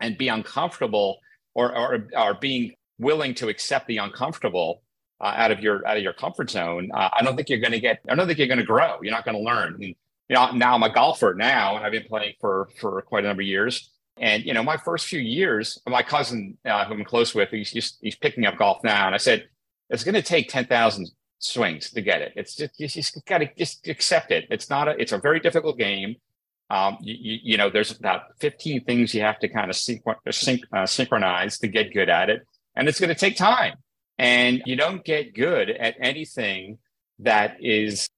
and 0.00 0.18
be 0.18 0.26
uncomfortable 0.26 1.18
or 1.54 1.76
or 1.76 2.08
or 2.16 2.34
being 2.34 2.74
willing 2.98 3.32
to 3.34 3.48
accept 3.48 3.86
the 3.86 3.98
uncomfortable. 3.98 4.82
Uh, 5.22 5.34
out 5.36 5.50
of 5.50 5.60
your 5.60 5.86
out 5.86 5.98
of 5.98 6.02
your 6.02 6.14
comfort 6.14 6.48
zone, 6.48 6.88
uh, 6.94 7.10
I 7.12 7.22
don't 7.22 7.36
think 7.36 7.50
you're 7.50 7.58
going 7.58 7.72
to 7.72 7.78
get. 7.80 8.00
I 8.08 8.14
don't 8.14 8.26
think 8.26 8.38
you're 8.38 8.48
going 8.48 8.56
to 8.56 8.64
grow. 8.64 8.96
You're 9.02 9.12
not 9.12 9.26
going 9.26 9.36
to 9.36 9.42
learn. 9.42 9.74
And, 9.74 9.84
you 9.84 9.94
know, 10.30 10.50
now 10.52 10.74
I'm 10.74 10.82
a 10.82 10.90
golfer 10.90 11.34
now, 11.36 11.76
and 11.76 11.84
I've 11.84 11.92
been 11.92 12.04
playing 12.08 12.36
for 12.40 12.70
for 12.80 13.02
quite 13.02 13.24
a 13.24 13.28
number 13.28 13.42
of 13.42 13.46
years. 13.46 13.90
And 14.16 14.42
you 14.46 14.54
know, 14.54 14.62
my 14.62 14.78
first 14.78 15.08
few 15.08 15.20
years, 15.20 15.78
my 15.86 16.02
cousin, 16.02 16.56
uh, 16.64 16.86
who 16.86 16.94
I'm 16.94 17.04
close 17.04 17.34
with, 17.34 17.50
he's 17.50 17.70
just 17.70 17.98
he's 18.00 18.16
picking 18.16 18.46
up 18.46 18.56
golf 18.56 18.82
now, 18.82 19.04
and 19.04 19.14
I 19.14 19.18
said 19.18 19.46
it's 19.90 20.04
going 20.04 20.14
to 20.14 20.22
take 20.22 20.48
ten 20.48 20.64
thousand 20.66 21.10
swings 21.38 21.90
to 21.90 22.00
get 22.00 22.22
it. 22.22 22.32
It's 22.36 22.54
just 22.54 22.78
you 22.78 22.88
just 22.88 23.24
got 23.26 23.38
to 23.38 23.48
just 23.56 23.86
accept 23.88 24.30
it. 24.30 24.46
It's 24.50 24.70
not 24.70 24.88
a 24.88 25.00
it's 25.00 25.12
a 25.12 25.18
very 25.18 25.40
difficult 25.40 25.78
game. 25.78 26.16
Um, 26.70 26.98
you, 27.00 27.16
you, 27.18 27.38
you, 27.42 27.56
know, 27.56 27.68
there's 27.68 27.90
about 27.90 28.38
15 28.38 28.84
things 28.84 29.12
you 29.12 29.22
have 29.22 29.40
to 29.40 29.48
kind 29.48 29.68
of 29.70 29.76
synch, 29.76 30.60
uh, 30.72 30.86
synchronize 30.86 31.58
to 31.58 31.66
get 31.66 31.92
good 31.92 32.08
at 32.08 32.30
it, 32.30 32.46
and 32.76 32.88
it's 32.88 33.00
going 33.00 33.08
to 33.08 33.16
take 33.16 33.36
time. 33.36 33.74
And 34.20 34.62
you 34.66 34.76
don't 34.76 35.04
get 35.04 35.34
good 35.34 35.68
at 35.68 35.96
anything 36.00 36.78
that 37.20 37.56
is 37.60 38.08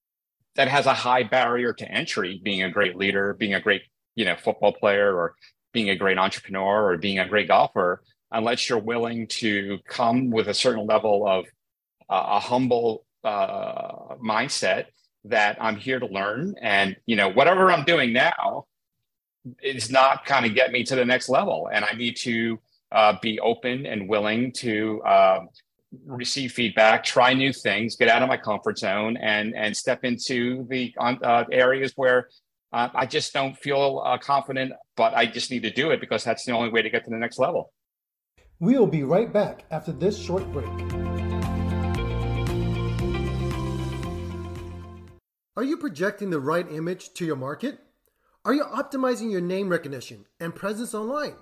that 0.54 0.68
has 0.68 0.86
a 0.86 0.94
high 0.94 1.22
barrier 1.22 1.72
to 1.72 1.90
entry 1.90 2.40
being 2.42 2.62
a 2.62 2.70
great 2.70 2.96
leader 2.96 3.34
being 3.34 3.54
a 3.54 3.60
great 3.60 3.82
you 4.14 4.24
know 4.24 4.36
football 4.36 4.72
player 4.72 5.14
or 5.14 5.34
being 5.72 5.90
a 5.90 5.96
great 5.96 6.18
entrepreneur 6.18 6.90
or 6.90 6.96
being 6.98 7.18
a 7.18 7.28
great 7.28 7.48
golfer 7.48 8.02
unless 8.30 8.68
you're 8.68 8.78
willing 8.78 9.26
to 9.26 9.78
come 9.86 10.30
with 10.30 10.48
a 10.48 10.54
certain 10.54 10.86
level 10.86 11.26
of 11.26 11.46
a 12.12 12.40
humble 12.40 13.04
uh, 13.24 14.14
mindset 14.24 14.86
that 15.24 15.56
i'm 15.60 15.76
here 15.76 16.00
to 16.00 16.06
learn 16.06 16.54
and 16.60 16.96
you 17.06 17.16
know 17.16 17.28
whatever 17.28 17.70
i'm 17.70 17.84
doing 17.84 18.12
now 18.12 18.66
is 19.62 19.90
not 19.90 20.24
kind 20.24 20.46
of 20.46 20.54
get 20.54 20.72
me 20.72 20.82
to 20.84 20.96
the 20.96 21.04
next 21.04 21.28
level 21.28 21.68
and 21.72 21.84
i 21.84 21.92
need 21.94 22.16
to 22.16 22.58
uh, 22.92 23.14
be 23.22 23.40
open 23.40 23.86
and 23.86 24.08
willing 24.08 24.52
to 24.52 25.00
uh, 25.02 25.40
receive 26.06 26.52
feedback, 26.52 27.04
try 27.04 27.34
new 27.34 27.52
things, 27.52 27.96
get 27.96 28.08
out 28.08 28.22
of 28.22 28.28
my 28.28 28.36
comfort 28.36 28.78
zone, 28.78 29.16
and 29.16 29.54
and 29.54 29.76
step 29.76 30.04
into 30.04 30.66
the 30.68 30.94
uh, 30.98 31.44
areas 31.50 31.92
where 31.96 32.28
uh, 32.72 32.88
I 32.94 33.06
just 33.06 33.32
don't 33.32 33.56
feel 33.56 34.02
uh, 34.04 34.18
confident, 34.18 34.72
but 34.96 35.14
I 35.14 35.26
just 35.26 35.50
need 35.50 35.62
to 35.62 35.70
do 35.70 35.90
it 35.90 36.00
because 36.00 36.24
that's 36.24 36.44
the 36.44 36.52
only 36.52 36.70
way 36.70 36.82
to 36.82 36.90
get 36.90 37.04
to 37.04 37.10
the 37.10 37.18
next 37.18 37.38
level. 37.38 37.72
We 38.60 38.78
will 38.78 38.86
be 38.86 39.02
right 39.02 39.32
back 39.32 39.64
after 39.70 39.92
this 39.92 40.16
short 40.16 40.50
break. 40.52 41.21
Are 45.54 45.62
you 45.62 45.76
projecting 45.76 46.30
the 46.30 46.40
right 46.40 46.66
image 46.72 47.12
to 47.12 47.26
your 47.26 47.36
market? 47.36 47.78
Are 48.42 48.54
you 48.54 48.64
optimizing 48.64 49.30
your 49.30 49.42
name 49.42 49.68
recognition 49.68 50.24
and 50.40 50.54
presence 50.54 50.94
online? 50.94 51.34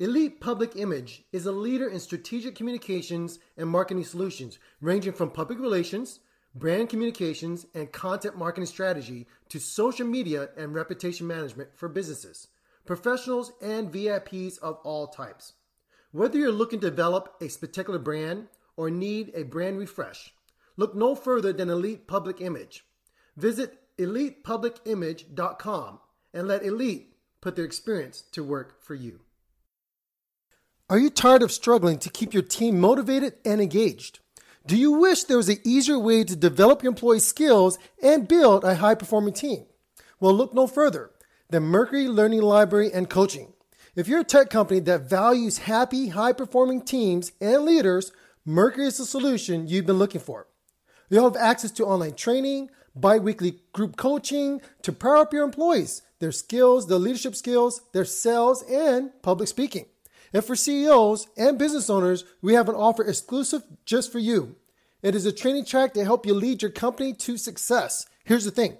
Elite 0.00 0.40
Public 0.40 0.74
Image 0.74 1.22
is 1.30 1.46
a 1.46 1.52
leader 1.52 1.86
in 1.88 2.00
strategic 2.00 2.56
communications 2.56 3.38
and 3.56 3.68
marketing 3.68 4.02
solutions, 4.02 4.58
ranging 4.80 5.12
from 5.12 5.30
public 5.30 5.60
relations, 5.60 6.18
brand 6.52 6.88
communications, 6.88 7.64
and 7.74 7.92
content 7.92 8.36
marketing 8.36 8.66
strategy 8.66 9.28
to 9.50 9.60
social 9.60 10.04
media 10.04 10.48
and 10.56 10.74
reputation 10.74 11.28
management 11.28 11.68
for 11.76 11.88
businesses, 11.88 12.48
professionals, 12.86 13.52
and 13.62 13.92
VIPs 13.92 14.58
of 14.58 14.80
all 14.82 15.06
types. 15.06 15.52
Whether 16.10 16.38
you're 16.38 16.50
looking 16.50 16.80
to 16.80 16.90
develop 16.90 17.36
a 17.40 17.46
particular 17.46 18.00
brand 18.00 18.48
or 18.76 18.90
need 18.90 19.30
a 19.32 19.44
brand 19.44 19.78
refresh, 19.78 20.34
look 20.76 20.96
no 20.96 21.14
further 21.14 21.52
than 21.52 21.70
Elite 21.70 22.08
Public 22.08 22.40
Image. 22.40 22.82
Visit 23.38 23.78
elitepublicimage.com 23.98 26.00
and 26.34 26.48
let 26.48 26.64
Elite 26.64 27.14
put 27.40 27.54
their 27.54 27.64
experience 27.64 28.24
to 28.32 28.42
work 28.42 28.82
for 28.82 28.96
you. 28.96 29.20
Are 30.90 30.98
you 30.98 31.08
tired 31.08 31.44
of 31.44 31.52
struggling 31.52 32.00
to 32.00 32.10
keep 32.10 32.34
your 32.34 32.42
team 32.42 32.80
motivated 32.80 33.34
and 33.44 33.60
engaged? 33.60 34.18
Do 34.66 34.76
you 34.76 34.90
wish 34.90 35.22
there 35.22 35.36
was 35.36 35.48
an 35.48 35.58
easier 35.64 36.00
way 36.00 36.24
to 36.24 36.34
develop 36.34 36.82
your 36.82 36.90
employees' 36.90 37.26
skills 37.26 37.78
and 38.02 38.26
build 38.26 38.64
a 38.64 38.74
high 38.74 38.96
performing 38.96 39.34
team? 39.34 39.66
Well, 40.18 40.34
look 40.34 40.52
no 40.52 40.66
further 40.66 41.12
than 41.48 41.62
Mercury 41.62 42.08
Learning 42.08 42.42
Library 42.42 42.92
and 42.92 43.08
Coaching. 43.08 43.52
If 43.94 44.08
you're 44.08 44.20
a 44.20 44.24
tech 44.24 44.50
company 44.50 44.80
that 44.80 45.08
values 45.08 45.58
happy, 45.58 46.08
high 46.08 46.32
performing 46.32 46.82
teams 46.82 47.30
and 47.40 47.62
leaders, 47.62 48.10
Mercury 48.44 48.88
is 48.88 48.98
the 48.98 49.06
solution 49.06 49.68
you've 49.68 49.86
been 49.86 49.98
looking 49.98 50.20
for. 50.20 50.48
You'll 51.08 51.30
have 51.30 51.36
access 51.36 51.70
to 51.72 51.86
online 51.86 52.14
training, 52.14 52.70
bi 52.94 53.18
weekly 53.18 53.60
group 53.72 53.96
coaching 53.96 54.60
to 54.82 54.92
power 54.92 55.18
up 55.18 55.32
your 55.32 55.44
employees, 55.44 56.02
their 56.18 56.32
skills, 56.32 56.86
their 56.86 56.98
leadership 56.98 57.34
skills, 57.34 57.82
their 57.92 58.04
sales, 58.04 58.62
and 58.62 59.10
public 59.22 59.48
speaking. 59.48 59.86
And 60.32 60.44
for 60.44 60.56
CEOs 60.56 61.26
and 61.36 61.58
business 61.58 61.88
owners, 61.88 62.24
we 62.42 62.54
have 62.54 62.68
an 62.68 62.74
offer 62.74 63.04
exclusive 63.04 63.62
just 63.84 64.12
for 64.12 64.18
you. 64.18 64.56
It 65.02 65.14
is 65.14 65.26
a 65.26 65.32
training 65.32 65.64
track 65.64 65.94
to 65.94 66.04
help 66.04 66.26
you 66.26 66.34
lead 66.34 66.62
your 66.62 66.70
company 66.70 67.14
to 67.14 67.36
success. 67.36 68.06
Here's 68.24 68.44
the 68.44 68.50
thing 68.50 68.76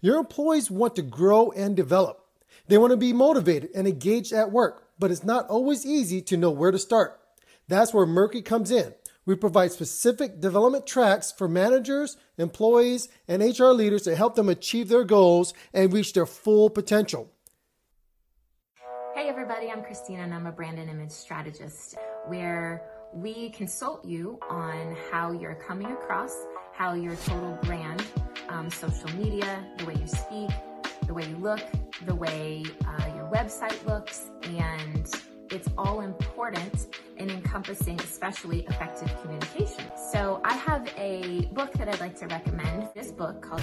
your 0.00 0.18
employees 0.18 0.70
want 0.70 0.96
to 0.96 1.02
grow 1.02 1.50
and 1.50 1.76
develop. 1.76 2.26
They 2.68 2.78
want 2.78 2.92
to 2.92 2.96
be 2.96 3.12
motivated 3.12 3.70
and 3.74 3.86
engaged 3.86 4.32
at 4.32 4.52
work, 4.52 4.88
but 4.98 5.10
it's 5.10 5.24
not 5.24 5.48
always 5.48 5.84
easy 5.84 6.22
to 6.22 6.36
know 6.36 6.50
where 6.50 6.70
to 6.70 6.78
start. 6.78 7.20
That's 7.68 7.94
where 7.94 8.06
Mercury 8.06 8.42
comes 8.42 8.70
in. 8.70 8.94
We 9.26 9.36
provide 9.36 9.72
specific 9.72 10.40
development 10.40 10.86
tracks 10.86 11.30
for 11.30 11.46
managers, 11.46 12.16
employees, 12.38 13.08
and 13.28 13.42
HR 13.42 13.66
leaders 13.66 14.02
to 14.02 14.16
help 14.16 14.34
them 14.34 14.48
achieve 14.48 14.88
their 14.88 15.04
goals 15.04 15.52
and 15.74 15.92
reach 15.92 16.14
their 16.14 16.26
full 16.26 16.70
potential. 16.70 17.30
Hey, 19.14 19.28
everybody, 19.28 19.70
I'm 19.70 19.82
Christina, 19.82 20.22
and 20.22 20.32
I'm 20.32 20.46
a 20.46 20.52
brand 20.52 20.78
and 20.78 20.88
image 20.88 21.10
strategist 21.10 21.96
where 22.28 22.82
we 23.12 23.50
consult 23.50 24.04
you 24.04 24.38
on 24.48 24.96
how 25.10 25.32
you're 25.32 25.56
coming 25.56 25.92
across, 25.92 26.34
how 26.72 26.94
your 26.94 27.16
total 27.16 27.58
brand, 27.62 28.02
um, 28.48 28.70
social 28.70 29.10
media, 29.18 29.66
the 29.78 29.84
way 29.84 29.94
you 29.94 30.06
speak, 30.06 30.50
the 31.06 31.12
way 31.12 31.28
you 31.28 31.36
look, 31.36 31.60
the 32.06 32.14
way 32.14 32.64
uh, 32.86 33.06
your 33.16 33.30
website 33.30 33.84
looks, 33.84 34.30
and 34.44 35.12
it's 35.50 35.68
all 35.76 36.00
important 36.00 36.86
in 37.16 37.28
encompassing 37.28 37.98
especially 38.00 38.60
effective 38.68 39.10
communication. 39.20 39.84
So 40.12 40.40
I 40.44 40.54
have 40.54 40.88
a 40.96 41.46
book 41.52 41.72
that 41.72 41.88
I'd 41.88 42.00
like 42.00 42.16
to 42.20 42.26
recommend. 42.28 42.88
This 42.94 43.10
book 43.10 43.42
called 43.42 43.62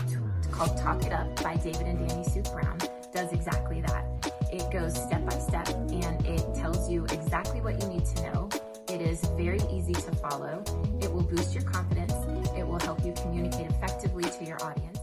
called 0.52 0.78
Talk 0.78 1.06
It 1.06 1.14
Up 1.14 1.42
by 1.42 1.56
David 1.56 1.88
and 1.88 2.08
Danny 2.08 2.24
Suk 2.24 2.52
Brown 2.54 2.78
does 3.14 3.32
exactly 3.32 3.82
that. 3.82 4.06
It 4.52 4.70
goes 4.72 4.96
step 5.02 5.26
by 5.26 5.38
step 5.40 5.68
and 5.70 6.26
it 6.26 6.44
tells 6.56 6.90
you 6.90 7.06
exactly 7.06 7.62
what 7.62 7.82
you 7.82 7.88
need 7.90 8.06
to 8.06 8.24
know. 8.24 8.50
It 8.90 9.02
is 9.02 9.22
very 9.38 9.62
easy 9.72 9.94
to 9.94 10.12
follow. 10.16 10.64
It 11.02 11.12
will 11.12 11.24
boost 11.24 11.54
your 11.54 11.64
confidence. 11.64 12.14
It 12.58 12.68
will 12.68 12.80
help 12.80 13.04
you 13.06 13.14
communicate 13.14 13.70
effectively 13.70 14.24
to 14.24 14.46
your 14.46 14.62
audience. 14.64 15.00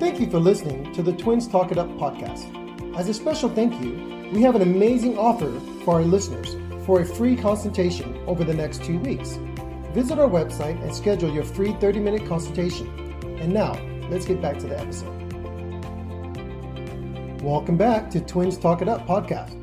Thank 0.00 0.18
you 0.18 0.28
for 0.30 0.40
listening 0.40 0.92
to 0.94 1.02
the 1.02 1.12
Twins 1.12 1.46
Talk 1.46 1.70
It 1.70 1.78
Up 1.78 1.88
podcast. 1.90 2.61
As 2.94 3.08
a 3.08 3.14
special 3.14 3.48
thank 3.48 3.82
you, 3.82 4.28
we 4.34 4.42
have 4.42 4.54
an 4.54 4.60
amazing 4.60 5.16
offer 5.16 5.50
for 5.82 5.94
our 5.94 6.02
listeners 6.02 6.56
for 6.84 7.00
a 7.00 7.06
free 7.06 7.36
consultation 7.36 8.14
over 8.26 8.44
the 8.44 8.52
next 8.52 8.84
two 8.84 8.98
weeks. 8.98 9.38
Visit 9.94 10.18
our 10.18 10.28
website 10.28 10.78
and 10.82 10.94
schedule 10.94 11.32
your 11.32 11.42
free 11.42 11.72
30 11.80 12.00
minute 12.00 12.26
consultation. 12.26 12.86
And 13.40 13.50
now, 13.50 13.80
let's 14.10 14.26
get 14.26 14.42
back 14.42 14.58
to 14.58 14.66
the 14.66 14.78
episode. 14.78 15.08
Welcome 17.40 17.78
back 17.78 18.10
to 18.10 18.20
Twins 18.20 18.58
Talk 18.58 18.82
It 18.82 18.88
Up 18.88 19.06
podcast. 19.06 19.58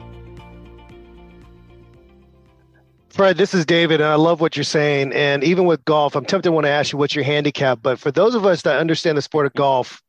Fred, 3.10 3.38
this 3.38 3.54
is 3.54 3.64
David, 3.64 4.02
and 4.02 4.10
I 4.10 4.16
love 4.16 4.42
what 4.42 4.58
you're 4.58 4.64
saying. 4.64 5.14
And 5.14 5.44
even 5.44 5.66
with 5.66 5.86
golf, 5.86 6.16
I'm 6.16 6.26
tempted 6.26 6.50
to 6.50 6.52
want 6.52 6.66
to 6.66 6.72
ask 6.72 6.92
you 6.92 6.98
what's 6.98 7.14
your 7.14 7.26
handicap. 7.26 7.80
But 7.84 8.00
for 8.00 8.10
those 8.10 8.34
of 8.34 8.48
us 8.48 8.64
that 8.64 8.80
understand 8.80 9.20
the 9.20 9.22
sport 9.22 9.46
of 9.46 9.54
golf, 9.54 10.02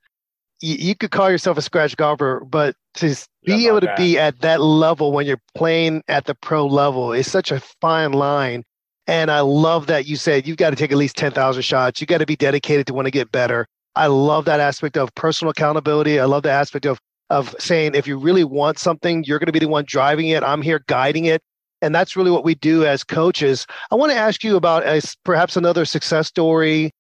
you, 0.61 0.76
you 0.76 0.94
could 0.94 1.11
call 1.11 1.30
yourself 1.30 1.58
a 1.58 1.62
scratch 1.62 1.96
golfer, 1.96 2.42
but 2.48 2.76
to 2.94 3.16
be 3.44 3.66
able 3.66 3.80
to 3.80 3.86
that. 3.86 3.96
be 3.96 4.18
at 4.18 4.40
that 4.40 4.61
level 4.61 5.12
when 5.12 5.26
you're 5.26 5.40
playing 5.54 6.02
at 6.08 6.26
the 6.26 6.34
pro 6.34 6.66
level 6.66 7.12
is 7.12 7.30
such 7.30 7.50
a 7.50 7.61
fine 7.80 8.12
line. 8.12 8.64
And 9.06 9.30
I 9.30 9.40
love 9.40 9.86
that 9.88 10.06
you 10.06 10.16
said 10.16 10.46
you've 10.46 10.56
got 10.56 10.70
to 10.70 10.76
take 10.76 10.92
at 10.92 10.98
least 10.98 11.16
10,000 11.16 11.62
shots. 11.62 12.00
You 12.00 12.06
got 12.06 12.18
to 12.18 12.26
be 12.26 12.36
dedicated 12.36 12.86
to 12.86 12.94
want 12.94 13.06
to 13.06 13.11
get 13.11 13.32
better. 13.32 13.66
I 13.96 14.06
love 14.06 14.44
that 14.44 14.61
aspect 14.61 14.96
of 14.96 15.12
personal 15.14 15.50
accountability. 15.50 16.20
I 16.20 16.24
love 16.26 16.42
the 16.42 16.50
aspect 16.50 16.86
of 16.86 17.00
of 17.30 17.54
saying 17.61 17.94
if 17.94 18.06
you 18.08 18.18
really 18.18 18.44
want 18.44 18.78
something, 18.78 19.22
you're 19.24 19.38
going 19.38 19.46
to 19.46 19.52
be 19.52 19.61
the 19.61 19.68
one 19.68 19.84
driving 19.86 20.28
it. 20.28 20.42
I'm 20.42 20.62
here 20.62 20.82
guiding 20.88 21.26
it. 21.26 21.40
And 21.80 21.94
that's 21.94 22.16
really 22.16 22.30
what 22.30 22.44
we 22.44 22.56
do 22.56 22.84
as 22.84 23.04
coaches. 23.04 23.66
I 23.90 23.94
want 23.94 24.12
to 24.12 24.18
ask 24.18 24.44
you 24.44 24.56
about 24.56 24.82
as 24.82 25.16
perhaps 25.24 25.56
another 25.56 25.84
success 25.84 26.26
story, 26.26 26.90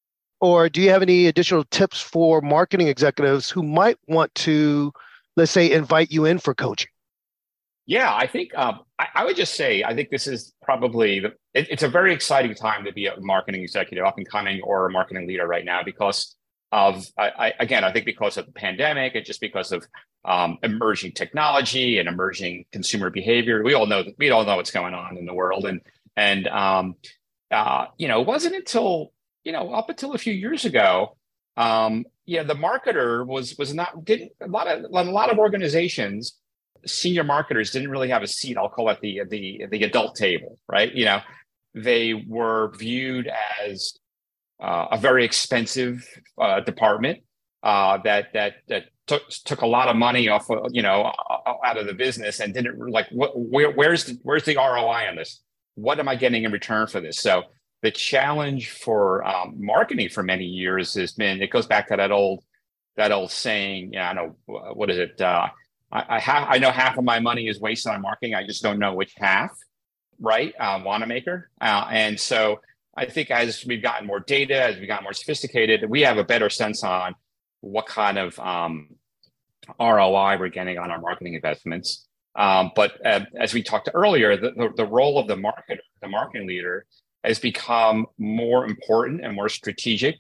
or 0.40 0.68
do 0.68 0.80
you 0.80 0.90
have 0.90 1.02
any 1.02 1.26
additional 1.26 1.64
tips 1.64 2.00
for 2.00 2.40
marketing 2.40 2.88
executives 2.88 3.50
who 3.50 3.62
might 3.62 3.98
want 4.08 4.34
to, 4.36 4.92
let's 5.36 5.52
say, 5.52 5.70
invite 5.70 6.10
you 6.10 6.24
in 6.24 6.38
for 6.38 6.54
coaching? 6.54 6.90
Yeah, 7.86 8.14
I 8.14 8.26
think 8.26 8.56
um, 8.56 8.80
I, 8.98 9.08
I, 9.16 9.24
would 9.24 9.36
just 9.36 9.54
say 9.54 9.82
I 9.82 9.94
think 9.94 10.10
this 10.10 10.26
is 10.26 10.52
probably 10.62 11.20
the, 11.20 11.28
it, 11.54 11.68
it's 11.70 11.82
a 11.82 11.88
very 11.88 12.14
exciting 12.14 12.54
time 12.54 12.84
to 12.84 12.92
be 12.92 13.06
a 13.06 13.20
marketing 13.20 13.62
executive, 13.62 14.04
up 14.04 14.16
and 14.16 14.28
coming, 14.28 14.60
or 14.62 14.86
a 14.86 14.90
marketing 14.90 15.26
leader 15.26 15.46
right 15.46 15.64
now 15.64 15.82
because 15.82 16.36
of 16.70 17.04
I, 17.18 17.30
I, 17.30 17.52
again 17.58 17.82
I 17.82 17.92
think 17.92 18.04
because 18.04 18.36
of 18.36 18.46
the 18.46 18.52
pandemic 18.52 19.16
and 19.16 19.26
just 19.26 19.40
because 19.40 19.72
of 19.72 19.84
um, 20.24 20.58
emerging 20.62 21.12
technology 21.12 21.98
and 21.98 22.08
emerging 22.08 22.66
consumer 22.70 23.10
behavior. 23.10 23.64
We 23.64 23.74
all 23.74 23.86
know 23.86 24.04
we 24.18 24.30
all 24.30 24.44
know 24.44 24.56
what's 24.56 24.70
going 24.70 24.94
on 24.94 25.16
in 25.16 25.26
the 25.26 25.34
world, 25.34 25.64
and 25.64 25.80
and 26.16 26.46
um, 26.46 26.94
uh, 27.50 27.86
you 27.98 28.08
know, 28.08 28.20
it 28.20 28.26
wasn't 28.26 28.54
until 28.54 29.12
you 29.44 29.52
know 29.52 29.72
up 29.72 29.90
until 29.90 30.12
a 30.14 30.18
few 30.18 30.32
years 30.32 30.64
ago, 30.64 31.16
um, 31.56 32.04
yeah, 32.26 32.42
the 32.42 32.54
marketer 32.54 33.26
was 33.26 33.56
was 33.58 33.74
not 33.74 34.04
didn't 34.04 34.32
a 34.40 34.46
lot 34.46 34.68
of 34.68 34.84
a 34.84 35.10
lot 35.10 35.30
of 35.30 35.38
organizations, 35.38 36.38
senior 36.86 37.24
marketers 37.24 37.70
didn't 37.70 37.90
really 37.90 38.08
have 38.08 38.22
a 38.22 38.26
seat. 38.26 38.56
I'll 38.56 38.68
call 38.68 38.88
it 38.90 39.00
the 39.00 39.22
the 39.28 39.66
the 39.70 39.84
adult 39.84 40.16
table, 40.16 40.58
right? 40.68 40.92
You 40.94 41.04
know, 41.06 41.20
they 41.74 42.14
were 42.14 42.72
viewed 42.78 43.30
as 43.64 43.94
uh, 44.62 44.88
a 44.92 44.98
very 44.98 45.24
expensive 45.24 46.06
uh, 46.40 46.60
department 46.60 47.20
uh, 47.62 47.98
that 48.04 48.32
that 48.34 48.54
that 48.68 48.84
took 49.06 49.28
took 49.44 49.62
a 49.62 49.66
lot 49.66 49.88
of 49.88 49.96
money 49.96 50.28
off 50.28 50.50
of, 50.50 50.70
you 50.70 50.82
know 50.82 51.12
out 51.64 51.76
of 51.76 51.86
the 51.86 51.94
business 51.94 52.40
and 52.40 52.54
didn't 52.54 52.78
like 52.90 53.06
what 53.10 53.32
where, 53.34 53.70
where's 53.70 54.04
the, 54.04 54.18
where's 54.22 54.44
the 54.44 54.56
ROI 54.56 55.08
on 55.08 55.16
this? 55.16 55.42
What 55.74 55.98
am 55.98 56.08
I 56.08 56.16
getting 56.16 56.44
in 56.44 56.52
return 56.52 56.86
for 56.86 57.00
this? 57.00 57.18
So 57.18 57.44
the 57.82 57.90
challenge 57.90 58.70
for 58.70 59.26
um, 59.26 59.54
marketing 59.58 60.08
for 60.08 60.22
many 60.22 60.44
years 60.44 60.94
has 60.94 61.12
been 61.12 61.42
it 61.42 61.50
goes 61.50 61.66
back 61.66 61.88
to 61.88 61.96
that 61.96 62.12
old 62.12 62.44
that 62.96 63.12
old 63.12 63.30
saying. 63.30 63.92
Yeah, 63.92 64.10
I 64.10 64.12
know 64.12 64.36
what 64.46 64.90
is 64.90 64.98
it. 64.98 65.20
Uh, 65.20 65.48
I, 65.90 66.04
I 66.08 66.20
have 66.20 66.48
I 66.48 66.58
know 66.58 66.70
half 66.70 66.98
of 66.98 67.04
my 67.04 67.20
money 67.20 67.48
is 67.48 67.60
wasted 67.60 67.92
on 67.92 68.02
marketing. 68.02 68.34
I 68.34 68.46
just 68.46 68.62
don't 68.62 68.78
know 68.78 68.94
which 68.94 69.14
half. 69.16 69.50
Right, 70.22 70.52
uh, 70.60 70.82
Wanamaker, 70.84 71.48
uh, 71.62 71.86
and 71.90 72.20
so 72.20 72.60
I 72.94 73.06
think 73.06 73.30
as 73.30 73.64
we've 73.64 73.82
gotten 73.82 74.06
more 74.06 74.20
data, 74.20 74.62
as 74.62 74.76
we've 74.76 74.86
gotten 74.86 75.04
more 75.04 75.14
sophisticated, 75.14 75.88
we 75.88 76.02
have 76.02 76.18
a 76.18 76.24
better 76.24 76.50
sense 76.50 76.84
on 76.84 77.14
what 77.62 77.86
kind 77.86 78.18
of 78.18 78.38
um, 78.38 78.88
ROI 79.78 80.36
we're 80.38 80.48
getting 80.48 80.76
on 80.76 80.90
our 80.90 81.00
marketing 81.00 81.34
investments. 81.34 82.06
Um, 82.36 82.72
but 82.76 83.04
uh, 83.04 83.20
as 83.38 83.54
we 83.54 83.62
talked 83.62 83.88
earlier, 83.94 84.36
the, 84.36 84.50
the, 84.50 84.72
the, 84.76 84.86
role 84.86 85.18
of 85.18 85.26
the 85.26 85.36
marketer, 85.36 85.78
the 86.00 86.08
marketing 86.08 86.46
leader, 86.46 86.86
has 87.24 87.38
become 87.38 88.06
more 88.18 88.64
important 88.66 89.24
and 89.24 89.34
more 89.34 89.48
strategic 89.48 90.16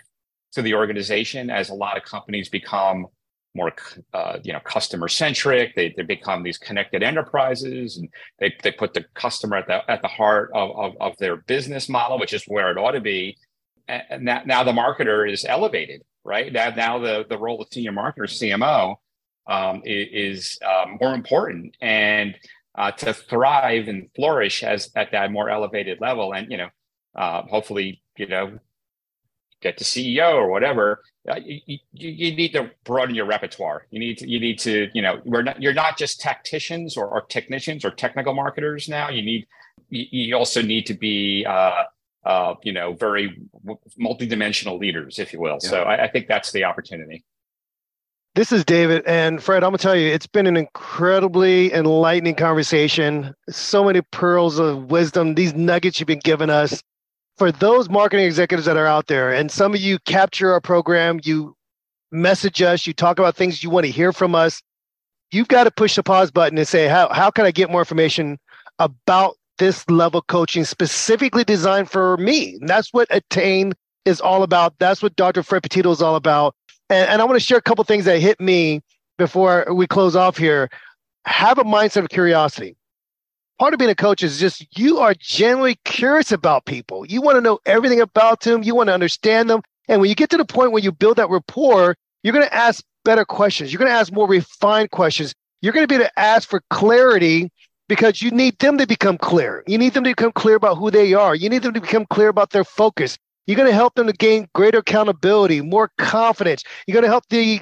to 0.52 0.62
the 0.62 0.74
organization 0.74 1.50
as 1.50 1.70
a 1.70 1.74
lot 1.74 1.96
of 1.96 2.02
companies 2.02 2.48
become 2.48 3.06
more 3.54 3.72
uh, 4.14 4.38
you 4.44 4.52
know 4.52 4.60
customer 4.60 5.08
centric 5.08 5.74
they, 5.74 5.92
they 5.96 6.04
become 6.04 6.42
these 6.42 6.56
connected 6.58 7.02
enterprises 7.02 7.96
and 7.96 8.08
they, 8.38 8.54
they 8.62 8.70
put 8.70 8.94
the 8.94 9.04
customer 9.14 9.56
at 9.56 9.66
the 9.66 9.90
at 9.90 10.02
the 10.02 10.08
heart 10.08 10.50
of, 10.54 10.70
of, 10.76 10.92
of 11.00 11.16
their 11.18 11.36
business 11.36 11.88
model 11.88 12.18
which 12.18 12.32
is 12.32 12.44
where 12.44 12.70
it 12.70 12.78
ought 12.78 12.92
to 12.92 13.00
be. 13.00 13.36
And 13.88 14.24
now, 14.24 14.42
now 14.46 14.62
the 14.62 14.72
marketer 14.72 15.30
is 15.30 15.44
elevated 15.44 16.02
right? 16.24 16.52
Now, 16.52 16.70
now 16.70 16.98
the, 16.98 17.24
the 17.28 17.38
role 17.38 17.60
of 17.60 17.68
senior 17.72 17.92
marketer 17.92 18.28
cmo 18.28 18.96
um, 19.46 19.82
is, 19.84 20.58
um, 20.64 20.98
more 21.00 21.14
important 21.14 21.76
and 21.80 22.36
uh, 22.76 22.92
to 22.92 23.12
thrive 23.12 23.88
and 23.88 24.08
flourish 24.14 24.62
as 24.62 24.90
at 24.94 25.10
that 25.12 25.32
more 25.32 25.50
elevated 25.50 26.00
level. 26.00 26.34
And 26.34 26.50
you 26.50 26.56
know 26.58 26.68
uh, 27.14 27.42
hopefully 27.42 28.02
you 28.16 28.26
know 28.26 28.58
get 29.60 29.76
to 29.78 29.84
CEO 29.84 30.34
or 30.34 30.48
whatever, 30.48 31.02
uh, 31.28 31.36
you, 31.44 31.78
you, 31.92 32.34
need 32.34 32.52
to 32.52 32.70
broaden 32.84 33.14
your 33.14 33.26
repertoire. 33.26 33.86
You 33.90 34.00
need 34.00 34.18
to, 34.18 34.28
you 34.28 34.40
need 34.40 34.58
to, 34.60 34.88
you 34.94 35.02
know, 35.02 35.20
we're 35.24 35.42
not, 35.42 35.60
you're 35.60 35.74
not 35.74 35.98
just 35.98 36.20
tacticians 36.20 36.96
or, 36.96 37.06
or 37.06 37.22
technicians 37.22 37.84
or 37.84 37.90
technical 37.90 38.34
marketers 38.34 38.88
now. 38.88 39.10
You 39.10 39.22
need, 39.22 39.46
you, 39.90 40.06
you 40.10 40.36
also 40.36 40.62
need 40.62 40.86
to 40.86 40.94
be, 40.94 41.44
uh, 41.46 41.84
uh, 42.24 42.54
you 42.62 42.72
know, 42.72 42.94
very 42.94 43.38
multidimensional 44.00 44.78
leaders, 44.78 45.18
if 45.18 45.32
you 45.32 45.40
will. 45.40 45.58
Yeah. 45.62 45.68
So 45.68 45.82
I, 45.82 46.04
I 46.04 46.08
think 46.08 46.26
that's 46.26 46.52
the 46.52 46.64
opportunity. 46.64 47.24
This 48.34 48.52
is 48.52 48.64
David. 48.64 49.02
And 49.06 49.42
Fred, 49.42 49.64
I'm 49.64 49.70
going 49.70 49.78
to 49.78 49.82
tell 49.82 49.96
you, 49.96 50.08
it's 50.08 50.26
been 50.26 50.46
an 50.46 50.56
incredibly 50.56 51.72
enlightening 51.74 52.36
conversation. 52.36 53.34
So 53.50 53.84
many 53.84 54.00
pearls 54.02 54.58
of 54.58 54.90
wisdom, 54.90 55.34
these 55.34 55.52
nuggets 55.52 55.98
you've 55.98 56.06
been 56.06 56.20
giving 56.20 56.48
us 56.48 56.82
for 57.40 57.50
those 57.50 57.88
marketing 57.88 58.26
executives 58.26 58.66
that 58.66 58.76
are 58.76 58.86
out 58.86 59.06
there, 59.06 59.32
and 59.32 59.50
some 59.50 59.72
of 59.72 59.80
you 59.80 59.98
capture 60.00 60.52
our 60.52 60.60
program, 60.60 61.18
you 61.24 61.56
message 62.12 62.60
us, 62.60 62.86
you 62.86 62.92
talk 62.92 63.18
about 63.18 63.34
things 63.34 63.64
you 63.64 63.70
want 63.70 63.86
to 63.86 63.90
hear 63.90 64.12
from 64.12 64.34
us, 64.34 64.60
you've 65.32 65.48
got 65.48 65.64
to 65.64 65.70
push 65.70 65.96
the 65.96 66.02
pause 66.02 66.30
button 66.30 66.58
and 66.58 66.68
say, 66.68 66.86
how, 66.86 67.08
how 67.08 67.30
can 67.30 67.46
I 67.46 67.50
get 67.50 67.70
more 67.70 67.80
information 67.80 68.38
about 68.78 69.38
this 69.56 69.88
level 69.88 70.20
coaching 70.20 70.66
specifically 70.66 71.42
designed 71.42 71.90
for 71.90 72.18
me? 72.18 72.56
And 72.60 72.68
that's 72.68 72.92
what 72.92 73.08
Attain 73.10 73.72
is 74.04 74.20
all 74.20 74.42
about. 74.42 74.74
That's 74.78 75.02
what 75.02 75.16
Dr. 75.16 75.42
Fred 75.42 75.62
Petito 75.62 75.90
is 75.90 76.02
all 76.02 76.16
about. 76.16 76.54
And, 76.90 77.08
and 77.08 77.22
I 77.22 77.24
want 77.24 77.40
to 77.40 77.46
share 77.46 77.56
a 77.56 77.62
couple 77.62 77.82
things 77.84 78.04
that 78.04 78.20
hit 78.20 78.38
me 78.38 78.82
before 79.16 79.64
we 79.72 79.86
close 79.86 80.14
off 80.14 80.36
here. 80.36 80.68
Have 81.24 81.56
a 81.56 81.64
mindset 81.64 82.02
of 82.02 82.10
curiosity 82.10 82.76
part 83.60 83.74
of 83.74 83.78
being 83.78 83.90
a 83.90 83.94
coach 83.94 84.22
is 84.22 84.40
just 84.40 84.66
you 84.78 84.98
are 85.00 85.14
genuinely 85.14 85.78
curious 85.84 86.32
about 86.32 86.64
people. 86.64 87.04
You 87.04 87.20
want 87.20 87.36
to 87.36 87.42
know 87.42 87.58
everything 87.66 88.00
about 88.00 88.40
them. 88.40 88.62
You 88.62 88.74
want 88.74 88.88
to 88.88 88.94
understand 88.94 89.50
them. 89.50 89.60
And 89.86 90.00
when 90.00 90.08
you 90.08 90.16
get 90.16 90.30
to 90.30 90.38
the 90.38 90.46
point 90.46 90.72
where 90.72 90.82
you 90.82 90.90
build 90.90 91.18
that 91.18 91.28
rapport, 91.28 91.94
you're 92.22 92.32
going 92.32 92.46
to 92.46 92.54
ask 92.54 92.82
better 93.04 93.26
questions. 93.26 93.70
You're 93.70 93.78
going 93.78 93.90
to 93.90 93.96
ask 93.96 94.10
more 94.10 94.26
refined 94.26 94.92
questions. 94.92 95.34
You're 95.60 95.74
going 95.74 95.84
to 95.84 95.88
be 95.88 95.96
able 95.96 96.06
to 96.06 96.18
ask 96.18 96.48
for 96.48 96.62
clarity 96.70 97.50
because 97.86 98.22
you 98.22 98.30
need 98.30 98.58
them 98.60 98.78
to 98.78 98.86
become 98.86 99.18
clear. 99.18 99.62
You 99.66 99.76
need 99.76 99.92
them 99.92 100.04
to 100.04 100.10
become 100.10 100.32
clear 100.32 100.54
about 100.54 100.78
who 100.78 100.90
they 100.90 101.12
are. 101.12 101.34
You 101.34 101.50
need 101.50 101.62
them 101.62 101.74
to 101.74 101.82
become 101.82 102.06
clear 102.06 102.28
about 102.28 102.50
their 102.50 102.64
focus. 102.64 103.18
You're 103.46 103.58
going 103.58 103.68
to 103.68 103.74
help 103.74 103.94
them 103.94 104.06
to 104.06 104.14
gain 104.14 104.48
greater 104.54 104.78
accountability, 104.78 105.60
more 105.60 105.90
confidence. 105.98 106.64
You're 106.86 106.94
going 106.94 107.04
to 107.04 107.10
help 107.10 107.24
the 107.28 107.60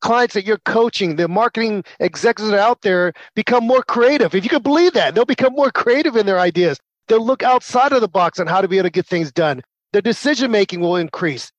clients 0.00 0.34
that 0.34 0.44
you're 0.44 0.58
coaching, 0.58 1.16
the 1.16 1.28
marketing 1.28 1.84
executives 2.00 2.54
out 2.54 2.82
there 2.82 3.12
become 3.34 3.66
more 3.66 3.82
creative. 3.82 4.34
If 4.34 4.44
you 4.44 4.50
can 4.50 4.62
believe 4.62 4.92
that, 4.94 5.14
they'll 5.14 5.24
become 5.24 5.54
more 5.54 5.70
creative 5.70 6.16
in 6.16 6.26
their 6.26 6.38
ideas. 6.38 6.78
They'll 7.08 7.24
look 7.24 7.42
outside 7.42 7.92
of 7.92 8.00
the 8.00 8.08
box 8.08 8.38
on 8.40 8.46
how 8.46 8.60
to 8.60 8.68
be 8.68 8.78
able 8.78 8.86
to 8.86 8.90
get 8.90 9.06
things 9.06 9.32
done. 9.32 9.62
Their 9.92 10.02
decision 10.02 10.50
making 10.50 10.80
will 10.80 10.96
increase. 10.96 11.50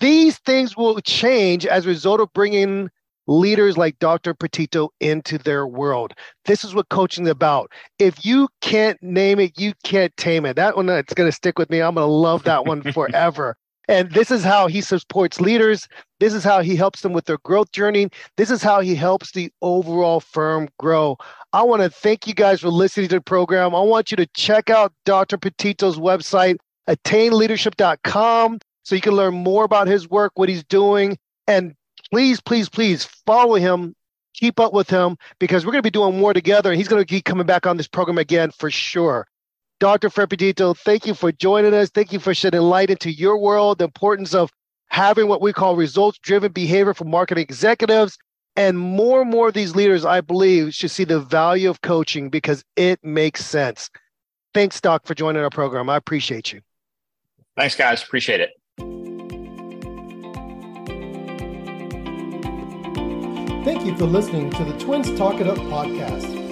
These 0.00 0.38
things 0.38 0.76
will 0.76 1.00
change 1.00 1.64
as 1.64 1.86
a 1.86 1.88
result 1.88 2.20
of 2.20 2.32
bringing 2.32 2.90
leaders 3.26 3.76
like 3.76 3.98
Dr. 3.98 4.34
Petito 4.34 4.90
into 5.00 5.38
their 5.38 5.66
world. 5.66 6.12
This 6.44 6.64
is 6.64 6.74
what 6.74 6.88
coaching 6.88 7.24
is 7.24 7.30
about. 7.30 7.72
If 7.98 8.24
you 8.24 8.48
can't 8.60 9.02
name 9.02 9.40
it, 9.40 9.58
you 9.58 9.72
can't 9.84 10.16
tame 10.16 10.46
it. 10.46 10.56
That 10.56 10.76
one 10.76 10.88
uh, 10.88 10.96
that's 10.96 11.14
going 11.14 11.28
to 11.28 11.34
stick 11.34 11.58
with 11.58 11.70
me. 11.70 11.80
I'm 11.80 11.94
going 11.94 12.06
to 12.06 12.12
love 12.12 12.44
that 12.44 12.66
one 12.66 12.82
forever. 12.92 13.56
And 13.88 14.10
this 14.12 14.30
is 14.30 14.42
how 14.42 14.66
he 14.66 14.80
supports 14.80 15.40
leaders. 15.40 15.88
This 16.18 16.34
is 16.34 16.42
how 16.42 16.60
he 16.60 16.74
helps 16.74 17.02
them 17.02 17.12
with 17.12 17.26
their 17.26 17.38
growth 17.38 17.70
journey. 17.72 18.08
This 18.36 18.50
is 18.50 18.62
how 18.62 18.80
he 18.80 18.94
helps 18.94 19.32
the 19.32 19.50
overall 19.62 20.20
firm 20.20 20.68
grow. 20.78 21.16
I 21.52 21.62
want 21.62 21.82
to 21.82 21.90
thank 21.90 22.26
you 22.26 22.34
guys 22.34 22.60
for 22.60 22.68
listening 22.68 23.08
to 23.08 23.16
the 23.16 23.20
program. 23.20 23.74
I 23.74 23.80
want 23.80 24.10
you 24.10 24.16
to 24.16 24.26
check 24.34 24.70
out 24.70 24.92
Dr. 25.04 25.38
Petito's 25.38 25.98
website, 25.98 26.56
attainleadership.com, 26.88 28.58
so 28.82 28.94
you 28.94 29.00
can 29.00 29.14
learn 29.14 29.34
more 29.34 29.64
about 29.64 29.86
his 29.86 30.08
work, 30.10 30.32
what 30.34 30.48
he's 30.48 30.64
doing. 30.64 31.16
And 31.46 31.74
please, 32.10 32.40
please, 32.40 32.68
please 32.68 33.04
follow 33.24 33.54
him, 33.54 33.94
keep 34.34 34.58
up 34.58 34.72
with 34.72 34.90
him, 34.90 35.16
because 35.38 35.64
we're 35.64 35.72
going 35.72 35.82
to 35.82 35.86
be 35.86 35.90
doing 35.90 36.18
more 36.18 36.34
together. 36.34 36.70
And 36.70 36.78
he's 36.78 36.88
going 36.88 37.02
to 37.02 37.06
keep 37.06 37.24
coming 37.24 37.46
back 37.46 37.66
on 37.66 37.76
this 37.76 37.88
program 37.88 38.18
again 38.18 38.50
for 38.50 38.70
sure. 38.70 39.26
Dr. 39.78 40.08
Fred 40.08 40.30
thank 40.30 41.06
you 41.06 41.14
for 41.14 41.32
joining 41.32 41.74
us. 41.74 41.90
Thank 41.90 42.12
you 42.12 42.18
for 42.18 42.34
shedding 42.34 42.60
light 42.60 42.90
into 42.90 43.10
your 43.10 43.38
world, 43.38 43.78
the 43.78 43.84
importance 43.84 44.34
of 44.34 44.50
having 44.88 45.28
what 45.28 45.42
we 45.42 45.52
call 45.52 45.76
results 45.76 46.18
driven 46.18 46.52
behavior 46.52 46.94
for 46.94 47.04
marketing 47.04 47.42
executives. 47.42 48.16
And 48.56 48.78
more 48.78 49.20
and 49.20 49.30
more 49.30 49.48
of 49.48 49.54
these 49.54 49.76
leaders, 49.76 50.06
I 50.06 50.22
believe, 50.22 50.72
should 50.72 50.90
see 50.90 51.04
the 51.04 51.20
value 51.20 51.68
of 51.68 51.82
coaching 51.82 52.30
because 52.30 52.64
it 52.76 53.04
makes 53.04 53.44
sense. 53.44 53.90
Thanks, 54.54 54.80
Doc, 54.80 55.06
for 55.06 55.14
joining 55.14 55.42
our 55.42 55.50
program. 55.50 55.90
I 55.90 55.96
appreciate 55.96 56.54
you. 56.54 56.62
Thanks, 57.58 57.76
guys. 57.76 58.02
Appreciate 58.02 58.40
it. 58.40 58.50
Thank 63.66 63.84
you 63.84 63.96
for 63.96 64.06
listening 64.06 64.50
to 64.52 64.64
the 64.64 64.78
Twins 64.78 65.14
Talk 65.18 65.40
It 65.40 65.46
Up 65.48 65.58
podcast. 65.58 66.45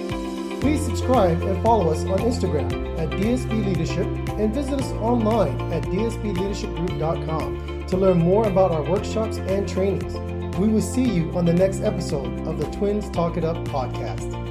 Please 0.61 0.83
subscribe 0.83 1.41
and 1.41 1.61
follow 1.63 1.91
us 1.91 2.03
on 2.05 2.19
Instagram 2.19 2.97
at 2.97 3.09
DSB 3.09 3.65
Leadership 3.65 4.07
and 4.39 4.53
visit 4.53 4.79
us 4.79 4.91
online 4.93 5.59
at 5.71 5.83
dsbleadershipgroup.com 5.83 7.85
to 7.87 7.97
learn 7.97 8.17
more 8.17 8.47
about 8.47 8.71
our 8.71 8.83
workshops 8.83 9.37
and 9.37 9.69
trainings. 9.69 10.15
We 10.57 10.67
will 10.67 10.81
see 10.81 11.03
you 11.03 11.31
on 11.37 11.45
the 11.45 11.53
next 11.53 11.81
episode 11.81 12.47
of 12.47 12.57
the 12.57 12.65
Twins 12.77 13.09
Talk 13.09 13.37
It 13.37 13.43
Up 13.43 13.57
podcast. 13.65 14.44